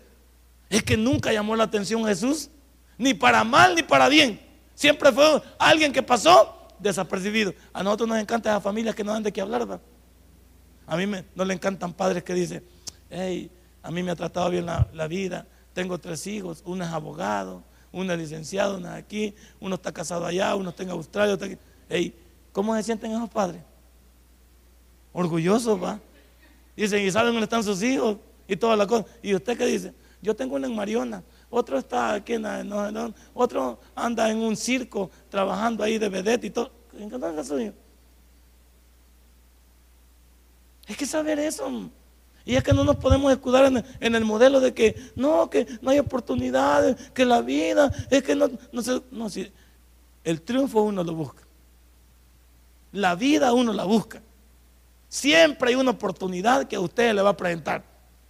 Es 0.68 0.82
que 0.82 0.98
nunca 0.98 1.32
llamó 1.32 1.56
la 1.56 1.66
atención 1.66 2.04
Jesús, 2.06 2.50
ni 2.98 3.14
para 3.14 3.44
mal 3.44 3.76
ni 3.76 3.84
para 3.84 4.10
bien. 4.10 4.42
Siempre 4.74 5.12
fue 5.12 5.44
alguien 5.60 5.94
que 5.94 6.02
pasó 6.02 6.70
desapercibido. 6.80 7.54
A 7.72 7.84
nosotros 7.84 8.10
nos 8.10 8.18
encantan 8.18 8.56
las 8.56 8.64
familias 8.64 8.96
que 8.96 9.04
no 9.04 9.14
dan 9.14 9.22
de 9.22 9.32
qué 9.32 9.42
hablar. 9.42 9.80
A 10.88 10.98
mí 10.98 11.06
no 11.36 11.46
le 11.46 11.54
encantan 11.54 11.94
padres 11.94 12.24
que 12.24 12.34
dicen, 12.34 12.73
hey, 13.14 13.52
a 13.82 13.92
mí 13.92 14.04
me 14.04 14.12
ha 14.12 14.16
tratado 14.16 14.50
bien 14.50 14.66
la, 14.66 15.08
vida, 15.08 15.46
tengo 15.74 15.98
tres 15.98 16.26
hijos, 16.28 16.64
uno 16.66 16.84
es 16.84 16.92
abogado, 16.92 17.64
uno 17.92 18.14
es 18.14 18.20
licenciado, 18.20 18.78
uno 18.78 18.90
es 18.90 18.96
aquí, 18.96 19.36
uno 19.60 19.76
está 19.76 19.92
casado 19.92 20.26
allá, 20.26 20.56
uno 20.56 20.72
está 20.72 20.84
en 20.84 20.90
Australia, 20.90 21.34
está 21.34 21.46
aquí. 21.46 21.58
Hey, 21.90 22.16
¿cómo 22.52 22.76
se 22.76 22.84
sienten 22.84 23.12
esos 23.12 23.30
padres? 23.30 23.62
orgullosos, 25.14 25.82
va. 25.82 26.00
Dicen, 26.76 27.06
¿y 27.06 27.12
saben 27.12 27.32
dónde 27.32 27.44
están 27.44 27.64
sus 27.64 27.82
hijos? 27.84 28.18
Y 28.48 28.56
toda 28.56 28.76
la 28.76 28.86
cosa. 28.86 29.06
¿Y 29.22 29.34
usted 29.34 29.58
qué 29.58 29.66
dice? 29.66 29.94
Yo 30.22 30.36
tengo 30.36 30.56
una 30.56 30.68
en 30.68 30.76
Mariona, 30.76 31.24
otro 31.50 31.78
está 31.78 32.14
aquí 32.14 32.34
en, 32.34 32.46
otro 33.34 33.80
anda 33.94 34.30
en 34.32 34.38
un 34.38 34.56
circo 34.56 35.12
trabajando 35.30 35.84
ahí 35.84 35.98
de 35.98 36.10
vedette 36.10 36.46
y 36.46 36.50
todo. 36.50 36.72
¿En 36.98 37.10
qué 37.10 37.44
suyo? 37.44 37.74
Hay 40.88 40.96
que 40.96 41.06
saber 41.06 41.40
eso. 41.40 41.90
Y 42.46 42.56
es 42.56 42.64
que 42.64 42.74
no 42.74 42.84
nos 42.84 42.98
podemos 42.98 43.32
escudar 43.32 43.66
en, 44.00 44.16
el 44.16 44.26
modelo 44.26 44.60
de 44.60 44.74
que 44.74 44.96
no, 45.16 45.50
que 45.50 45.66
no 45.82 45.92
hay 45.92 46.00
oportunidades, 46.00 46.98
que 47.12 47.26
la 47.26 47.42
vida, 47.42 47.92
es 48.10 48.22
que 48.24 48.36
no, 48.36 48.50
no 48.72 48.82
se. 48.82 49.02
No, 49.12 49.30
si 49.30 49.52
el 50.24 50.42
triunfo 50.42 50.82
uno 50.82 51.04
lo 51.04 51.14
busca. 51.14 51.44
La 52.92 53.16
vida 53.16 53.54
uno 53.54 53.72
la 53.72 53.86
busca. 53.86 54.22
Siempre 55.08 55.70
hay 55.70 55.76
una 55.76 55.92
oportunidad 55.92 56.68
que 56.68 56.76
a 56.76 56.80
usted 56.80 57.14
le 57.14 57.22
va 57.22 57.32
a 57.32 57.38
presentar 57.38 57.84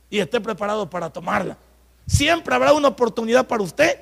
y 0.10 0.20
esté 0.20 0.40
preparado 0.40 0.90
para 0.90 1.10
tomarla. 1.10 1.58
Siempre 2.06 2.54
habrá 2.54 2.74
una 2.74 2.90
oportunidad 2.90 3.48
para 3.48 3.64
usted. 3.64 4.00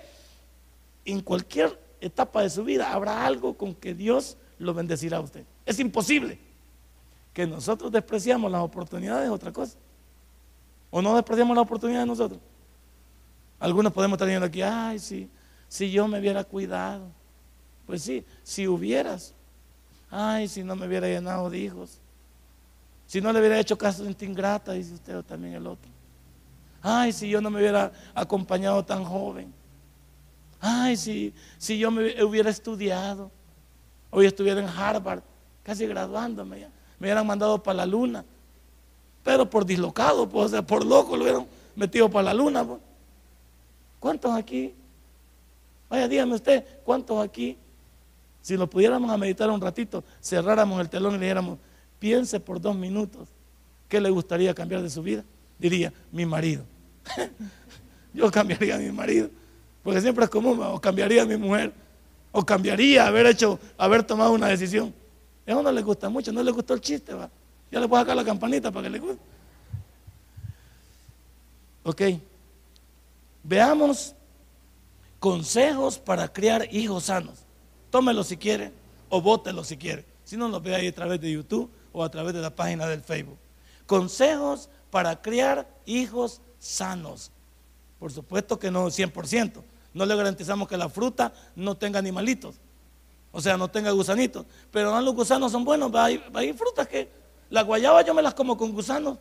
En 1.06 1.22
cualquier 1.22 1.80
etapa 2.02 2.42
de 2.42 2.50
su 2.50 2.64
vida 2.64 2.92
habrá 2.92 3.26
algo 3.26 3.54
con 3.56 3.74
que 3.74 3.94
Dios 3.94 4.38
lo 4.60 4.74
bendecirá 4.74 5.18
a 5.18 5.22
usted. 5.22 5.46
Es 5.66 5.80
imposible 5.80 6.38
que 7.34 7.48
nosotros 7.48 7.92
despreciamos 7.92 8.52
las 8.52 8.62
oportunidades, 8.62 9.30
otra 9.30 9.52
cosa. 9.52 9.78
O 10.92 11.02
no 11.02 11.16
despreciamos 11.16 11.56
las 11.56 11.64
oportunidades 11.64 12.06
nosotros. 12.06 12.40
Algunos 13.60 13.94
podemos 13.94 14.18
estar 14.18 14.28
diciendo 14.28 14.46
aquí, 14.46 14.62
ay, 14.62 15.00
sí, 15.00 15.30
si 15.68 15.90
yo 15.90 16.08
me 16.08 16.20
hubiera 16.20 16.44
cuidado. 16.44 17.08
Pues 17.88 18.04
sí, 18.04 18.26
si 18.44 18.68
hubieras. 18.68 19.34
Ay, 20.10 20.48
si 20.48 20.64
no 20.64 20.76
me 20.76 20.86
hubiera 20.86 21.08
llenado 21.08 21.50
de 21.50 21.58
hijos. 21.58 22.00
Si 23.08 23.22
no 23.22 23.32
le 23.32 23.40
hubiera 23.40 23.60
hecho 23.60 23.78
caso 23.78 24.06
en 24.06 24.16
ingrata, 24.20 24.74
dice 24.74 24.94
usted, 24.94 25.18
o 25.18 25.24
también 25.24 25.56
el 25.56 25.66
otro. 25.66 25.90
Ay, 26.82 27.12
si 27.14 27.30
yo 27.30 27.42
no 27.42 27.50
me 27.50 27.60
hubiera 27.60 27.92
acompañado 28.14 28.84
tan 28.84 29.04
joven. 29.04 29.54
Ay, 30.60 30.98
si, 30.98 31.34
si 31.58 31.78
yo 31.78 31.92
me 31.92 32.24
hubiera 32.24 32.50
estudiado. 32.50 33.32
Hoy 34.10 34.26
estuviera 34.26 34.60
en 34.60 34.68
Harvard, 34.68 35.24
casi 35.64 35.86
graduándome. 35.88 36.68
Me 37.00 37.08
hubieran 37.08 37.26
mandado 37.26 37.62
para 37.62 37.78
la 37.78 37.86
luna. 37.86 38.26
Pero 39.24 39.50
por 39.50 39.66
dislocado, 39.66 40.28
pues, 40.28 40.52
por 40.64 40.86
loco 40.86 41.16
lo 41.16 41.24
hubieran 41.24 41.48
metido 41.76 42.10
para 42.10 42.26
la 42.26 42.34
luna. 42.34 42.66
Pues. 42.66 42.80
¿Cuántos 44.00 44.32
aquí? 44.32 44.74
Vaya, 45.90 46.08
dígame 46.08 46.36
usted, 46.36 46.66
¿cuántos 46.84 47.24
aquí? 47.24 47.58
Si 48.42 48.58
lo 48.58 48.68
pudiéramos 48.70 49.12
a 49.12 49.18
meditar 49.18 49.50
un 49.50 49.62
ratito, 49.62 50.04
cerráramos 50.22 50.80
el 50.82 50.90
telón 50.90 51.16
y 51.16 51.18
le 51.18 51.26
dijéramos, 51.26 51.60
piense 52.00 52.40
por 52.40 52.60
dos 52.60 52.76
minutos 52.76 53.28
qué 53.88 54.00
le 54.00 54.10
gustaría 54.10 54.54
cambiar 54.54 54.82
de 54.82 54.90
su 54.90 55.04
vida, 55.04 55.24
diría, 55.60 55.94
mi 56.12 56.26
marido. 56.26 56.64
Yo 58.14 58.32
cambiaría 58.32 58.76
a 58.76 58.80
mi 58.80 58.92
marido, 58.92 59.30
porque 59.84 60.02
siempre 60.02 60.24
es 60.24 60.30
común, 60.30 60.60
o 60.64 60.80
cambiaría 60.80 61.24
a 61.24 61.26
mi 61.26 61.38
mujer, 61.38 61.74
o 62.32 62.46
cambiaría 62.46 63.06
haber 63.06 63.26
hecho, 63.28 63.60
haber 63.78 64.04
tomado 64.04 64.32
una 64.32 64.48
decisión. 64.48 64.94
Eso 65.46 65.62
no 65.62 65.72
le 65.72 65.82
gusta 65.82 66.10
mucho, 66.10 66.32
no 66.32 66.42
le 66.42 66.52
gustó 66.52 66.74
el 66.74 66.82
chiste, 66.82 67.14
va. 67.14 67.30
Ya 67.72 67.80
le 67.80 67.88
puedo 67.88 68.02
sacar 68.02 68.16
la 68.16 68.26
campanita 68.26 68.72
para 68.72 68.84
que 68.84 68.90
le 68.90 69.00
guste. 69.00 69.22
Ok. 71.84 72.02
Veamos 73.44 74.14
consejos 75.20 75.98
para 75.98 76.32
criar 76.32 76.68
hijos 76.74 77.06
sanos. 77.06 77.40
Tómelo 77.90 78.24
si 78.24 78.38
quiere 78.38 78.72
o 79.10 79.22
bótelo 79.22 79.64
si 79.64 79.78
quiere. 79.78 80.06
Si 80.24 80.38
no, 80.38 80.48
lo 80.48 80.62
ve 80.62 80.76
ahí 80.76 80.88
a 80.88 80.96
través 80.96 81.20
de 81.22 81.32
YouTube 81.32 81.70
o 81.92 82.04
a 82.04 82.10
través 82.10 82.34
de 82.34 82.42
la 82.42 82.54
página 82.54 82.88
del 82.88 83.02
Facebook. 83.02 83.38
Consejos 83.86 84.70
para 84.90 85.22
criar 85.22 85.68
hijos 85.86 86.42
sanos. 86.60 87.32
Por 88.00 88.12
supuesto 88.12 88.60
que 88.60 88.72
no 88.72 88.88
100%. 88.88 89.64
No 89.94 90.06
le 90.06 90.16
garantizamos 90.16 90.68
que 90.68 90.78
la 90.78 90.90
fruta 90.90 91.34
no 91.56 91.76
tenga 91.76 92.00
animalitos. 92.00 92.56
O 93.32 93.42
sea, 93.42 93.58
no 93.58 93.70
tenga 93.70 93.92
gusanitos. 93.92 94.46
Pero 94.72 94.92
no, 94.92 95.02
los 95.02 95.16
gusanos 95.16 95.52
son 95.52 95.64
buenos. 95.64 95.94
Hay, 95.96 96.24
hay 96.34 96.54
frutas 96.54 96.88
que... 96.88 97.21
La 97.52 97.62
guayaba 97.62 98.02
yo 98.02 98.14
me 98.14 98.22
las 98.22 98.34
como 98.34 98.58
con 98.58 98.72
gusanos. 98.72 99.18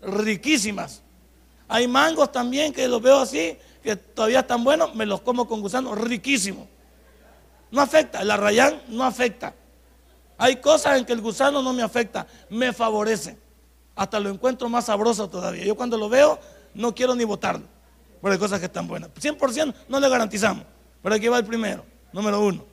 Riquísimas. 0.00 1.02
Hay 1.66 1.86
mangos 1.86 2.32
también 2.32 2.72
que 2.72 2.88
los 2.88 3.02
veo 3.02 3.18
así, 3.18 3.58
que 3.82 3.96
todavía 3.96 4.40
están 4.40 4.64
buenos, 4.64 4.94
me 4.94 5.04
los 5.04 5.20
como 5.20 5.46
con 5.46 5.60
gusanos 5.60 5.98
riquísimos. 5.98 6.66
No 7.70 7.82
afecta, 7.82 8.22
el 8.22 8.30
arrayán 8.30 8.80
no 8.88 9.04
afecta. 9.04 9.54
Hay 10.38 10.56
cosas 10.56 10.98
en 10.98 11.04
que 11.04 11.12
el 11.12 11.20
gusano 11.20 11.60
no 11.60 11.72
me 11.72 11.82
afecta, 11.82 12.26
me 12.48 12.72
favorece. 12.72 13.36
Hasta 13.96 14.20
lo 14.20 14.30
encuentro 14.30 14.68
más 14.68 14.86
sabroso 14.86 15.28
todavía. 15.28 15.64
Yo 15.64 15.74
cuando 15.74 15.98
lo 15.98 16.08
veo 16.08 16.38
no 16.74 16.94
quiero 16.94 17.14
ni 17.16 17.24
votarlo, 17.24 17.66
porque 18.20 18.34
hay 18.34 18.38
cosas 18.38 18.60
que 18.60 18.66
están 18.66 18.86
buenas. 18.86 19.10
100% 19.10 19.74
no 19.88 20.00
le 20.00 20.08
garantizamos, 20.08 20.64
pero 21.02 21.16
aquí 21.16 21.26
va 21.26 21.38
el 21.38 21.44
primero, 21.44 21.84
número 22.12 22.40
uno. 22.40 22.64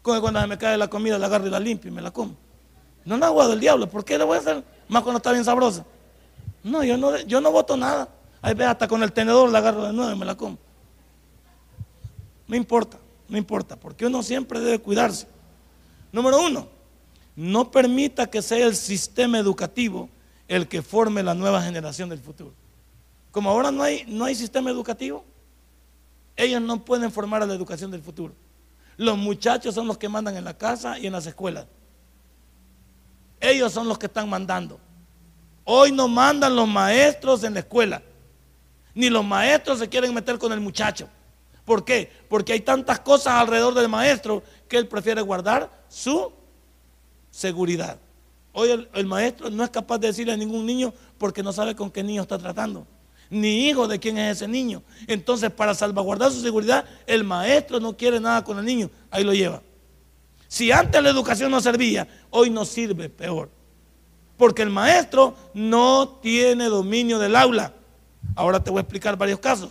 Cuando 0.00 0.44
me 0.48 0.56
cae 0.56 0.78
la 0.78 0.88
comida, 0.88 1.18
la 1.18 1.26
agarro 1.26 1.46
y 1.46 1.50
la 1.50 1.60
limpio 1.60 1.90
y 1.90 1.94
me 1.94 2.00
la 2.00 2.10
como. 2.10 2.34
No 3.04 3.16
la 3.16 3.26
agua 3.26 3.48
del 3.48 3.60
diablo, 3.60 3.88
¿por 3.88 4.04
qué 4.04 4.16
le 4.16 4.24
voy 4.24 4.36
a 4.36 4.40
hacer 4.40 4.64
más 4.88 5.02
cuando 5.02 5.18
está 5.18 5.32
bien 5.32 5.44
sabrosa? 5.44 5.84
No, 6.62 6.84
yo 6.84 6.96
no, 6.96 7.18
yo 7.20 7.40
no 7.40 7.50
voto 7.50 7.76
nada. 7.76 8.08
Ahí 8.40 8.54
ve, 8.54 8.64
hasta 8.64 8.88
con 8.88 9.02
el 9.02 9.12
tenedor 9.12 9.50
la 9.50 9.58
agarro 9.58 9.84
de 9.84 9.92
nuevo 9.92 10.12
y 10.12 10.18
me 10.18 10.24
la 10.24 10.36
como. 10.36 10.58
No 12.46 12.56
importa, 12.56 12.98
no 13.28 13.38
importa, 13.38 13.76
porque 13.76 14.06
uno 14.06 14.22
siempre 14.22 14.60
debe 14.60 14.78
cuidarse. 14.78 15.26
Número 16.12 16.40
uno, 16.40 16.68
no 17.34 17.70
permita 17.70 18.28
que 18.28 18.42
sea 18.42 18.66
el 18.66 18.76
sistema 18.76 19.38
educativo 19.38 20.08
el 20.48 20.68
que 20.68 20.82
forme 20.82 21.22
la 21.22 21.34
nueva 21.34 21.62
generación 21.62 22.08
del 22.08 22.18
futuro. 22.18 22.52
Como 23.30 23.48
ahora 23.48 23.70
no 23.70 23.82
hay, 23.82 24.04
no 24.06 24.26
hay 24.26 24.34
sistema 24.34 24.70
educativo, 24.70 25.24
ellos 26.36 26.60
no 26.60 26.84
pueden 26.84 27.10
formar 27.10 27.42
a 27.42 27.46
la 27.46 27.54
educación 27.54 27.90
del 27.90 28.02
futuro. 28.02 28.34
Los 28.98 29.16
muchachos 29.16 29.74
son 29.74 29.86
los 29.86 29.96
que 29.96 30.08
mandan 30.08 30.36
en 30.36 30.44
la 30.44 30.56
casa 30.56 30.98
y 30.98 31.06
en 31.06 31.12
las 31.12 31.26
escuelas. 31.26 31.66
Ellos 33.42 33.72
son 33.72 33.88
los 33.88 33.98
que 33.98 34.06
están 34.06 34.30
mandando. 34.30 34.78
Hoy 35.64 35.90
no 35.90 36.06
mandan 36.06 36.54
los 36.54 36.68
maestros 36.68 37.42
en 37.42 37.54
la 37.54 37.60
escuela. 37.60 38.00
Ni 38.94 39.10
los 39.10 39.24
maestros 39.24 39.80
se 39.80 39.88
quieren 39.88 40.14
meter 40.14 40.38
con 40.38 40.52
el 40.52 40.60
muchacho. 40.60 41.08
¿Por 41.64 41.84
qué? 41.84 42.10
Porque 42.28 42.52
hay 42.52 42.60
tantas 42.60 43.00
cosas 43.00 43.34
alrededor 43.34 43.74
del 43.74 43.88
maestro 43.88 44.44
que 44.68 44.76
él 44.76 44.86
prefiere 44.86 45.20
guardar 45.22 45.68
su 45.88 46.32
seguridad. 47.32 47.98
Hoy 48.52 48.88
el, 48.92 49.06
maestro 49.06 49.50
no 49.50 49.64
es 49.64 49.70
capaz 49.70 49.98
de 49.98 50.06
decirle 50.08 50.34
a 50.34 50.36
ningún 50.36 50.64
niño 50.64 50.94
porque 51.18 51.42
no 51.42 51.52
sabe 51.52 51.74
con 51.74 51.90
qué 51.90 52.04
niño 52.04 52.22
está 52.22 52.38
tratando, 52.38 52.86
ni 53.28 53.68
hijo 53.68 53.88
de 53.88 53.98
quién 53.98 54.18
es 54.18 54.36
ese 54.36 54.46
niño. 54.46 54.82
Entonces, 55.08 55.50
para 55.50 55.74
salvaguardar 55.74 56.30
su 56.30 56.40
seguridad, 56.42 56.84
el 57.06 57.24
maestro 57.24 57.80
no 57.80 57.96
quiere 57.96 58.20
nada 58.20 58.44
con 58.44 58.58
el 58.58 58.64
niño, 58.64 58.90
ahí 59.10 59.24
lo 59.24 59.32
lleva. 59.32 59.62
Si 60.52 60.70
antes 60.70 61.02
la 61.02 61.08
educación 61.08 61.50
no 61.50 61.62
servía, 61.62 62.06
hoy 62.28 62.50
no 62.50 62.66
sirve 62.66 63.08
peor. 63.08 63.48
Porque 64.36 64.60
el 64.60 64.68
maestro 64.68 65.34
no 65.54 66.18
tiene 66.20 66.66
dominio 66.66 67.18
del 67.18 67.36
aula. 67.36 67.72
Ahora 68.36 68.62
te 68.62 68.70
voy 68.70 68.80
a 68.80 68.82
explicar 68.82 69.16
varios 69.16 69.38
casos. 69.38 69.70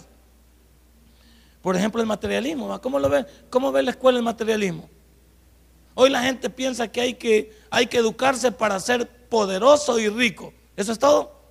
Por 1.62 1.76
ejemplo, 1.76 2.02
el 2.02 2.08
materialismo. 2.08 2.82
¿Cómo 2.82 2.98
lo 2.98 3.10
ve? 3.10 3.28
¿Cómo 3.52 3.72
ve 3.72 3.84
la 3.84 3.92
escuela 3.92 4.18
el 4.18 4.24
materialismo? 4.24 4.90
Hoy 5.94 6.10
la 6.10 6.24
gente 6.24 6.50
piensa 6.50 6.88
que 6.88 7.00
hay, 7.00 7.14
que 7.14 7.56
hay 7.70 7.86
que 7.86 7.98
educarse 7.98 8.52
para 8.52 8.80
ser 8.80 9.08
poderoso 9.30 10.00
y 10.00 10.10
rico. 10.10 10.52
¿Eso 10.76 10.94
es 10.94 10.98
todo? 10.98 11.44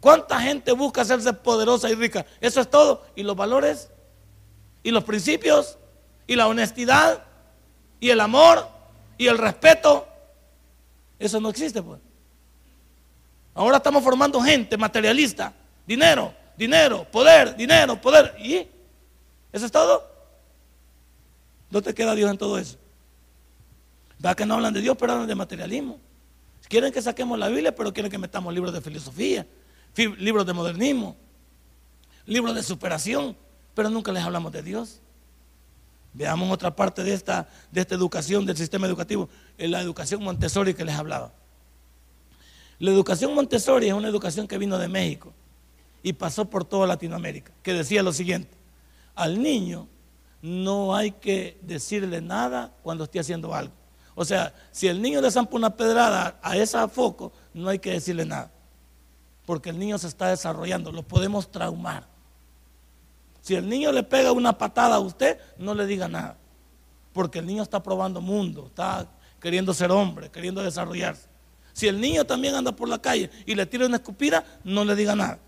¿Cuánta 0.00 0.38
gente 0.38 0.72
busca 0.72 1.00
hacerse 1.00 1.32
poderosa 1.32 1.88
y 1.88 1.94
rica? 1.94 2.26
Eso 2.42 2.60
es 2.60 2.68
todo. 2.68 3.06
¿Y 3.16 3.22
los 3.22 3.36
valores? 3.36 3.88
¿Y 4.82 4.90
los 4.90 5.04
principios? 5.04 5.78
¿Y 6.26 6.36
la 6.36 6.46
honestidad? 6.46 7.29
¿Y 8.00 8.10
el 8.10 8.20
amor? 8.20 8.66
¿Y 9.18 9.26
el 9.26 9.38
respeto? 9.38 10.08
Eso 11.18 11.38
no 11.40 11.50
existe, 11.50 11.82
pues. 11.82 12.00
Ahora 13.54 13.76
estamos 13.76 14.02
formando 14.02 14.40
gente 14.40 14.76
materialista. 14.76 15.52
Dinero, 15.86 16.34
dinero, 16.56 17.04
poder, 17.04 17.54
dinero, 17.56 18.00
poder. 18.00 18.34
¿Y? 18.38 18.66
¿Eso 19.52 19.66
es 19.66 19.72
todo? 19.72 20.10
¿No 21.70 21.82
te 21.82 21.94
queda 21.94 22.14
Dios 22.14 22.30
en 22.30 22.38
todo 22.38 22.58
eso? 22.58 22.78
¿Verdad 24.18 24.36
que 24.36 24.46
no 24.46 24.54
hablan 24.54 24.72
de 24.72 24.80
Dios, 24.80 24.96
pero 24.98 25.12
hablan 25.12 25.28
de 25.28 25.34
materialismo? 25.34 25.98
Quieren 26.68 26.92
que 26.92 27.02
saquemos 27.02 27.38
la 27.38 27.48
Biblia, 27.48 27.74
pero 27.74 27.92
quieren 27.92 28.10
que 28.10 28.18
metamos 28.18 28.54
libros 28.54 28.72
de 28.72 28.80
filosofía, 28.80 29.46
libros 29.96 30.46
de 30.46 30.52
modernismo, 30.52 31.16
libros 32.26 32.54
de 32.54 32.62
superación, 32.62 33.36
pero 33.74 33.90
nunca 33.90 34.12
les 34.12 34.22
hablamos 34.22 34.52
de 34.52 34.62
Dios. 34.62 35.00
Veamos 36.12 36.50
otra 36.50 36.74
parte 36.74 37.04
de 37.04 37.14
esta, 37.14 37.48
de 37.70 37.80
esta 37.80 37.94
educación, 37.94 38.44
del 38.44 38.56
sistema 38.56 38.86
educativo, 38.86 39.28
en 39.58 39.70
la 39.70 39.80
educación 39.80 40.22
Montessori 40.22 40.74
que 40.74 40.84
les 40.84 40.96
hablaba. 40.96 41.32
La 42.78 42.90
educación 42.90 43.34
Montessori 43.34 43.88
es 43.88 43.92
una 43.92 44.08
educación 44.08 44.48
que 44.48 44.58
vino 44.58 44.78
de 44.78 44.88
México 44.88 45.32
y 46.02 46.14
pasó 46.14 46.46
por 46.46 46.64
toda 46.64 46.86
Latinoamérica, 46.86 47.52
que 47.62 47.74
decía 47.74 48.02
lo 48.02 48.12
siguiente, 48.12 48.56
al 49.14 49.42
niño 49.42 49.86
no 50.42 50.96
hay 50.96 51.12
que 51.12 51.58
decirle 51.62 52.20
nada 52.20 52.72
cuando 52.82 53.04
esté 53.04 53.20
haciendo 53.20 53.54
algo. 53.54 53.74
O 54.14 54.24
sea, 54.24 54.54
si 54.72 54.88
el 54.88 55.00
niño 55.00 55.20
le 55.20 55.30
zampa 55.30 55.56
una 55.56 55.76
pedrada 55.76 56.38
a 56.42 56.56
ese 56.56 56.76
foco, 56.88 57.32
no 57.54 57.68
hay 57.68 57.78
que 57.78 57.92
decirle 57.92 58.24
nada. 58.24 58.50
Porque 59.46 59.70
el 59.70 59.78
niño 59.78 59.98
se 59.98 60.08
está 60.08 60.28
desarrollando, 60.28 60.92
lo 60.92 61.02
podemos 61.02 61.50
traumar. 61.50 62.06
Si 63.40 63.54
el 63.54 63.68
niño 63.68 63.92
le 63.92 64.02
pega 64.02 64.32
una 64.32 64.56
patada 64.56 64.96
a 64.96 65.00
usted, 65.00 65.38
no 65.58 65.74
le 65.74 65.86
diga 65.86 66.08
nada. 66.08 66.36
Porque 67.12 67.38
el 67.38 67.46
niño 67.46 67.62
está 67.62 67.82
probando 67.82 68.20
mundo, 68.20 68.66
está 68.66 69.08
queriendo 69.40 69.74
ser 69.74 69.90
hombre, 69.90 70.30
queriendo 70.30 70.62
desarrollarse. 70.62 71.28
Si 71.72 71.88
el 71.88 72.00
niño 72.00 72.24
también 72.24 72.54
anda 72.54 72.72
por 72.72 72.88
la 72.88 73.00
calle 73.00 73.30
y 73.46 73.54
le 73.54 73.66
tira 73.66 73.86
una 73.86 73.96
escupida, 73.96 74.44
no 74.64 74.84
le 74.84 74.94
diga 74.94 75.16
nada. 75.16 75.38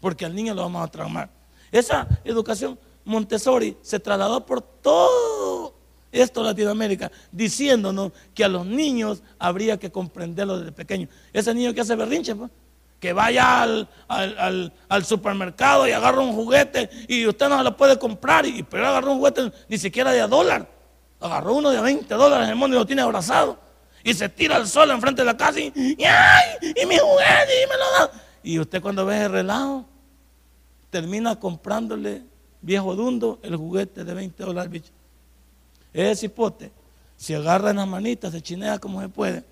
Porque 0.00 0.24
al 0.24 0.34
niño 0.34 0.54
lo 0.54 0.62
vamos 0.62 0.84
a 0.84 0.90
traumar. 0.90 1.30
Esa 1.70 2.06
educación 2.24 2.78
Montessori 3.04 3.76
se 3.82 3.98
trasladó 3.98 4.46
por 4.46 4.62
todo 4.62 5.74
esto 6.12 6.42
Latinoamérica, 6.42 7.10
diciéndonos 7.32 8.12
que 8.34 8.44
a 8.44 8.48
los 8.48 8.66
niños 8.66 9.22
habría 9.38 9.78
que 9.78 9.90
comprenderlo 9.90 10.58
desde 10.58 10.72
pequeño. 10.72 11.08
Ese 11.32 11.54
niño 11.54 11.72
que 11.72 11.80
hace 11.80 11.96
berrinche, 11.96 12.34
pues, 12.34 12.50
que 13.02 13.12
vaya 13.12 13.62
al, 13.64 15.04
supermercado 15.04 15.88
y 15.88 15.90
agarra 15.90 16.20
un 16.20 16.34
juguete 16.34 16.88
y 17.08 17.26
usted 17.26 17.48
no 17.48 17.60
lo 17.60 17.76
puede 17.76 17.98
comprar, 17.98 18.46
y, 18.46 18.62
pero 18.62 18.86
agarró 18.86 19.10
un 19.10 19.18
juguete 19.18 19.50
ni 19.68 19.76
siquiera 19.76 20.12
de 20.12 20.20
a 20.20 20.28
dólar, 20.28 20.68
agarró 21.18 21.54
uno 21.54 21.70
de 21.70 21.80
20 21.80 22.14
dólares, 22.14 22.48
el 22.48 22.54
mundo 22.54 22.76
y 22.76 22.78
lo 22.78 22.86
tiene 22.86 23.02
abrazado, 23.02 23.58
y 24.04 24.14
se 24.14 24.28
tira 24.28 24.54
al 24.54 24.68
sol 24.68 24.88
enfrente 24.92 25.22
de 25.22 25.26
la 25.26 25.36
casa 25.36 25.58
y, 25.58 25.72
¡ay! 25.74 26.58
Y 26.62 26.86
mi 26.86 26.96
juguete, 26.96 27.64
y 27.64 27.68
me 27.68 27.76
lo 27.76 27.90
da. 27.98 28.12
Y 28.44 28.58
usted 28.60 28.80
cuando 28.80 29.04
ve 29.04 29.22
el 29.22 29.32
relajo, 29.32 29.84
termina 30.88 31.34
comprándole 31.40 32.22
viejo 32.60 32.94
dundo, 32.94 33.40
el 33.42 33.56
juguete 33.56 34.04
de 34.04 34.14
20 34.14 34.44
dólares, 34.44 34.70
bicho. 34.70 34.92
Ese 35.92 36.26
hipote, 36.26 36.70
si 37.16 37.34
agarra 37.34 37.70
en 37.70 37.76
las 37.78 37.88
manitas, 37.88 38.30
se 38.30 38.40
chinea 38.40 38.78
como 38.78 39.00
se 39.00 39.08
puede, 39.08 39.42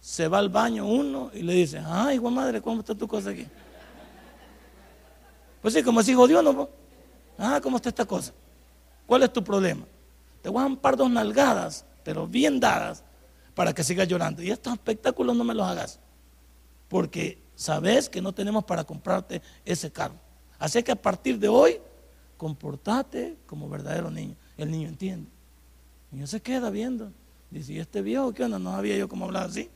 se 0.00 0.28
va 0.28 0.38
al 0.38 0.48
baño 0.48 0.86
uno 0.86 1.30
y 1.34 1.42
le 1.42 1.54
dice, 1.54 1.82
ay, 1.84 2.18
Juan 2.18 2.34
madre, 2.34 2.60
¿cómo 2.62 2.80
está 2.80 2.94
tu 2.94 3.06
cosa 3.06 3.30
aquí? 3.30 3.46
Pues 5.60 5.74
sí, 5.74 5.82
como 5.82 6.02
si 6.02 6.14
jodió, 6.14 6.42
¿no? 6.42 6.68
Ah, 7.36 7.60
¿cómo 7.62 7.76
está 7.76 7.88
esta 7.88 8.04
cosa? 8.04 8.32
¿Cuál 9.06 9.22
es 9.22 9.32
tu 9.32 9.42
problema? 9.42 9.84
Te 10.42 10.48
voy 10.48 10.58
a 10.58 10.62
dar 10.62 10.70
un 10.70 10.76
par 10.76 10.96
dos 10.96 11.10
nalgadas, 11.10 11.84
pero 12.04 12.26
bien 12.26 12.60
dadas, 12.60 13.02
para 13.54 13.72
que 13.72 13.82
sigas 13.82 14.06
llorando. 14.06 14.42
Y 14.42 14.50
estos 14.50 14.72
espectáculos 14.72 15.36
no 15.36 15.44
me 15.44 15.54
los 15.54 15.66
hagas, 15.66 15.98
porque 16.88 17.42
sabes 17.54 18.08
que 18.08 18.22
no 18.22 18.32
tenemos 18.32 18.64
para 18.64 18.84
comprarte 18.84 19.42
ese 19.64 19.90
carro. 19.90 20.14
Así 20.58 20.82
que 20.82 20.92
a 20.92 20.96
partir 20.96 21.38
de 21.38 21.48
hoy, 21.48 21.80
comportate 22.36 23.36
como 23.46 23.68
verdadero 23.68 24.10
niño. 24.10 24.36
El 24.56 24.70
niño 24.70 24.88
entiende. 24.88 25.28
El 26.10 26.18
niño 26.18 26.26
se 26.26 26.40
queda 26.40 26.70
viendo. 26.70 27.12
Dice, 27.50 27.72
¿y 27.74 27.78
este 27.78 28.00
viejo 28.00 28.32
qué 28.32 28.44
onda? 28.44 28.58
No 28.58 28.72
sabía 28.72 28.96
yo 28.96 29.08
cómo 29.08 29.24
hablar 29.26 29.46
así. 29.46 29.68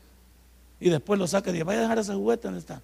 Y 0.83 0.89
después 0.89 1.17
lo 1.17 1.27
saca 1.27 1.49
y 1.49 1.53
dice, 1.53 1.63
vaya 1.63 1.79
a 1.79 1.81
dejar 1.83 1.99
ese 1.99 2.13
juguete 2.13 2.47
donde 2.47 2.59
está. 2.59 2.81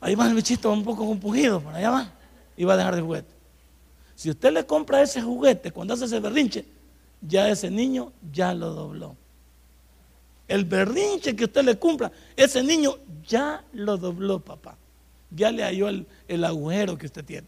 Ahí 0.00 0.14
va 0.14 0.26
el 0.26 0.34
bichito 0.34 0.72
un 0.72 0.82
poco 0.82 1.04
compugido, 1.04 1.60
por 1.60 1.74
allá 1.74 1.90
va. 1.90 2.12
Y 2.56 2.64
va 2.64 2.72
a 2.72 2.76
dejar 2.78 2.94
el 2.94 3.02
juguete. 3.02 3.28
Si 4.14 4.30
usted 4.30 4.50
le 4.50 4.64
compra 4.64 5.02
ese 5.02 5.20
juguete 5.20 5.70
cuando 5.70 5.92
hace 5.92 6.06
ese 6.06 6.18
berrinche, 6.18 6.64
ya 7.20 7.50
ese 7.50 7.70
niño 7.70 8.12
ya 8.32 8.54
lo 8.54 8.70
dobló. 8.72 9.14
El 10.48 10.64
berrinche 10.64 11.36
que 11.36 11.44
usted 11.44 11.64
le 11.64 11.76
cumpla, 11.76 12.10
ese 12.34 12.62
niño 12.62 12.96
ya 13.28 13.62
lo 13.74 13.98
dobló, 13.98 14.40
papá 14.40 14.78
ya 15.30 15.52
le 15.52 15.62
halló 15.62 15.88
el, 15.88 16.44
agujero 16.44 16.98
que 16.98 17.06
usted 17.06 17.24
tiene. 17.24 17.46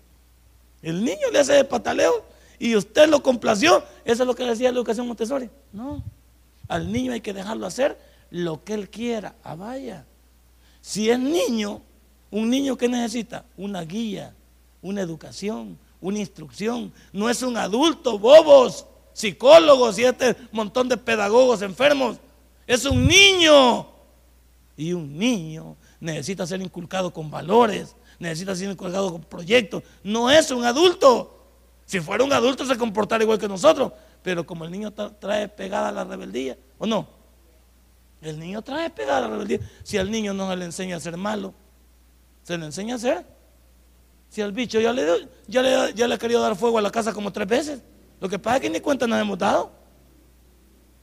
El 0.82 1.02
niño 1.02 1.30
le 1.32 1.38
hace 1.38 1.54
de 1.54 1.64
pataleo 1.64 2.24
y 2.58 2.76
usted 2.76 3.08
lo 3.08 3.22
complació. 3.22 3.82
Eso 4.04 4.22
es 4.22 4.26
lo 4.26 4.34
que 4.34 4.44
decía 4.44 4.70
la 4.70 4.76
educación 4.76 5.06
Montessori. 5.06 5.50
No, 5.72 6.02
al 6.68 6.92
niño 6.92 7.12
hay 7.12 7.20
que 7.20 7.32
dejarlo 7.32 7.66
hacer 7.66 7.98
lo 8.32 8.64
que 8.64 8.74
él 8.74 8.90
quiera. 8.90 9.36
Ah, 9.44 9.54
vaya. 9.54 10.04
Si 10.80 11.08
es 11.08 11.18
niño, 11.18 11.82
un 12.30 12.50
niño 12.50 12.76
que 12.76 12.88
necesita 12.88 13.44
una 13.56 13.82
guía, 13.82 14.34
una 14.80 15.02
educación, 15.02 15.78
una 16.00 16.18
instrucción. 16.18 16.92
No 17.12 17.28
es 17.28 17.42
un 17.42 17.56
adulto, 17.56 18.18
bobos, 18.18 18.86
psicólogos 19.12 19.98
y 19.98 20.04
este 20.04 20.34
montón 20.50 20.88
de 20.88 20.96
pedagogos 20.96 21.62
enfermos. 21.62 22.16
Es 22.66 22.84
un 22.86 23.06
niño. 23.06 23.86
Y 24.76 24.94
un 24.94 25.16
niño 25.16 25.76
necesita 26.00 26.46
ser 26.46 26.62
inculcado 26.62 27.12
con 27.12 27.30
valores, 27.30 27.94
necesita 28.18 28.56
ser 28.56 28.70
inculcado 28.70 29.12
con 29.12 29.20
proyectos. 29.22 29.82
No 30.02 30.30
es 30.30 30.50
un 30.50 30.64
adulto. 30.64 31.38
Si 31.84 32.00
fuera 32.00 32.24
un 32.24 32.32
adulto 32.32 32.64
se 32.64 32.78
comportaría 32.78 33.24
igual 33.24 33.38
que 33.38 33.46
nosotros, 33.46 33.92
pero 34.22 34.46
como 34.46 34.64
el 34.64 34.70
niño 34.70 34.90
trae 34.90 35.48
pegada 35.48 35.92
la 35.92 36.04
rebeldía, 36.04 36.56
¿o 36.78 36.86
no? 36.86 37.21
El 38.22 38.38
niño 38.38 38.62
trae 38.62 38.88
pegada 38.88 39.22
la 39.22 39.28
rebeldía. 39.28 39.58
Si 39.82 39.98
al 39.98 40.10
niño 40.10 40.32
no 40.32 40.48
se 40.48 40.56
le 40.56 40.64
enseña 40.64 40.96
a 40.96 41.00
ser 41.00 41.16
malo, 41.16 41.52
se 42.44 42.56
le 42.56 42.64
enseña 42.64 42.94
a 42.94 42.98
ser. 42.98 43.26
Si 44.28 44.40
al 44.40 44.52
bicho 44.52 44.80
ya 44.80 44.92
le, 44.92 45.28
ya 45.48 45.60
le, 45.60 45.92
ya 45.92 46.06
le 46.06 46.14
ha 46.14 46.18
querido 46.18 46.40
dar 46.40 46.56
fuego 46.56 46.78
a 46.78 46.82
la 46.82 46.90
casa 46.90 47.12
como 47.12 47.32
tres 47.32 47.48
veces, 47.48 47.82
lo 48.20 48.28
que 48.28 48.38
pasa 48.38 48.56
es 48.56 48.62
que 48.62 48.70
ni 48.70 48.80
cuenta 48.80 49.06
nos 49.06 49.20
hemos 49.20 49.36
dado. 49.38 49.72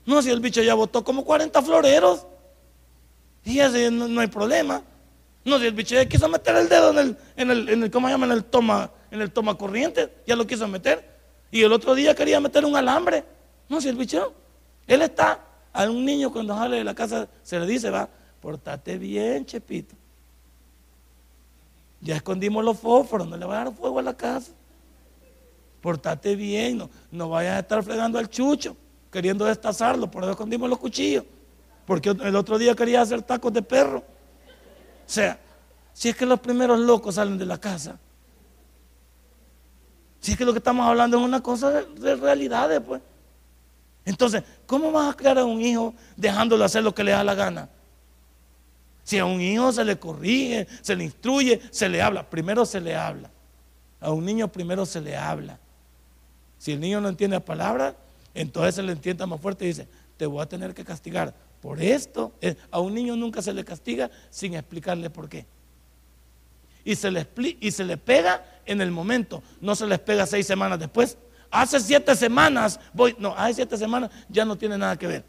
No, 0.05 0.21
si 0.21 0.29
el 0.29 0.39
bicho 0.39 0.63
ya 0.63 0.73
botó 0.73 1.03
como 1.03 1.25
40 1.25 1.61
floreros. 1.61 2.25
Y 3.43 3.59
así 3.59 3.89
no, 3.91 4.19
hay 4.21 4.27
problema. 4.27 4.81
No, 5.43 5.59
si 5.59 5.67
el 5.67 5.73
bicho 5.73 5.95
ya 5.95 6.05
quiso 6.07 6.29
meter 6.29 6.55
el 6.55 6.69
dedo 6.69 6.91
en 6.91 6.97
el, 6.97 7.17
en 7.35 7.51
el, 7.51 7.69
en 7.69 7.83
el 7.83 7.91
¿cómo 7.91 8.07
se 8.07 8.13
llama? 8.13 8.25
En 8.25 8.31
el 8.31 8.45
toma, 8.45 8.91
en 9.11 9.21
el 9.21 9.31
toma 9.31 9.57
corriente, 9.57 10.09
ya 10.25 10.35
lo 10.35 10.47
quiso 10.47 10.67
meter. 10.67 11.17
Y 11.51 11.63
el 11.63 11.73
otro 11.73 11.95
día 11.95 12.15
quería 12.15 12.39
meter 12.39 12.63
un 12.63 12.75
alambre. 12.75 13.25
No, 13.67 13.81
si 13.81 13.89
el 13.89 13.95
bicho, 13.95 14.33
Él 14.87 15.01
está, 15.01 15.39
a 15.73 15.89
un 15.89 16.05
niño 16.05 16.31
cuando 16.31 16.55
sale 16.55 16.77
de 16.77 16.83
la 16.83 16.95
casa 16.95 17.27
se 17.43 17.59
le 17.59 17.65
dice, 17.65 17.89
va, 17.89 18.09
portate 18.41 18.97
bien, 18.97 19.45
Chepito. 19.45 19.95
Ya 22.01 22.15
escondimos 22.15 22.63
los 22.63 22.79
fósforos, 22.79 23.27
no 23.27 23.37
le 23.37 23.45
va 23.45 23.61
a 23.61 23.65
dar 23.65 23.73
fuego 23.75 23.99
a 23.99 24.01
la 24.01 24.15
casa. 24.15 24.51
Portate 25.81 26.35
bien, 26.35 26.77
no, 26.77 26.89
no 27.11 27.29
vayas 27.29 27.55
a 27.55 27.59
estar 27.59 27.83
fregando 27.83 28.19
al 28.19 28.29
chucho, 28.29 28.75
queriendo 29.11 29.45
destazarlo, 29.45 30.09
por 30.09 30.23
eso 30.23 30.31
escondimos 30.31 30.69
los 30.69 30.79
cuchillos. 30.79 31.23
Porque 31.85 32.09
el 32.09 32.35
otro 32.35 32.57
día 32.57 32.75
quería 32.75 33.01
hacer 33.01 33.21
tacos 33.21 33.51
de 33.51 33.61
perro. 33.61 33.99
O 33.99 35.11
sea, 35.11 35.39
si 35.93 36.09
es 36.09 36.15
que 36.15 36.25
los 36.25 36.39
primeros 36.39 36.79
locos 36.79 37.15
salen 37.15 37.37
de 37.37 37.45
la 37.45 37.57
casa. 37.57 37.99
Si 40.19 40.33
es 40.33 40.37
que 40.37 40.45
lo 40.45 40.51
que 40.51 40.59
estamos 40.59 40.85
hablando 40.85 41.17
es 41.17 41.23
una 41.23 41.41
cosa 41.41 41.71
de, 41.71 41.85
de 41.99 42.15
realidades, 42.15 42.79
pues. 42.81 43.01
Entonces, 44.05 44.43
¿cómo 44.65 44.91
vas 44.91 45.13
a 45.13 45.17
crear 45.17 45.37
a 45.37 45.45
un 45.45 45.61
hijo 45.61 45.93
dejándolo 46.15 46.65
hacer 46.65 46.83
lo 46.83 46.93
que 46.95 47.03
le 47.03 47.11
da 47.11 47.23
la 47.23 47.35
gana? 47.35 47.69
Si 49.03 49.17
a 49.17 49.25
un 49.25 49.41
hijo 49.41 49.71
se 49.71 49.83
le 49.83 49.97
corrige, 49.97 50.67
se 50.81 50.95
le 50.95 51.03
instruye, 51.03 51.59
se 51.71 51.89
le 51.89 52.01
habla. 52.01 52.29
Primero 52.29 52.65
se 52.65 52.79
le 52.79 52.95
habla. 52.95 53.31
A 53.99 54.11
un 54.11 54.25
niño 54.25 54.47
primero 54.51 54.85
se 54.85 55.01
le 55.01 55.17
habla. 55.17 55.59
Si 56.57 56.73
el 56.73 56.79
niño 56.79 57.01
no 57.01 57.09
entiende 57.09 57.35
la 57.37 57.43
palabra, 57.43 57.95
entonces 58.33 58.75
se 58.75 58.83
le 58.83 58.91
entiende 58.91 59.25
más 59.25 59.41
fuerte 59.41 59.65
y 59.65 59.69
dice, 59.69 59.87
te 60.17 60.25
voy 60.25 60.41
a 60.41 60.45
tener 60.45 60.73
que 60.73 60.85
castigar 60.85 61.33
por 61.61 61.81
esto. 61.81 62.33
Eh, 62.41 62.55
a 62.69 62.79
un 62.79 62.93
niño 62.93 63.15
nunca 63.15 63.41
se 63.41 63.53
le 63.53 63.63
castiga 63.63 64.11
sin 64.29 64.53
explicarle 64.53 65.09
por 65.09 65.27
qué. 65.27 65.45
Y 66.83 66.95
se 66.95 67.11
le, 67.11 67.27
y 67.59 67.71
se 67.71 67.83
le 67.83 67.97
pega 67.97 68.45
en 68.65 68.81
el 68.81 68.91
momento, 68.91 69.41
no 69.59 69.75
se 69.75 69.87
les 69.87 69.99
pega 69.99 70.25
seis 70.25 70.45
semanas 70.45 70.79
después. 70.79 71.17
Hace 71.51 71.79
siete 71.79 72.15
semanas, 72.15 72.79
voy, 72.93 73.15
no, 73.17 73.33
hace 73.35 73.55
siete 73.55 73.77
semanas 73.77 74.11
ya 74.27 74.45
no 74.45 74.55
tiene 74.57 74.77
nada 74.77 74.97
que 74.97 75.07
ver. 75.07 75.23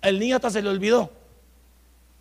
El 0.00 0.18
niño 0.18 0.36
hasta 0.36 0.50
se 0.50 0.62
le 0.62 0.68
olvidó. 0.68 1.10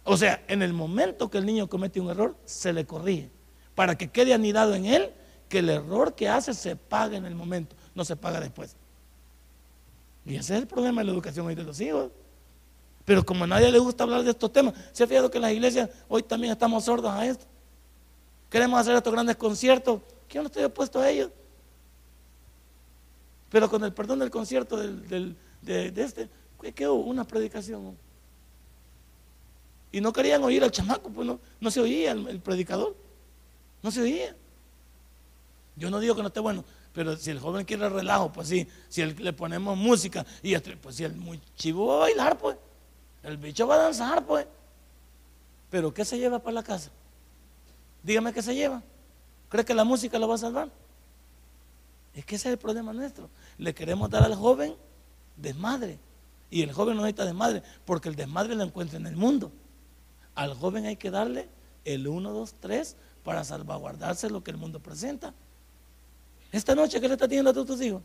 O 0.03 0.17
sea, 0.17 0.43
en 0.47 0.61
el 0.61 0.73
momento 0.73 1.29
que 1.29 1.37
el 1.37 1.45
niño 1.45 1.67
comete 1.67 1.99
un 1.99 2.09
error, 2.09 2.35
se 2.45 2.73
le 2.73 2.85
corrige. 2.85 3.29
Para 3.75 3.97
que 3.97 4.09
quede 4.09 4.33
anidado 4.33 4.73
en 4.73 4.85
él 4.85 5.11
que 5.47 5.59
el 5.59 5.69
error 5.69 6.15
que 6.15 6.27
hace 6.27 6.53
se 6.53 6.75
paga 6.75 7.17
en 7.17 7.25
el 7.25 7.35
momento, 7.35 7.75
no 7.93 8.03
se 8.03 8.15
paga 8.15 8.39
después. 8.39 8.75
Y 10.25 10.35
ese 10.35 10.55
es 10.55 10.61
el 10.61 10.67
problema 10.67 11.01
de 11.01 11.05
la 11.05 11.11
educación 11.11 11.45
hoy 11.47 11.55
de 11.55 11.63
los 11.63 11.79
hijos. 11.79 12.09
Pero 13.05 13.25
como 13.25 13.43
a 13.43 13.47
nadie 13.47 13.71
le 13.71 13.79
gusta 13.79 14.03
hablar 14.03 14.23
de 14.23 14.31
estos 14.31 14.51
temas, 14.51 14.73
se 14.91 15.03
ha 15.03 15.07
fijado 15.07 15.31
que 15.31 15.39
las 15.39 15.51
iglesias 15.51 15.89
hoy 16.07 16.21
también 16.21 16.53
estamos 16.53 16.85
sordos 16.85 17.11
a 17.11 17.25
esto. 17.25 17.45
Queremos 18.49 18.79
hacer 18.79 18.95
estos 18.95 19.13
grandes 19.13 19.35
conciertos. 19.35 20.01
Yo 20.29 20.41
no 20.41 20.47
estoy 20.47 20.63
opuesto 20.63 20.99
a 20.99 21.09
ellos. 21.09 21.31
Pero 23.49 23.69
con 23.69 23.83
el 23.83 23.93
perdón 23.93 24.19
del 24.19 24.29
concierto 24.29 24.77
de, 24.77 25.35
este, 25.95 26.29
¿qué 26.75 26.87
hubo? 26.87 27.03
Una 27.03 27.25
predicación. 27.25 27.97
Y 29.91 30.01
no 30.01 30.13
querían 30.13 30.43
oír 30.43 30.63
al 30.63 30.71
chamaco, 30.71 31.09
pues 31.09 31.25
no, 31.25 31.39
no 31.59 31.71
se 31.71 31.79
oía 31.79 32.11
el, 32.11 32.39
predicador. 32.39 32.95
No 33.81 33.89
se 33.89 34.01
oía. 34.01 34.35
Yo 35.75 35.89
no 35.89 35.99
digo 35.99 36.15
que 36.15 36.21
no 36.21 36.27
esté 36.27 36.41
bueno, 36.41 36.63
pero 36.93 37.15
si 37.15 37.31
el 37.31 37.39
joven 37.39 37.65
quiere 37.65 37.89
relajo, 37.89 38.31
pues 38.31 38.49
sí, 38.49 38.67
si 38.89 39.03
le 39.03 39.33
ponemos 39.33 39.77
música 39.77 40.25
y 40.43 40.57
pues 40.57 40.95
si 40.95 41.05
el 41.05 41.15
muy 41.15 41.39
chivo 41.55 41.87
va 41.87 41.95
a 41.95 41.99
bailar, 41.99 42.37
pues, 42.37 42.57
el 43.23 43.37
bicho 43.37 43.65
va 43.65 43.75
a 43.75 43.83
danzar, 43.83 44.25
pues. 44.25 44.45
Pero 45.69 45.93
¿qué 45.93 46.03
se 46.03 46.17
lleva 46.17 46.39
para 46.39 46.55
la 46.55 46.63
casa? 46.63 46.91
Dígame 48.03 48.33
qué 48.33 48.41
se 48.41 48.53
lleva. 48.53 48.81
¿Cree 49.49 49.65
que 49.65 49.73
la 49.73 49.83
música 49.83 50.19
lo 50.19 50.27
va 50.27 50.35
a 50.35 50.39
salvar? 50.39 50.69
Es 52.19 52.25
que 52.25 52.35
ese 52.35 52.49
es 52.49 52.53
el 52.53 52.59
problema 52.59 52.91
nuestro. 52.91 53.29
Le 53.57 53.73
queremos 53.73 54.09
dar 54.09 54.23
al 54.23 54.35
joven 54.35 54.75
desmadre. 55.37 55.99
Y 56.51 56.63
el 56.63 56.73
joven 56.73 56.97
no 56.97 57.03
necesita 57.03 57.23
desmadre, 57.23 57.63
porque 57.85 58.09
el 58.09 58.17
desmadre 58.17 58.55
lo 58.55 58.63
encuentra 58.63 58.97
en 58.99 59.07
el 59.07 59.15
mundo. 59.15 59.53
Al 60.35 60.53
joven 60.53 60.85
hay 60.85 60.97
que 60.97 61.11
darle 61.11 61.47
el 61.85 62.05
1, 62.05 62.33
2, 62.33 62.55
3 62.59 62.97
para 63.23 63.45
salvaguardarse 63.45 64.29
lo 64.29 64.43
que 64.43 64.51
el 64.51 64.57
mundo 64.57 64.81
presenta. 64.81 65.33
Esta 66.51 66.75
noche, 66.75 66.99
¿qué 66.99 67.07
le 67.07 67.13
está 67.13 67.25
teniendo 67.25 67.51
a 67.51 67.53
todos 67.53 67.67
tus 67.67 67.81
hijos? 67.81 68.01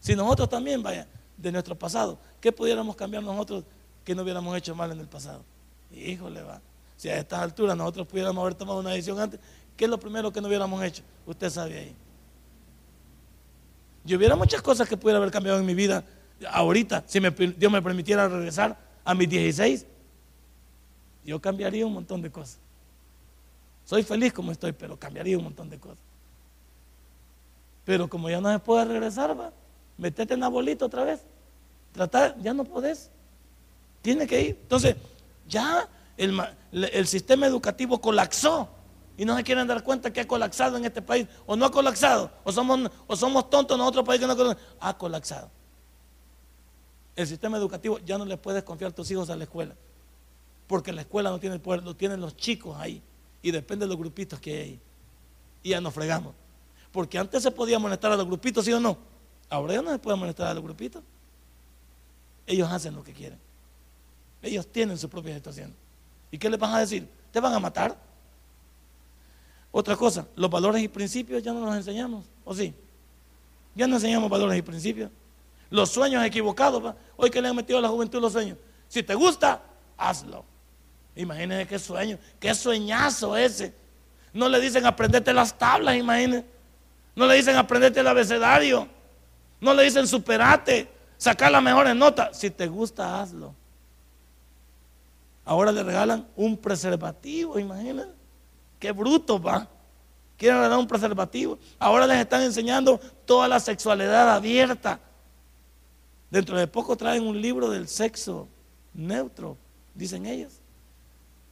Si 0.00 0.16
nosotros 0.16 0.48
también, 0.48 0.82
vaya, 0.82 1.06
de 1.36 1.52
nuestro 1.52 1.78
pasado, 1.78 2.18
¿qué 2.40 2.52
pudiéramos 2.52 2.96
cambiar 2.96 3.22
nosotros 3.22 3.64
que 4.02 4.14
no 4.14 4.22
hubiéramos 4.22 4.56
hecho 4.56 4.74
mal 4.74 4.90
en 4.92 5.00
el 5.00 5.08
pasado? 5.08 5.44
Híjole, 5.92 6.40
va. 6.40 6.62
Si 6.96 7.10
a 7.10 7.18
estas 7.18 7.40
alturas 7.40 7.76
nosotros 7.76 8.06
pudiéramos 8.06 8.40
haber 8.40 8.54
tomado 8.54 8.80
una 8.80 8.92
decisión 8.92 9.20
antes, 9.20 9.38
¿qué 9.76 9.84
es 9.84 9.90
lo 9.90 10.00
primero 10.00 10.32
que 10.32 10.40
no 10.40 10.48
hubiéramos 10.48 10.82
hecho? 10.82 11.02
Usted 11.26 11.50
sabe 11.50 11.78
ahí. 11.78 11.96
Yo 14.04 14.16
hubiera 14.16 14.36
muchas 14.36 14.62
cosas 14.62 14.88
que 14.88 14.96
pudiera 14.96 15.18
haber 15.18 15.30
cambiado 15.30 15.58
en 15.58 15.66
mi 15.66 15.74
vida 15.74 16.04
ahorita, 16.50 17.04
si 17.06 17.20
Dios 17.20 17.72
me 17.72 17.82
permitiera 17.82 18.28
regresar 18.28 18.78
a 19.04 19.14
mis 19.14 19.28
16 19.28 19.86
yo 21.28 21.38
cambiaría 21.42 21.84
un 21.84 21.92
montón 21.92 22.22
de 22.22 22.30
cosas. 22.30 22.58
Soy 23.84 24.02
feliz 24.02 24.32
como 24.32 24.50
estoy, 24.50 24.72
pero 24.72 24.98
cambiaría 24.98 25.36
un 25.36 25.44
montón 25.44 25.68
de 25.68 25.78
cosas. 25.78 25.98
Pero 27.84 28.08
como 28.08 28.30
ya 28.30 28.40
no 28.40 28.50
se 28.50 28.58
puede 28.58 28.86
regresar, 28.86 29.38
va, 29.38 29.52
metete 29.98 30.32
en 30.32 30.40
la 30.40 30.48
bolita 30.48 30.86
otra 30.86 31.04
vez. 31.04 31.20
Tratar, 31.92 32.34
ya 32.40 32.54
no 32.54 32.64
podés. 32.64 33.10
Tiene 34.00 34.26
que 34.26 34.40
ir. 34.40 34.58
Entonces, 34.62 34.96
ya 35.46 35.86
el, 36.16 36.40
el, 36.72 37.06
sistema 37.06 37.46
educativo 37.46 38.00
colapsó 38.00 38.70
y 39.18 39.26
no 39.26 39.36
se 39.36 39.44
quieren 39.44 39.66
dar 39.66 39.84
cuenta 39.84 40.10
que 40.10 40.20
ha 40.20 40.26
colapsado 40.26 40.78
en 40.78 40.86
este 40.86 41.02
país. 41.02 41.26
O 41.44 41.56
no 41.56 41.66
ha 41.66 41.70
colapsado, 41.70 42.30
o 42.44 42.50
somos, 42.50 42.90
o 43.06 43.16
somos 43.16 43.50
tontos 43.50 43.76
en 43.76 43.82
otro 43.82 44.02
país 44.02 44.18
que 44.18 44.26
no 44.26 44.32
ha 44.32 44.88
Ha 44.88 44.96
colapsado. 44.96 45.50
El 47.14 47.26
sistema 47.26 47.58
educativo 47.58 47.98
ya 47.98 48.16
no 48.16 48.24
le 48.24 48.38
puedes 48.38 48.62
confiar 48.62 48.92
tus 48.92 49.10
hijos 49.10 49.28
a 49.28 49.36
la 49.36 49.44
escuela 49.44 49.74
porque 50.68 50.92
la 50.92 51.00
escuela 51.00 51.30
no 51.30 51.40
tiene 51.40 51.56
el 51.56 51.62
poder, 51.62 51.82
lo 51.82 51.96
tienen 51.96 52.20
los 52.20 52.36
chicos 52.36 52.76
ahí. 52.78 53.02
Y 53.42 53.50
depende 53.50 53.86
de 53.86 53.88
los 53.88 53.98
grupitos 53.98 54.38
que 54.38 54.52
hay 54.52 54.60
ahí. 54.60 54.80
Y 55.62 55.70
ya 55.70 55.80
nos 55.80 55.94
fregamos. 55.94 56.34
Porque 56.92 57.18
antes 57.18 57.42
se 57.42 57.50
podía 57.50 57.78
molestar 57.78 58.12
a 58.12 58.16
los 58.16 58.26
grupitos, 58.26 58.64
¿sí 58.64 58.72
o 58.72 58.78
no? 58.78 58.98
Ahora 59.48 59.74
ya 59.74 59.82
no 59.82 59.90
se 59.90 59.98
puede 59.98 60.18
molestar 60.18 60.48
a 60.48 60.54
los 60.54 60.62
grupitos. 60.62 61.02
Ellos 62.46 62.70
hacen 62.70 62.94
lo 62.94 63.02
que 63.02 63.14
quieren. 63.14 63.38
Ellos 64.42 64.66
tienen 64.66 64.98
su 64.98 65.08
propia 65.08 65.34
situación. 65.34 65.74
¿Y 66.30 66.38
qué 66.38 66.50
les 66.50 66.60
van 66.60 66.74
a 66.74 66.80
decir? 66.80 67.08
¿Te 67.32 67.40
van 67.40 67.54
a 67.54 67.58
matar? 67.58 67.98
Otra 69.70 69.96
cosa, 69.96 70.26
los 70.34 70.50
valores 70.50 70.82
y 70.82 70.88
principios 70.88 71.42
ya 71.42 71.52
no 71.52 71.60
los 71.60 71.74
enseñamos, 71.74 72.24
¿o 72.44 72.54
sí? 72.54 72.74
Ya 73.74 73.86
no 73.86 73.96
enseñamos 73.96 74.30
valores 74.30 74.58
y 74.58 74.62
principios. 74.62 75.10
Los 75.70 75.90
sueños 75.90 76.24
equivocados, 76.24 76.94
hoy 77.16 77.30
que 77.30 77.42
le 77.42 77.48
han 77.48 77.56
metido 77.56 77.78
a 77.78 77.82
la 77.82 77.88
juventud 77.88 78.20
los 78.20 78.32
sueños. 78.32 78.56
Si 78.88 79.02
te 79.02 79.14
gusta, 79.14 79.62
hazlo. 79.96 80.44
Imagínense 81.14 81.66
qué 81.66 81.78
sueño, 81.78 82.18
qué 82.40 82.54
sueñazo 82.54 83.36
ese. 83.36 83.74
No 84.32 84.48
le 84.48 84.60
dicen 84.60 84.86
aprenderte 84.86 85.32
las 85.34 85.56
tablas, 85.56 85.96
imagínense. 85.96 86.46
No 87.14 87.26
le 87.26 87.34
dicen 87.34 87.56
aprenderte 87.56 88.00
el 88.00 88.06
abecedario. 88.06 88.88
No 89.60 89.74
le 89.74 89.82
dicen 89.82 90.06
superate, 90.06 90.88
sacar 91.16 91.52
las 91.52 91.62
mejores 91.62 91.94
notas. 91.94 92.38
Si 92.38 92.50
te 92.50 92.66
gusta, 92.68 93.20
hazlo. 93.20 93.54
Ahora 95.44 95.72
le 95.72 95.82
regalan 95.82 96.26
un 96.36 96.56
preservativo, 96.56 97.58
imagínense. 97.58 98.17
Qué 98.78 98.92
bruto 98.92 99.40
va. 99.40 99.68
Quieren 100.36 100.58
regalar 100.58 100.78
un 100.78 100.86
preservativo. 100.86 101.58
Ahora 101.78 102.06
les 102.06 102.18
están 102.18 102.42
enseñando 102.42 102.98
toda 103.26 103.48
la 103.48 103.58
sexualidad 103.58 104.34
abierta. 104.34 105.00
Dentro 106.30 106.56
de 106.58 106.66
poco 106.66 106.96
traen 106.96 107.26
un 107.26 107.40
libro 107.40 107.70
del 107.70 107.88
sexo 107.88 108.48
neutro, 108.94 109.56
dicen 109.94 110.26
ellos 110.26 110.60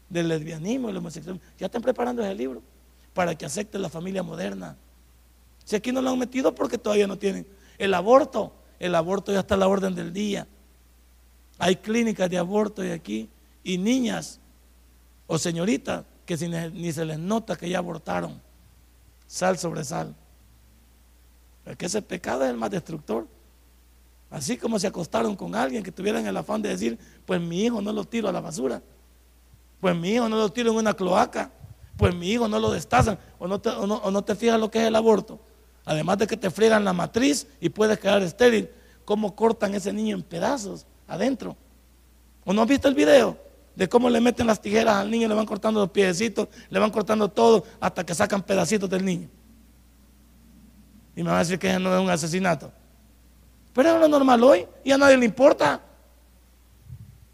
del 0.09 0.29
lesbianismo 0.29 0.89
y 0.89 0.91
el 0.93 0.97
homosexualismo. 0.99 1.47
Ya 1.59 1.67
están 1.67 1.83
preparando 1.83 2.23
ese 2.23 2.35
libro 2.35 2.63
para 3.13 3.35
que 3.35 3.47
acepte 3.47 3.79
la 3.79 3.89
familia 3.89 4.23
moderna. 4.23 4.77
Si 5.65 5.75
aquí 5.75 5.91
no 5.91 6.01
lo 6.01 6.11
han 6.11 6.19
metido 6.19 6.55
porque 6.55 6.79
todavía 6.79 7.07
no 7.07 7.19
tienen. 7.19 7.47
El 7.79 7.93
aborto, 7.95 8.53
el 8.79 8.95
aborto 8.95 9.33
ya 9.33 9.41
está 9.41 9.55
a 9.55 9.59
la 9.59 9.69
orden 9.69 9.95
del 9.95 10.13
día. 10.13 10.47
Hay 11.59 11.77
clínicas 11.77 12.31
de 12.31 12.39
aborto 12.39 12.85
y 12.85 12.91
aquí. 12.91 13.29
Y 13.65 13.79
niñas 13.79 14.39
o 15.27 15.39
señoritas 15.39 16.05
que 16.27 16.37
ni 16.75 16.93
se 16.93 17.05
les 17.05 17.19
nota 17.19 17.57
que 17.57 17.69
ya 17.69 17.79
abortaron. 17.79 18.41
Sal 19.27 19.57
sobre 19.59 19.85
sal. 19.85 20.15
Porque 21.65 21.87
ese 21.87 22.03
pecado 22.03 22.45
es 22.45 22.51
el 22.51 22.57
más 22.57 22.71
destructor. 22.71 23.27
Así 24.31 24.57
como 24.57 24.79
se 24.79 24.89
acostaron 24.89 25.37
con 25.37 25.55
alguien 25.55 25.83
que 25.83 25.93
tuvieran 25.93 26.27
el 26.27 26.37
afán 26.37 26.61
de 26.61 26.69
decir, 26.69 26.99
pues 27.25 27.41
mi 27.41 27.65
hijo 27.65 27.81
no 27.81 27.93
lo 27.93 28.05
tiro 28.05 28.29
a 28.29 28.33
la 28.33 28.41
basura. 28.41 28.83
Pues 29.81 29.97
mi 29.97 30.11
hijo 30.11 30.29
no 30.29 30.37
lo 30.37 30.51
tiro 30.51 30.71
en 30.71 30.77
una 30.77 30.95
cloaca. 30.95 31.51
Pues 31.97 32.15
mi 32.15 32.31
hijo 32.31 32.49
no 32.49 32.59
lo 32.59 32.71
destazan. 32.71 33.19
O 33.39 33.47
no 33.47 33.61
te, 33.61 33.71
no, 33.71 34.25
te 34.25 34.35
fijas 34.35 34.61
lo 34.61 34.71
que 34.71 34.81
es 34.81 34.85
el 34.85 34.97
aborto. 34.97 35.39
Además 35.85 36.19
de 36.19 36.27
que 36.27 36.37
te 36.37 36.51
friegan 36.51 36.85
la 36.85 36.93
matriz 36.93 37.47
y 37.61 37.69
puedes 37.69 37.99
quedar 37.99 38.23
estéril. 38.23 38.69
¿Cómo 39.05 39.37
cortan 39.37 39.75
ese 39.75 39.93
niño 39.93 40.17
en 40.17 40.23
pedazos 40.23 40.85
adentro? 41.07 41.57
¿O 42.45 42.53
no 42.53 42.63
has 42.63 42.69
visto 42.69 42.89
el 42.89 42.95
video? 42.95 43.46
De 43.77 43.89
cómo 43.89 44.09
le 44.09 44.21
meten 44.21 44.47
las 44.47 44.61
tijeras 44.61 44.97
al 44.97 45.11
niño, 45.11 45.29
le 45.29 45.35
van 45.35 45.47
cortando 45.47 45.81
los 45.81 45.91
piecitos, 45.91 46.49
le 46.71 46.79
van 46.79 46.91
cortando 46.91 47.29
todo 47.29 47.65
hasta 47.79 48.05
que 48.05 48.15
sacan 48.15 48.43
pedacitos 48.43 48.89
del 48.89 49.05
niño. 49.05 49.29
Y 51.15 51.23
me 51.23 51.29
van 51.29 51.37
a 51.37 51.39
decir 51.41 51.59
que 51.59 51.79
no 51.79 51.95
es 51.95 52.03
un 52.03 52.11
asesinato. 52.11 52.73
Pero 53.75 53.95
es 53.95 54.01
lo 54.01 54.09
normal 54.09 54.43
hoy 54.43 54.67
y 54.83 54.91
a 54.91 54.99
nadie 54.99 55.19
le 55.19 55.27
importa. 55.27 55.81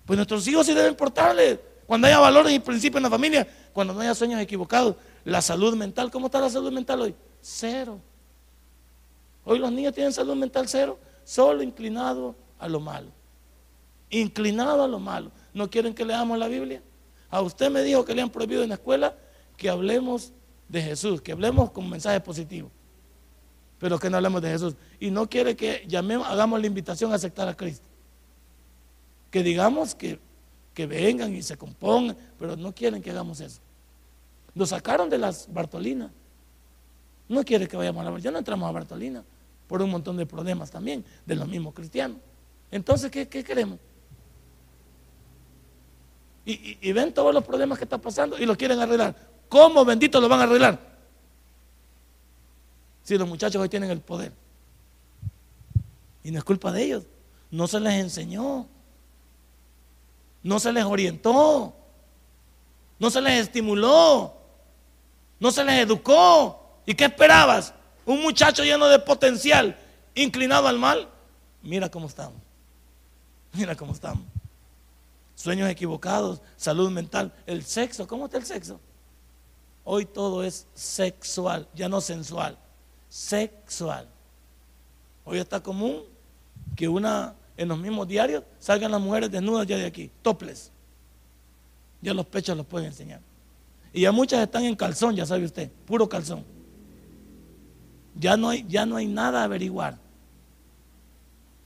Pues 0.04 0.16
nuestros 0.16 0.46
hijos 0.48 0.66
sí 0.66 0.74
deben 0.74 0.90
importarles. 0.90 1.60
Cuando 1.86 2.08
haya 2.08 2.18
valores 2.18 2.52
y 2.52 2.58
principios 2.58 2.98
en 2.98 3.04
la 3.04 3.10
familia, 3.10 3.46
cuando 3.72 3.94
no 3.94 4.00
haya 4.00 4.14
sueños 4.14 4.40
equivocados, 4.40 4.96
la 5.24 5.40
salud 5.40 5.76
mental, 5.76 6.10
¿cómo 6.10 6.26
está 6.26 6.40
la 6.40 6.50
salud 6.50 6.72
mental 6.72 7.00
hoy? 7.02 7.14
Cero. 7.40 8.00
Hoy 9.44 9.58
los 9.58 9.70
niños 9.70 9.92
tienen 9.92 10.12
salud 10.12 10.34
mental 10.34 10.68
cero, 10.68 10.98
solo 11.24 11.62
inclinado 11.62 12.34
a 12.58 12.68
lo 12.68 12.80
malo. 12.80 13.08
Inclinado 14.10 14.82
a 14.82 14.88
lo 14.88 14.98
malo. 14.98 15.30
¿No 15.54 15.68
quieren 15.70 15.94
que 15.94 16.04
leamos 16.04 16.38
la 16.38 16.48
Biblia? 16.48 16.82
A 17.30 17.40
usted 17.40 17.70
me 17.70 17.82
dijo 17.82 18.04
que 18.04 18.14
le 18.14 18.22
han 18.22 18.30
prohibido 18.30 18.62
en 18.62 18.70
la 18.70 18.74
escuela 18.76 19.16
que 19.56 19.68
hablemos 19.68 20.32
de 20.68 20.82
Jesús, 20.82 21.20
que 21.20 21.32
hablemos 21.32 21.70
con 21.70 21.88
mensaje 21.88 22.20
positivo, 22.20 22.70
pero 23.78 23.98
que 23.98 24.08
no 24.08 24.16
hablemos 24.16 24.40
de 24.42 24.50
Jesús. 24.50 24.74
Y 24.98 25.10
no 25.10 25.28
quiere 25.28 25.56
que 25.56 25.84
llamemos, 25.86 26.26
hagamos 26.26 26.60
la 26.60 26.66
invitación 26.66 27.12
a 27.12 27.16
aceptar 27.16 27.48
a 27.48 27.56
Cristo. 27.56 27.86
Que 29.30 29.42
digamos 29.42 29.94
que, 29.94 30.18
que 30.74 30.86
vengan 30.86 31.34
y 31.34 31.42
se 31.42 31.56
compongan, 31.56 32.16
pero 32.38 32.56
no 32.56 32.74
quieren 32.74 33.02
que 33.02 33.10
hagamos 33.10 33.40
eso. 33.40 33.60
Nos 34.54 34.70
sacaron 34.70 35.08
de 35.08 35.18
las 35.18 35.52
Bartolinas. 35.52 36.10
No 37.28 37.44
quiere 37.44 37.66
que 37.66 37.76
vayamos 37.76 38.06
a 38.06 38.10
la 38.10 38.18
Ya 38.18 38.30
no 38.30 38.38
entramos 38.38 38.68
a 38.68 38.72
Bartolina 38.72 39.24
por 39.66 39.80
un 39.80 39.90
montón 39.90 40.18
de 40.18 40.26
problemas 40.26 40.70
también 40.70 41.04
de 41.24 41.34
los 41.34 41.48
mismos 41.48 41.72
cristianos. 41.72 42.18
Entonces, 42.70 43.10
¿qué, 43.10 43.26
queremos? 43.26 43.78
Y, 46.44 46.92
ven 46.92 47.14
todos 47.14 47.32
los 47.32 47.44
problemas 47.44 47.78
que 47.78 47.84
están 47.84 48.00
pasando 48.00 48.36
y 48.36 48.46
los 48.46 48.56
quieren 48.56 48.80
arreglar. 48.80 49.14
¿Cómo 49.48 49.84
bendito 49.84 50.20
lo 50.20 50.28
van 50.28 50.40
a 50.40 50.42
arreglar? 50.44 50.78
Si 53.04 53.16
los 53.16 53.28
muchachos 53.28 53.62
hoy 53.62 53.68
tienen 53.68 53.90
el 53.90 54.00
poder. 54.00 54.32
Y 56.24 56.30
no 56.30 56.38
es 56.38 56.44
culpa 56.44 56.72
de 56.72 56.82
ellos. 56.82 57.04
No 57.50 57.68
se 57.68 57.78
les 57.78 57.94
enseñó. 57.94 58.66
No 60.42 60.58
se 60.58 60.72
les 60.72 60.84
orientó. 60.84 61.74
No 62.98 63.10
se 63.10 63.20
les 63.20 63.42
estimuló. 63.42 64.34
No 65.38 65.50
se 65.52 65.64
les 65.64 65.80
educó. 65.80 66.80
¿Y 66.86 66.94
qué 66.94 67.04
esperabas? 67.04 67.74
Un 68.04 68.20
muchacho 68.22 68.64
lleno 68.64 68.88
de 68.88 68.98
potencial, 68.98 69.78
inclinado 70.14 70.66
al 70.66 70.78
mal. 70.78 71.08
Mira 71.62 71.88
cómo 71.88 72.08
estamos. 72.08 72.40
Mira 73.52 73.76
cómo 73.76 73.92
estamos. 73.92 74.31
Sueños 75.42 75.68
equivocados, 75.68 76.40
salud 76.56 76.88
mental. 76.88 77.34
El 77.46 77.64
sexo, 77.64 78.06
¿cómo 78.06 78.26
está 78.26 78.38
el 78.38 78.44
sexo? 78.44 78.78
Hoy 79.82 80.06
todo 80.06 80.44
es 80.44 80.68
sexual, 80.72 81.66
ya 81.74 81.88
no 81.88 82.00
sensual, 82.00 82.56
sexual. 83.08 84.08
Hoy 85.24 85.38
está 85.38 85.60
común 85.60 86.04
que 86.76 86.86
una 86.86 87.34
en 87.56 87.66
los 87.66 87.76
mismos 87.76 88.06
diarios 88.06 88.44
salgan 88.60 88.92
las 88.92 89.00
mujeres 89.00 89.32
desnudas 89.32 89.66
ya 89.66 89.76
de 89.76 89.86
aquí, 89.86 90.12
toples. 90.22 90.70
Ya 92.00 92.14
los 92.14 92.26
pechos 92.26 92.56
los 92.56 92.64
pueden 92.64 92.86
enseñar. 92.86 93.20
Y 93.92 94.02
ya 94.02 94.12
muchas 94.12 94.40
están 94.44 94.62
en 94.62 94.76
calzón, 94.76 95.16
ya 95.16 95.26
sabe 95.26 95.44
usted, 95.44 95.72
puro 95.86 96.08
calzón. 96.08 96.44
Ya 98.14 98.36
no 98.36 98.48
hay, 98.48 98.64
ya 98.68 98.86
no 98.86 98.94
hay 98.94 99.08
nada 99.08 99.40
a 99.40 99.44
averiguar. 99.46 99.98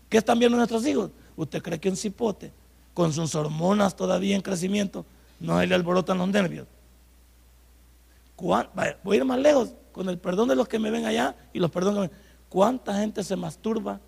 ¿Qué 0.09 0.17
están 0.17 0.39
viendo 0.39 0.57
nuestros 0.57 0.87
hijos? 0.87 1.11
¿Usted 1.37 1.63
cree 1.63 1.79
que 1.79 1.91
un 1.91 1.97
cipote, 1.97 2.55
con 2.97 3.13
sus 3.13 3.35
hormonas 3.35 3.95
todavía 3.95 4.35
en 4.35 4.41
crecimiento, 4.41 5.05
no 5.39 5.63
le 5.63 5.75
alborotan 5.75 6.17
los 6.17 6.29
nervios? 6.29 6.67
voy 8.39 8.57
a 8.57 9.17
ir 9.17 9.25
más 9.27 9.39
lejos, 9.39 9.75
con 9.93 10.09
el 10.09 10.17
perdón 10.17 10.49
de 10.49 10.57
los 10.57 10.67
que 10.67 10.79
me 10.79 10.91
ven 10.91 11.05
allá 11.05 11.37
y 11.53 11.59
los 11.59 11.71
perdón 11.71 12.11
¿Cuánta 12.49 12.95
gente 12.95 13.23
se 13.23 13.37
masturba 13.37 14.01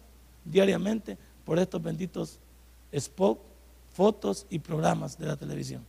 diariamente 0.43 1.19
por 1.45 1.59
estos 1.59 1.83
benditos 1.83 2.39
spots, 2.99 3.43
fotos 3.93 4.47
y 4.49 4.59
programas 4.59 5.19
de 5.19 5.27
la 5.27 5.37
televisión? 5.37 5.85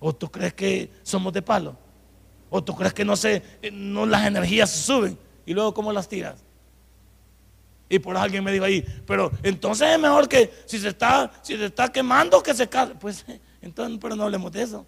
¿O 0.00 0.12
tú 0.12 0.28
crees 0.28 0.54
que 0.54 0.90
somos 1.04 1.32
de 1.32 1.42
palo? 1.42 1.76
¿O 2.50 2.64
tú 2.64 2.74
crees 2.74 2.94
que 2.94 3.04
no, 3.04 3.14
se, 3.14 3.44
no 3.72 4.06
las 4.06 4.26
energías 4.26 4.70
se 4.70 4.82
suben? 4.82 5.16
¿Y 5.46 5.54
luego 5.54 5.72
cómo 5.72 5.92
las 5.92 6.08
tiras? 6.08 6.42
Y 7.92 7.98
por 7.98 8.16
alguien 8.16 8.42
me 8.42 8.50
dijo 8.50 8.64
ahí, 8.64 8.82
pero 9.06 9.30
entonces 9.42 9.86
es 9.86 9.98
mejor 9.98 10.26
que 10.26 10.50
si 10.64 10.78
se 10.78 10.88
está, 10.88 11.30
si 11.42 11.58
se 11.58 11.66
está 11.66 11.92
quemando 11.92 12.42
que 12.42 12.54
se 12.54 12.66
case. 12.66 12.94
Pues 12.94 13.22
entonces, 13.60 13.98
pero 14.00 14.16
no 14.16 14.22
hablemos 14.22 14.50
de 14.50 14.62
eso. 14.62 14.86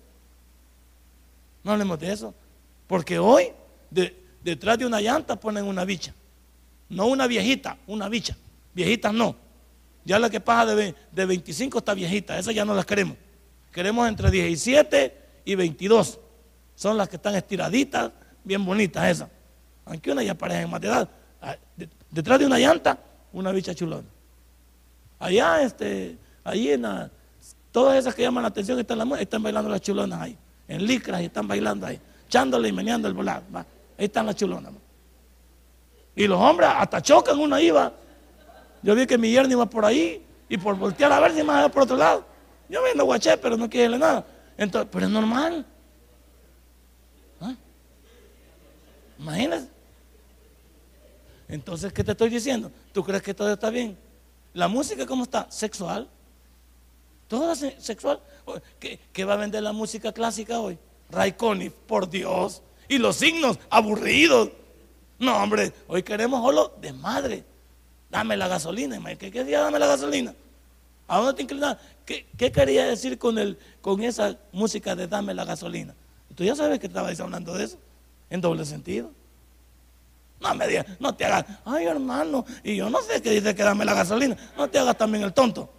No 1.63 1.73
hablemos 1.73 1.99
de 1.99 2.11
eso. 2.11 2.35
Porque 2.87 3.19
hoy, 3.19 3.53
detrás 4.43 4.79
de 4.79 4.87
una 4.87 5.03
llanta 5.03 5.37
ponen 5.39 5.67
una 5.67 5.85
bicha. 5.85 6.15
No 6.89 7.05
una 7.05 7.27
viejita, 7.27 7.77
una 7.87 8.09
bicha. 8.09 8.39
Viejitas 8.73 9.13
no. 9.13 9.37
Ya 10.03 10.19
la 10.19 10.31
que 10.31 10.41
pasa 10.41 10.75
de, 10.75 10.95
de 11.13 11.27
25 11.27 11.77
está 11.77 11.93
viejita, 11.93 12.39
esa 12.39 12.53
ya 12.53 12.65
no 12.65 12.73
las 12.73 12.87
queremos. 12.87 13.19
Queremos 13.71 14.09
entre 14.09 14.31
17 14.31 15.19
y 15.45 15.55
22. 15.55 16.21
Son 16.75 16.97
las 16.97 17.11
que 17.11 17.17
están 17.17 17.35
estiraditas, 17.35 18.13
bien 18.43 18.65
bonitas 18.65 19.07
esas. 19.11 19.29
Aunque 19.85 20.11
una 20.11 20.23
ya 20.23 20.35
parece 20.35 20.63
en 20.63 20.71
más 20.71 20.81
de 20.81 20.89
edad. 20.89 21.11
Ah, 21.45 21.57
detrás 22.11 22.39
de 22.39 22.47
una 22.47 22.59
llanta, 22.59 22.99
una 23.35 23.53
bicha 23.53 23.75
chulona. 23.75 24.09
Allá, 25.19 25.63
este, 25.63 26.17
ahí 26.43 26.71
en 26.71 26.87
todas 27.71 27.99
esas 27.99 28.15
que 28.15 28.23
llaman 28.23 28.43
la 28.43 28.49
atención 28.49 28.79
están, 28.81 28.97
las, 28.97 29.21
están 29.21 29.43
bailando 29.43 29.69
las 29.69 29.83
chulonas 29.83 30.23
ahí. 30.23 30.39
En 30.67 30.87
licras 30.87 31.21
están 31.21 31.47
bailando 31.47 31.87
ahí. 31.87 32.01
Echándole 32.27 32.69
y 32.69 32.73
meneando 32.73 33.07
el 33.09 33.15
volar. 33.15 33.43
Ahí 33.99 34.07
están 34.07 34.25
las 34.25 34.37
chulonas. 34.37 34.73
Y 36.17 36.27
los 36.27 36.41
hombres 36.41 36.71
hasta 36.75 37.03
chocan 37.03 37.39
una 37.39 37.61
iba. 37.61 37.93
Yo 38.83 38.95
vi 38.95 39.07
que 39.07 39.19
mi 39.19 39.31
yerno 39.31 39.53
iba 39.53 39.67
por 39.67 39.85
ahí 39.85 40.25
y 40.49 40.57
por 40.57 40.77
voltear 40.77 41.13
a 41.13 41.21
ver 41.21 41.35
si 41.35 41.43
más 41.43 41.71
por 41.71 41.83
otro 41.83 41.97
lado. 41.97 42.25
Yo 42.71 42.83
viendo 42.83 43.05
guaché, 43.05 43.37
pero 43.37 43.59
no 43.59 43.69
quiere 43.69 43.99
nada. 43.99 44.25
Entonces, 44.57 44.89
pero 44.91 45.05
es 45.07 45.13
normal. 45.13 45.67
Imagínese. 49.19 49.74
Entonces, 51.49 51.93
¿qué 51.93 52.03
te 52.03 52.13
estoy 52.13 52.31
diciendo? 52.31 52.71
¿Tú 52.93 53.05
crees 53.05 53.23
que 53.23 53.35
todo 53.35 53.53
está 53.53 53.71
bien? 53.71 53.97
¿La 54.55 54.69
música 54.69 55.07
cómo 55.07 55.25
está? 55.25 55.51
¿Sexual? 55.51 56.09
¿Toda 57.29 57.55
sexual? 57.55 58.21
¿Qué, 58.79 59.25
va 59.25 59.35
a 59.35 59.37
vender 59.37 59.63
la 59.63 59.73
música 59.73 60.13
clásica 60.13 60.61
hoy? 60.61 60.79
Raikkonen, 61.11 61.73
por 61.87 62.09
Dios. 62.09 62.63
Y 62.89 62.99
los 62.99 63.17
signos 63.17 63.59
aburridos. 63.71 64.51
No, 65.19 65.37
hombre, 65.43 65.73
hoy 65.89 66.03
queremos 66.03 66.43
solo 66.45 66.73
de 66.81 66.93
madre. 66.93 67.45
Dame 68.11 68.37
la 68.37 68.49
gasolina. 68.49 69.01
¿Qué 69.17 69.31
quería 69.31 69.61
dame 69.61 69.79
la 69.79 69.87
gasolina? 69.87 70.35
¿A 71.09 71.19
dónde 71.19 71.35
te 71.35 71.43
inclinas? 71.43 71.77
¿Qué, 72.05 72.27
quería 72.53 72.87
decir 72.87 73.19
con, 73.19 73.39
el, 73.39 73.59
con 73.81 74.03
esa 74.03 74.39
música 74.53 74.95
de 74.95 75.07
dame 75.07 75.35
la 75.35 75.45
gasolina? 75.45 75.95
Tú 76.35 76.45
ya 76.45 76.55
sabes 76.55 76.79
que 76.79 76.87
estabais 76.87 77.21
hablando 77.21 77.55
de 77.55 77.65
eso 77.65 77.79
en 78.31 78.41
doble 78.41 78.65
sentido. 78.65 79.11
No 80.45 80.55
me 80.55 80.69
digas, 80.69 80.87
no 81.01 81.15
te 81.15 81.25
hagas, 81.25 81.47
ay 81.65 81.87
hermano, 81.87 82.45
y 82.63 82.77
yo 82.77 82.91
no 82.91 83.01
sé 83.01 83.23
qué 83.23 83.31
dice 83.31 83.55
que 83.55 83.63
dame 83.63 83.85
la 83.85 83.95
gasolina, 83.95 84.37
no 84.59 84.69
te 84.69 84.79
hagas 84.79 84.97
también 84.99 85.25
el 85.25 85.33
tonto. 85.33 85.73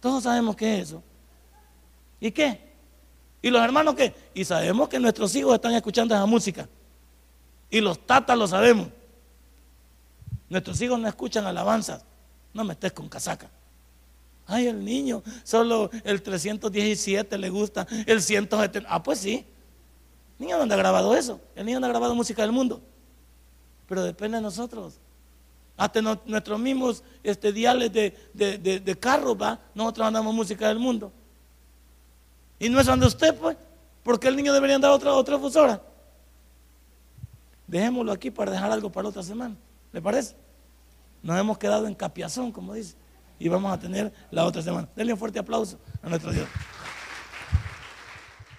Todos 0.00 0.22
sabemos 0.22 0.54
qué 0.54 0.78
es 0.78 0.88
eso. 0.88 1.02
¿Y 2.20 2.30
qué? 2.30 2.60
¿Y 3.42 3.50
los 3.50 3.60
hermanos 3.62 3.96
qué? 3.96 4.14
Y 4.34 4.44
sabemos 4.44 4.88
que 4.88 5.00
nuestros 5.00 5.34
hijos 5.34 5.54
están 5.54 5.74
escuchando 5.74 6.14
esa 6.14 6.26
música. 6.26 6.68
Y 7.68 7.80
los 7.80 8.06
tatas 8.06 8.38
lo 8.38 8.46
sabemos. 8.46 8.88
Nuestros 10.48 10.80
hijos 10.80 10.98
no 10.98 11.08
escuchan 11.08 11.44
alabanzas. 11.44 12.04
No 12.54 12.62
me 12.64 12.74
estés 12.74 12.92
con 12.92 13.08
casaca. 13.08 13.50
Ay, 14.46 14.68
el 14.68 14.84
niño, 14.84 15.24
solo 15.42 15.90
el 16.04 16.22
317 16.22 17.36
le 17.36 17.50
gusta, 17.50 17.86
el 18.06 18.22
170. 18.22 18.88
Ah, 18.88 19.02
pues 19.02 19.18
sí. 19.18 19.44
El 20.38 20.46
niño 20.46 20.56
no 20.56 20.62
anda 20.62 20.76
grabado 20.76 21.16
eso. 21.16 21.40
El 21.56 21.66
niño 21.66 21.80
no 21.80 21.86
ha 21.86 21.88
grabado 21.88 22.14
música 22.14 22.42
del 22.42 22.52
mundo. 22.52 22.80
Pero 23.86 24.02
depende 24.02 24.38
de 24.38 24.42
nosotros. 24.42 24.98
Hasta 25.76 26.00
nuestros 26.00 26.58
mismos 26.58 27.02
este, 27.22 27.52
diales 27.52 27.92
de, 27.92 28.12
de, 28.34 28.98
carro. 28.98 29.36
Nosotros 29.74 30.04
mandamos 30.04 30.34
música 30.34 30.68
del 30.68 30.78
mundo. 30.78 31.12
Y 32.58 32.68
no 32.68 32.80
es 32.80 32.86
donde 32.86 33.06
usted, 33.06 33.34
pues. 33.34 33.56
porque 34.02 34.28
el 34.28 34.36
niño 34.36 34.52
debería 34.52 34.76
andar 34.76 34.90
otra, 34.90 35.12
otra 35.12 35.38
fusora? 35.38 35.82
Dejémoslo 37.66 38.12
aquí 38.12 38.30
para 38.30 38.50
dejar 38.50 38.70
algo 38.70 38.90
para 38.90 39.08
otra 39.08 39.22
semana. 39.22 39.54
¿Le 39.92 40.00
parece? 40.00 40.34
Nos 41.22 41.38
hemos 41.38 41.58
quedado 41.58 41.86
en 41.86 41.94
capiazón, 41.94 42.52
como 42.52 42.72
dice. 42.72 42.94
Y 43.38 43.48
vamos 43.48 43.72
a 43.72 43.78
tener 43.78 44.12
la 44.30 44.46
otra 44.46 44.62
semana. 44.62 44.88
Denle 44.96 45.12
un 45.12 45.18
fuerte 45.18 45.38
aplauso 45.38 45.78
a 46.02 46.08
nuestro 46.08 46.32
Dios. 46.32 46.48